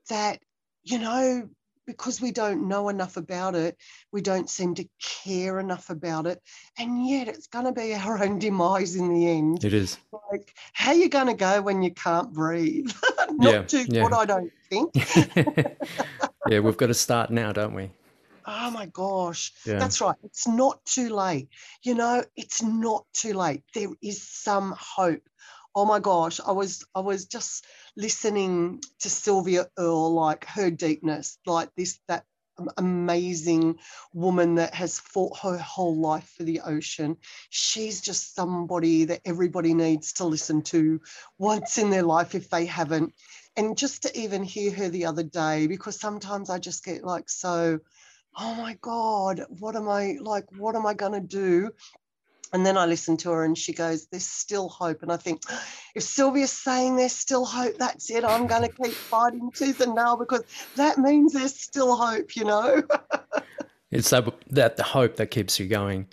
that, 0.09 0.41
you 0.83 0.99
know, 0.99 1.49
because 1.87 2.21
we 2.21 2.33
don't 2.33 2.69
know 2.69 2.89
enough 2.89 3.17
about 3.17 3.55
it, 3.55 3.77
we 4.13 4.21
don't 4.21 4.49
seem 4.49 4.75
to 4.77 4.89
care 5.01 5.59
enough 5.59 5.91
about 5.91 6.27
it. 6.27 6.41
And 6.79 7.07
yet 7.07 7.29
it's 7.29 7.47
going 7.47 7.65
to 7.67 7.73
be 7.73 7.95
our 7.95 8.23
own 8.23 8.39
demise 8.39 8.97
in 8.97 9.13
the 9.13 9.29
end. 9.29 9.65
It 9.65 9.75
is. 9.75 9.99
Like, 10.31 10.55
how 10.73 10.91
are 10.91 10.97
you 10.97 11.09
going 11.09 11.29
to 11.29 11.35
go 11.35 11.63
when 11.63 11.83
you 11.83 11.93
can't 11.93 12.33
breathe? 12.33 12.91
Not 13.31 13.53
yeah, 13.53 13.63
too 13.63 13.85
yeah. 13.89 14.03
good, 14.03 14.13
I 14.13 14.25
don't 14.25 14.53
think. 14.69 14.95
yeah, 16.49 16.61
we've 16.61 16.77
got 16.77 16.89
to 16.89 16.95
start 16.95 17.31
now, 17.31 17.53
don't 17.53 17.75
we? 17.75 17.91
Oh 18.45 18.71
my 18.71 18.87
gosh. 18.87 19.53
Yeah. 19.65 19.79
That's 19.79 20.01
right. 20.01 20.17
It's 20.25 20.49
not 20.49 20.85
too 20.85 21.11
late. 21.11 21.49
You 21.83 21.95
know, 21.95 22.25
it's 22.37 22.63
not 22.63 23.07
too 23.13 23.35
late. 23.35 23.63
There 23.73 23.89
is 24.03 24.23
some 24.23 24.75
hope 24.77 25.23
oh 25.75 25.85
my 25.85 26.01
gosh, 26.01 26.41
I 26.47 26.53
was 26.53 26.85
I 26.95 27.01
was 27.01 27.27
just 27.27 27.67
listening 27.97 28.81
to 29.01 29.11
Sylvia 29.11 29.67
Earle, 29.79 30.13
like 30.15 30.45
her 30.47 30.71
deepness, 30.71 31.39
like 31.47 31.71
this 31.77 31.99
that 32.09 32.25
amazing 32.77 33.79
woman 34.13 34.57
that 34.57 34.75
has 34.75 35.01
fought 35.01 35.39
her 35.39 35.57
whole 35.59 35.97
life 35.97 36.35
for 36.37 36.45
the 36.45 36.61
ocean. 36.61 37.17
She's 37.51 38.01
just 38.01 38.35
somebody 38.35 39.07
that 39.07 39.21
everybody 39.25 39.75
needs 39.75 40.13
to 40.15 40.25
listen 40.25 40.63
to 40.63 41.01
once 41.39 41.79
in 41.79 41.91
their 41.91 42.03
life 42.03 42.35
if 42.35 42.51
they 42.51 42.67
haven't. 42.67 43.15
And 43.57 43.77
just 43.77 44.03
to 44.03 44.19
even 44.19 44.43
hear 44.43 44.73
her 44.73 44.89
the 44.89 45.07
other 45.07 45.23
day, 45.23 45.67
because 45.67 45.99
sometimes 45.99 46.51
I 46.51 46.59
just 46.59 46.85
get 46.85 47.05
like 47.05 47.29
so, 47.29 47.81
oh 48.39 48.55
my 48.55 48.79
God, 48.81 49.45
what 49.49 49.77
am 49.77 49.89
I 49.89 50.17
like, 50.21 50.45
what 50.57 50.77
am 50.77 50.87
I 50.87 50.95
going 50.95 51.13
to 51.13 51.21
do? 51.21 51.71
And 52.53 52.67
then 52.67 52.77
I 52.77 52.85
listen 52.85 53.17
to 53.19 53.31
her 53.31 53.45
and 53.45 53.57
she 53.57 53.73
goes, 53.73 54.07
There's 54.07 54.27
still 54.27 54.69
hope. 54.69 55.03
And 55.03 55.11
I 55.11 55.17
think, 55.17 55.43
if 55.95 56.03
Sylvia's 56.03 56.53
saying 56.53 56.97
there's 56.97 57.15
still 57.15 57.45
hope, 57.45 57.79
that's 57.79 58.11
it. 58.11 58.25
I'm 58.25 58.47
going 58.47 58.63
to 58.63 58.69
keep 58.69 58.95
fighting 58.95 59.51
tooth 59.55 59.81
and 59.81 59.95
nail 59.95 60.17
because 60.17 60.43
that 60.77 60.99
means 60.99 61.33
there's 61.33 61.59
still 61.59 61.97
hope, 61.97 62.37
you 62.37 62.45
know? 62.45 62.83
it's 63.91 64.11
that, 64.11 64.33
that 64.51 64.77
the 64.77 64.83
hope 64.83 65.17
that 65.17 65.29
keeps 65.29 65.59
you 65.59 65.67
going. 65.67 66.07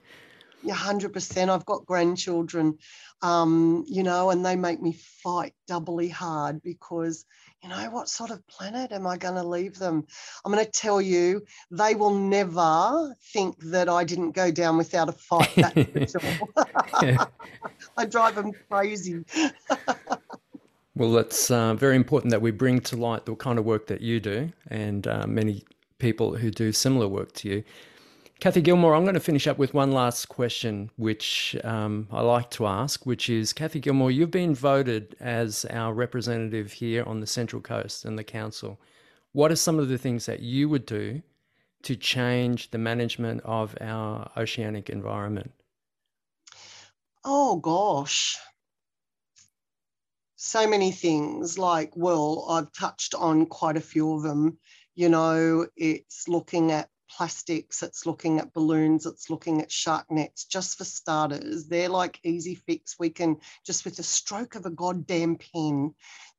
Yeah, 0.63 0.75
100%. 0.75 1.49
I've 1.49 1.65
got 1.65 1.85
grandchildren, 1.85 2.77
um, 3.22 3.84
you 3.88 4.03
know, 4.03 4.30
and 4.30 4.45
they 4.45 4.55
make 4.55 4.82
me 4.82 4.93
fight 4.93 5.53
doubly 5.67 6.09
hard 6.09 6.61
because 6.61 7.26
you 7.63 7.70
know, 7.70 7.89
what 7.91 8.07
sort 8.07 8.32
of 8.32 8.45
planet 8.47 8.91
am 8.91 9.05
I 9.05 9.17
going 9.17 9.36
to 9.36 9.43
leave 9.43 9.78
them? 9.78 10.05
I'm 10.45 10.51
going 10.51 10.63
to 10.63 10.72
tell 10.72 11.01
you, 11.01 11.43
they 11.70 11.93
will 11.93 12.13
never 12.13 13.13
think 13.34 13.59
that 13.65 13.89
I 13.89 14.05
didn't 14.05 14.32
go 14.32 14.49
down 14.49 14.78
without 14.78 15.09
a 15.09 15.11
fight. 15.11 15.51
That's 15.55 16.11
for 16.11 16.20
sure. 17.01 17.28
I 17.97 18.05
drive 18.05 18.36
them 18.36 18.53
crazy. 18.70 19.26
well, 20.95 21.17
it's 21.17 21.51
uh, 21.51 21.74
very 21.74 21.97
important 21.97 22.32
that 22.32 22.41
we 22.41 22.51
bring 22.51 22.80
to 22.82 22.95
light 22.95 23.26
the 23.26 23.36
kind 23.36 23.59
of 23.59 23.65
work 23.65 23.88
that 23.88 23.99
you 23.99 24.22
do 24.22 24.51
and 24.70 25.05
uh, 25.05 25.28
many 25.28 25.65
people 25.97 26.38
who 26.38 26.51
do 26.51 26.72
similar 26.72 27.09
work 27.09 27.34
to 27.34 27.49
you. 27.49 27.63
Cathy 28.39 28.61
Gilmore, 28.61 28.95
I'm 28.95 29.03
going 29.03 29.15
to 29.15 29.19
finish 29.19 29.47
up 29.47 29.57
with 29.57 29.73
one 29.73 29.91
last 29.91 30.29
question, 30.29 30.89
which 30.95 31.57
um, 31.65 32.07
I 32.09 32.21
like 32.21 32.49
to 32.51 32.67
ask, 32.67 33.05
which 33.05 33.29
is 33.29 33.51
Cathy 33.51 33.81
Gilmore, 33.81 34.11
you've 34.11 34.31
been 34.31 34.55
voted 34.55 35.17
as 35.19 35.65
our 35.65 35.93
representative 35.93 36.71
here 36.71 37.03
on 37.03 37.19
the 37.19 37.27
Central 37.27 37.61
Coast 37.61 38.05
and 38.05 38.17
the 38.17 38.23
Council. 38.23 38.79
What 39.33 39.51
are 39.51 39.57
some 39.57 39.77
of 39.77 39.89
the 39.89 39.97
things 39.97 40.25
that 40.25 40.39
you 40.39 40.69
would 40.69 40.85
do 40.85 41.21
to 41.83 41.97
change 41.97 42.71
the 42.71 42.77
management 42.77 43.41
of 43.43 43.75
our 43.81 44.31
oceanic 44.37 44.89
environment? 44.89 45.51
Oh, 47.25 47.57
gosh. 47.57 48.37
So 50.37 50.65
many 50.65 50.93
things, 50.93 51.59
like, 51.59 51.91
well, 51.93 52.45
I've 52.49 52.71
touched 52.71 53.13
on 53.15 53.47
quite 53.47 53.75
a 53.75 53.81
few 53.81 54.13
of 54.13 54.23
them. 54.23 54.59
You 54.95 55.09
know, 55.09 55.67
it's 55.75 56.29
looking 56.29 56.71
at 56.71 56.89
plastics, 57.10 57.84
it's 57.84 58.05
looking 58.05 58.39
at 58.39 58.53
balloons, 58.53 59.05
it's 59.05 59.30
looking 59.30 59.62
at 59.62 59.72
shark 59.72 60.10
nets, 60.10 60.45
just 60.45 60.78
for 60.78 60.86
starters. 60.86 61.68
They're 61.68 61.89
like 61.89 62.20
easy 62.24 62.55
fix. 62.55 62.97
We 62.99 63.10
can 63.10 63.38
just 63.66 63.86
with 63.86 63.99
a 63.99 64.03
stroke 64.03 64.55
of 64.55 64.66
a 64.66 64.72
goddamn 64.72 65.38
pen, 65.38 65.93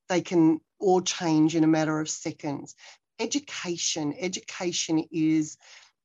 they 0.08 0.20
can 0.20 0.60
all 0.78 1.00
change 1.00 1.56
in 1.56 1.64
a 1.64 1.68
matter 1.68 2.00
of 2.00 2.08
seconds. 2.08 2.74
Education, 3.18 4.14
education 4.18 5.04
is 5.10 5.58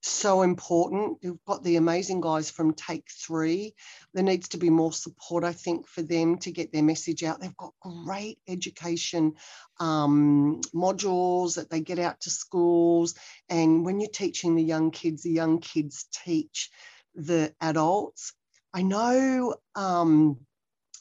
so 0.08 0.42
important. 0.42 1.20
You've 1.22 1.44
got 1.46 1.64
the 1.64 1.76
amazing 1.78 2.22
guys 2.22 2.50
from 2.50 2.74
Take 2.74 3.08
Three. 3.10 3.76
There 4.14 4.24
needs 4.24 4.50
to 4.50 4.58
be 4.58 4.70
more 4.70 4.92
support, 4.92 5.44
I 5.44 5.54
think, 5.54 5.88
for 5.88 6.02
them 6.02 6.38
to 6.40 6.52
get 6.52 6.72
their 6.72 6.84
message 6.84 7.24
out. 7.24 7.40
They've 7.40 7.58
got 7.58 7.74
great 7.82 8.40
education 8.48 9.34
um, 9.80 10.62
modules 10.74 11.56
that 11.56 11.70
they 11.70 11.82
get 11.82 12.00
out 12.00 12.22
to 12.22 12.30
schools. 12.30 13.16
And 13.50 13.86
when 13.86 14.00
you're 14.00 14.10
teaching 14.10 14.56
the 14.56 14.64
young 14.64 14.92
kids, 14.92 15.24
the 15.24 15.32
young 15.32 15.60
kids 15.60 16.08
teach 16.24 16.70
the 17.16 17.54
adults. 17.62 18.34
I 18.74 18.82
know 18.82 19.56
um, 19.76 20.40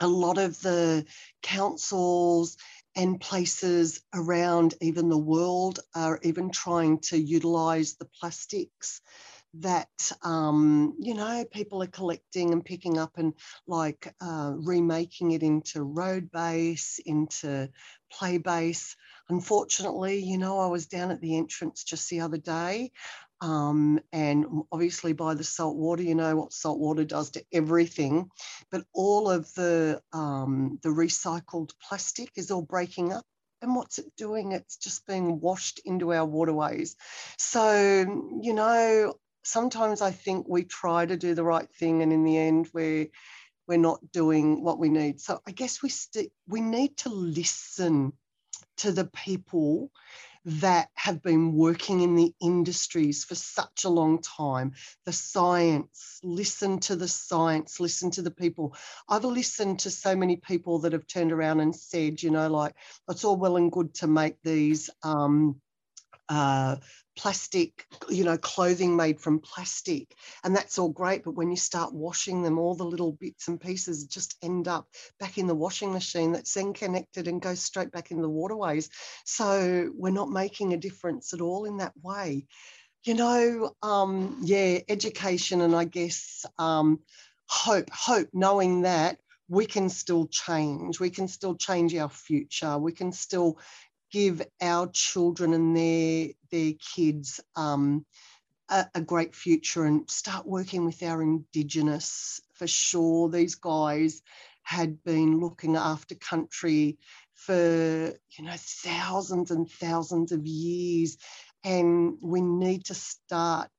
a 0.01 0.09
lot 0.09 0.39
of 0.39 0.61
the 0.61 1.07
councils 1.43 2.57
and 2.97 3.21
places 3.21 4.01
around 4.15 4.75
even 4.81 5.09
the 5.09 5.19
world 5.19 5.81
are 5.95 6.21
even 6.23 6.51
trying 6.51 6.99
to 7.01 7.19
utilize 7.19 7.95
the 7.95 8.09
plastics 8.21 9.01
that 9.61 10.13
um, 10.23 10.95
you 10.99 11.15
know 11.15 11.45
people 11.53 11.83
are 11.83 11.89
collecting 11.89 12.53
and 12.53 12.65
picking 12.65 12.99
up 12.99 13.13
and 13.17 13.35
like 13.67 14.13
uh, 14.21 14.53
remaking 14.57 15.31
it 15.31 15.43
into 15.43 15.83
road 15.83 16.31
base 16.31 16.99
into 17.05 17.69
play 18.11 18.39
base. 18.39 18.97
Unfortunately, 19.29 20.19
you 20.19 20.39
know, 20.39 20.59
I 20.59 20.67
was 20.67 20.87
down 20.87 21.11
at 21.11 21.21
the 21.21 21.37
entrance 21.37 21.85
just 21.85 22.11
the 22.11 22.21
other 22.21 22.37
day. 22.37 22.93
Um, 23.41 24.01
and 24.13 24.47
obviously 24.73 25.13
by 25.13 25.35
the 25.35 25.45
salt 25.45 25.77
water, 25.77 26.03
you 26.03 26.15
know 26.15 26.37
what 26.37 26.53
salt 26.53 26.79
water 26.79 27.05
does 27.05 27.31
to 27.33 27.45
everything, 27.53 28.31
but 28.71 28.85
all 28.95 29.31
of 29.31 29.53
the 29.55 30.01
um, 30.13 30.79
the 30.83 30.89
recycled 30.89 31.71
plastic 31.87 32.31
is 32.37 32.51
all 32.51 32.63
breaking 32.63 33.13
up 33.13 33.25
and 33.65 33.75
what's 33.75 33.99
it 33.99 34.15
doing? 34.17 34.53
It's 34.53 34.77
just 34.77 35.07
being 35.07 35.41
washed 35.41 35.81
into 35.85 36.13
our 36.13 36.25
waterways. 36.25 36.97
So, 37.39 38.01
you 38.43 38.53
know, 38.53 39.15
sometimes 39.43 40.03
I 40.03 40.11
think 40.11 40.47
we 40.49 40.65
try 40.65 41.07
to 41.07 41.17
do 41.17 41.35
the 41.35 41.45
right 41.45 41.69
thing, 41.79 42.03
and 42.03 42.13
in 42.13 42.25
the 42.25 42.39
end, 42.39 42.69
we're 42.73 43.09
we're 43.67 43.79
not 43.79 44.13
doing 44.13 44.63
what 44.63 44.79
we 44.79 44.91
need. 44.91 45.21
So 45.21 45.41
I 45.47 45.53
guess 45.53 45.83
we 45.83 45.89
st- 45.89 46.33
we 46.47 46.61
need 46.61 46.99
to 46.99 47.09
listen 47.09 48.13
to 48.79 48.93
the 48.93 49.07
people 49.07 49.91
that 50.45 50.89
have 50.95 51.23
been 51.23 51.55
working 51.55 52.01
in 52.01 52.15
the 52.15 52.35
industries 52.41 53.25
for 53.25 53.35
such 53.35 53.85
a 53.85 53.89
long 53.89 54.21
time. 54.21 54.73
The 55.07 55.13
science, 55.13 56.21
listen 56.23 56.81
to 56.81 56.97
the 56.97 57.09
science, 57.09 57.81
listen 57.81 58.11
to 58.13 58.23
the 58.23 58.31
people. 58.31 58.77
I've 59.09 59.25
listened 59.25 59.81
to 59.81 59.91
so 59.91 60.15
many 60.15 60.37
people 60.37 60.81
that 60.81 60.93
have 60.93 61.07
turned 61.07 61.33
around 61.33 61.61
and 61.61 61.75
said, 61.75 62.23
you 62.23 62.31
know, 62.31 62.49
like, 62.49 62.75
it's 63.09 63.25
all 63.25 63.37
well 63.37 63.57
and 63.57 63.73
good 63.73 63.95
to 63.95 64.07
make 64.07 64.37
these. 64.43 64.91
Um, 65.03 65.61
uh, 66.29 66.77
plastic, 67.17 67.87
you 68.09 68.25
know, 68.25 68.37
clothing 68.37 68.97
made 68.97 69.21
from 69.21 69.41
plastic. 69.41 70.15
And 70.43 70.55
that's 70.55 70.79
all 70.79 70.89
great. 70.89 71.25
But 71.25 71.35
when 71.35 71.51
you 71.51 71.57
start 71.57 71.95
washing 71.95 72.43
them, 72.43 72.59
all 72.59 72.75
the 72.75 72.85
little 72.85 73.13
bits 73.13 73.49
and 73.49 73.61
pieces 73.61 74.07
just 74.07 74.37
end 74.43 74.69
up 74.69 74.89
back 75.21 75.39
in 75.39 75.47
the 75.47 75.55
washing 75.55 75.93
machine 75.93 76.33
that's 76.33 76.55
then 76.55 76.73
connected 76.73 77.29
and 77.29 77.41
goes 77.41 77.61
straight 77.61 77.93
back 77.93 78.11
in 78.11 78.23
the 78.23 78.29
waterways. 78.29 78.91
So 79.25 79.91
we're 79.95 80.11
not 80.11 80.31
making 80.31 80.73
a 80.73 80.79
difference 80.79 81.33
at 81.33 81.41
all 81.41 81.65
in 81.65 81.79
that 81.79 81.93
way. 82.03 82.47
You 83.05 83.15
know, 83.15 83.75
um, 83.83 84.39
yeah, 84.43 84.79
education 84.89 85.61
and 85.61 85.75
I 85.75 85.85
guess 85.85 86.47
um, 86.59 87.01
hope, 87.47 87.91
hope, 87.91 88.29
knowing 88.33 88.83
that 88.83 89.19
we 89.49 89.67
can 89.67 89.89
still 89.89 90.27
change. 90.27 91.01
We 91.01 91.11
can 91.11 91.29
still 91.29 91.55
change 91.55 91.95
our 91.95 92.09
future. 92.09 92.79
We 92.79 92.93
can 92.93 93.13
still 93.13 93.59
give 94.15 94.41
our 94.61 94.89
children 94.93 95.53
and 95.55 95.77
their 95.77 96.29
their 96.53 96.73
kids 96.95 97.41
um, 97.57 98.07
a, 98.69 98.87
a, 98.95 99.01
great 99.01 99.35
future 99.35 99.87
and 99.87 100.09
start 100.09 100.47
working 100.47 100.85
with 100.85 101.03
our 101.03 101.21
indigenous 101.21 102.41
for 102.53 102.69
sure. 102.69 103.29
These 103.29 103.57
guys 103.57 104.23
had 104.63 105.03
been 105.03 105.41
looking 105.41 105.75
after 105.75 106.15
country 106.15 106.97
for 107.35 108.15
you 108.39 108.45
know 108.45 108.55
thousands 108.57 109.51
and 109.51 109.69
thousands 109.69 110.31
of 110.31 110.47
years, 110.47 111.17
and 111.65 112.15
we 112.23 112.41
need 112.41 112.85
to 112.87 112.95
start. 112.95 113.71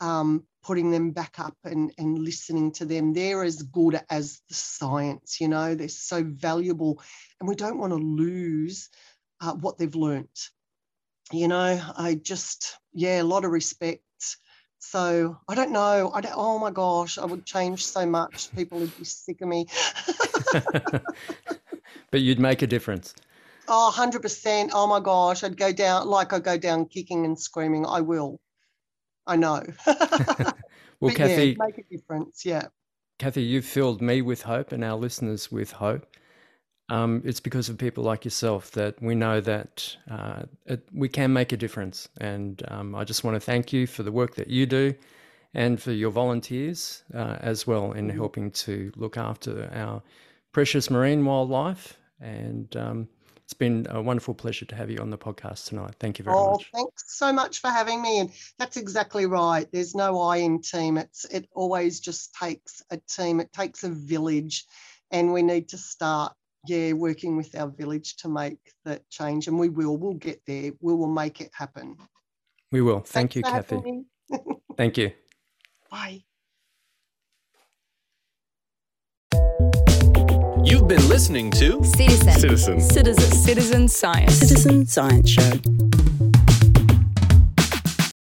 Um, 0.00 0.44
putting 0.64 0.90
them 0.90 1.10
back 1.10 1.38
up 1.38 1.56
and, 1.64 1.92
and 1.98 2.18
listening 2.18 2.72
to 2.72 2.86
them. 2.86 3.12
They're 3.12 3.44
as 3.44 3.62
good 3.62 4.00
as 4.08 4.40
the 4.48 4.54
science, 4.54 5.38
you 5.38 5.46
know, 5.46 5.74
they're 5.74 5.88
so 5.88 6.24
valuable. 6.24 7.00
And 7.38 7.48
we 7.48 7.54
don't 7.54 7.78
want 7.78 7.92
to 7.92 7.98
lose 7.98 8.88
uh, 9.44 9.54
what 9.54 9.78
they've 9.78 9.94
learnt. 9.94 10.50
You 11.32 11.48
know, 11.48 11.80
I 11.96 12.14
just, 12.14 12.78
yeah, 12.92 13.22
a 13.22 13.24
lot 13.24 13.44
of 13.44 13.50
respect. 13.50 14.02
So 14.78 15.38
I 15.48 15.54
don't 15.54 15.72
know. 15.72 16.10
I 16.12 16.20
don't, 16.20 16.34
oh 16.36 16.58
my 16.58 16.70
gosh, 16.70 17.18
I 17.18 17.24
would 17.24 17.46
change 17.46 17.84
so 17.86 18.04
much. 18.04 18.54
People 18.54 18.78
would 18.80 18.96
be 18.98 19.04
sick 19.04 19.40
of 19.40 19.48
me. 19.48 19.66
but 22.10 22.20
you'd 22.20 22.38
make 22.38 22.62
a 22.62 22.66
difference. 22.66 23.14
Oh, 23.66 23.92
100%. 23.96 24.70
Oh 24.72 24.86
my 24.86 25.00
gosh, 25.00 25.42
I'd 25.42 25.56
go 25.56 25.72
down 25.72 26.06
like 26.06 26.32
I 26.32 26.38
go 26.38 26.58
down 26.58 26.86
kicking 26.86 27.24
and 27.24 27.38
screaming. 27.38 27.86
I 27.86 28.02
will. 28.02 28.40
I 29.26 29.36
know. 29.36 29.62
well, 31.00 31.14
Cathy, 31.14 31.56
yeah, 31.58 31.64
make 31.64 31.78
a 31.78 31.82
difference. 31.90 32.44
Yeah. 32.44 32.66
Cathy, 33.18 33.42
you've 33.42 33.64
filled 33.64 34.02
me 34.02 34.20
with 34.20 34.42
hope 34.42 34.72
and 34.72 34.84
our 34.84 34.96
listeners 34.96 35.50
with 35.50 35.72
hope. 35.72 36.06
Um, 36.90 37.22
it's 37.24 37.40
because 37.40 37.68
of 37.68 37.78
people 37.78 38.04
like 38.04 38.24
yourself 38.24 38.70
that 38.72 39.00
we 39.00 39.14
know 39.14 39.40
that 39.40 39.96
uh, 40.10 40.42
it, 40.66 40.86
we 40.92 41.08
can 41.08 41.32
make 41.32 41.52
a 41.52 41.56
difference. 41.56 42.08
And 42.18 42.62
um, 42.68 42.94
I 42.94 43.04
just 43.04 43.24
want 43.24 43.36
to 43.36 43.40
thank 43.40 43.72
you 43.72 43.86
for 43.86 44.02
the 44.02 44.12
work 44.12 44.34
that 44.34 44.48
you 44.48 44.66
do 44.66 44.94
and 45.54 45.80
for 45.80 45.92
your 45.92 46.10
volunteers 46.10 47.02
uh, 47.14 47.36
as 47.40 47.66
well 47.66 47.92
in 47.92 48.08
mm-hmm. 48.08 48.18
helping 48.18 48.50
to 48.50 48.92
look 48.96 49.16
after 49.16 49.70
our 49.72 50.02
precious 50.52 50.90
marine 50.90 51.24
wildlife. 51.24 51.96
And 52.20 52.76
um, 52.76 53.08
it's 53.44 53.54
been 53.54 53.86
a 53.90 54.02
wonderful 54.02 54.34
pleasure 54.34 54.64
to 54.66 54.74
have 54.74 54.90
you 54.90 54.98
on 54.98 55.10
the 55.10 55.18
podcast 55.18 55.68
tonight. 55.68 55.94
Thank 56.00 56.18
you 56.18 56.24
very 56.24 56.36
much. 56.36 56.44
oh, 56.44 56.52
much. 56.52 56.70
Thanks 56.74 57.16
so 57.16 57.32
much 57.32 57.60
for 57.60 57.68
having 57.68 58.02
me. 58.02 58.20
And 58.20 58.30
that's 58.58 58.76
exactly 58.76 59.26
right. 59.26 59.66
There's 59.70 59.94
no 59.94 60.20
I 60.20 60.38
in 60.38 60.60
team. 60.60 60.98
It's 60.98 61.24
it 61.26 61.48
always 61.54 62.00
just 62.00 62.34
takes 62.34 62.82
a 62.90 62.96
team. 62.96 63.40
It 63.40 63.52
takes 63.52 63.84
a 63.84 63.90
village, 63.90 64.64
and 65.10 65.32
we 65.32 65.42
need 65.42 65.68
to 65.70 65.78
start 65.78 66.34
yeah, 66.66 66.92
working 66.92 67.36
with 67.36 67.54
our 67.58 67.68
village 67.68 68.16
to 68.16 68.28
make 68.28 68.58
that 68.84 69.08
change. 69.10 69.48
And 69.48 69.58
we 69.58 69.68
will, 69.68 69.96
we'll 69.96 70.14
get 70.14 70.40
there. 70.46 70.72
We 70.80 70.94
will 70.94 71.08
make 71.08 71.40
it 71.40 71.50
happen. 71.52 71.96
We 72.72 72.82
will. 72.82 73.00
Thank 73.00 73.32
Thanks 73.32 73.36
you, 73.36 73.42
Cathy. 73.42 74.04
Thank 74.76 74.98
you. 74.98 75.12
Bye. 75.90 76.24
You've 80.64 80.88
been 80.88 81.08
listening 81.08 81.50
to 81.52 81.84
Citizen. 81.84 82.32
Citizen. 82.32 82.80
Citizen. 82.80 83.32
Citizen 83.32 83.88
Science. 83.88 84.34
Citizen 84.34 84.86
Science 84.86 85.30
Show. 85.30 85.83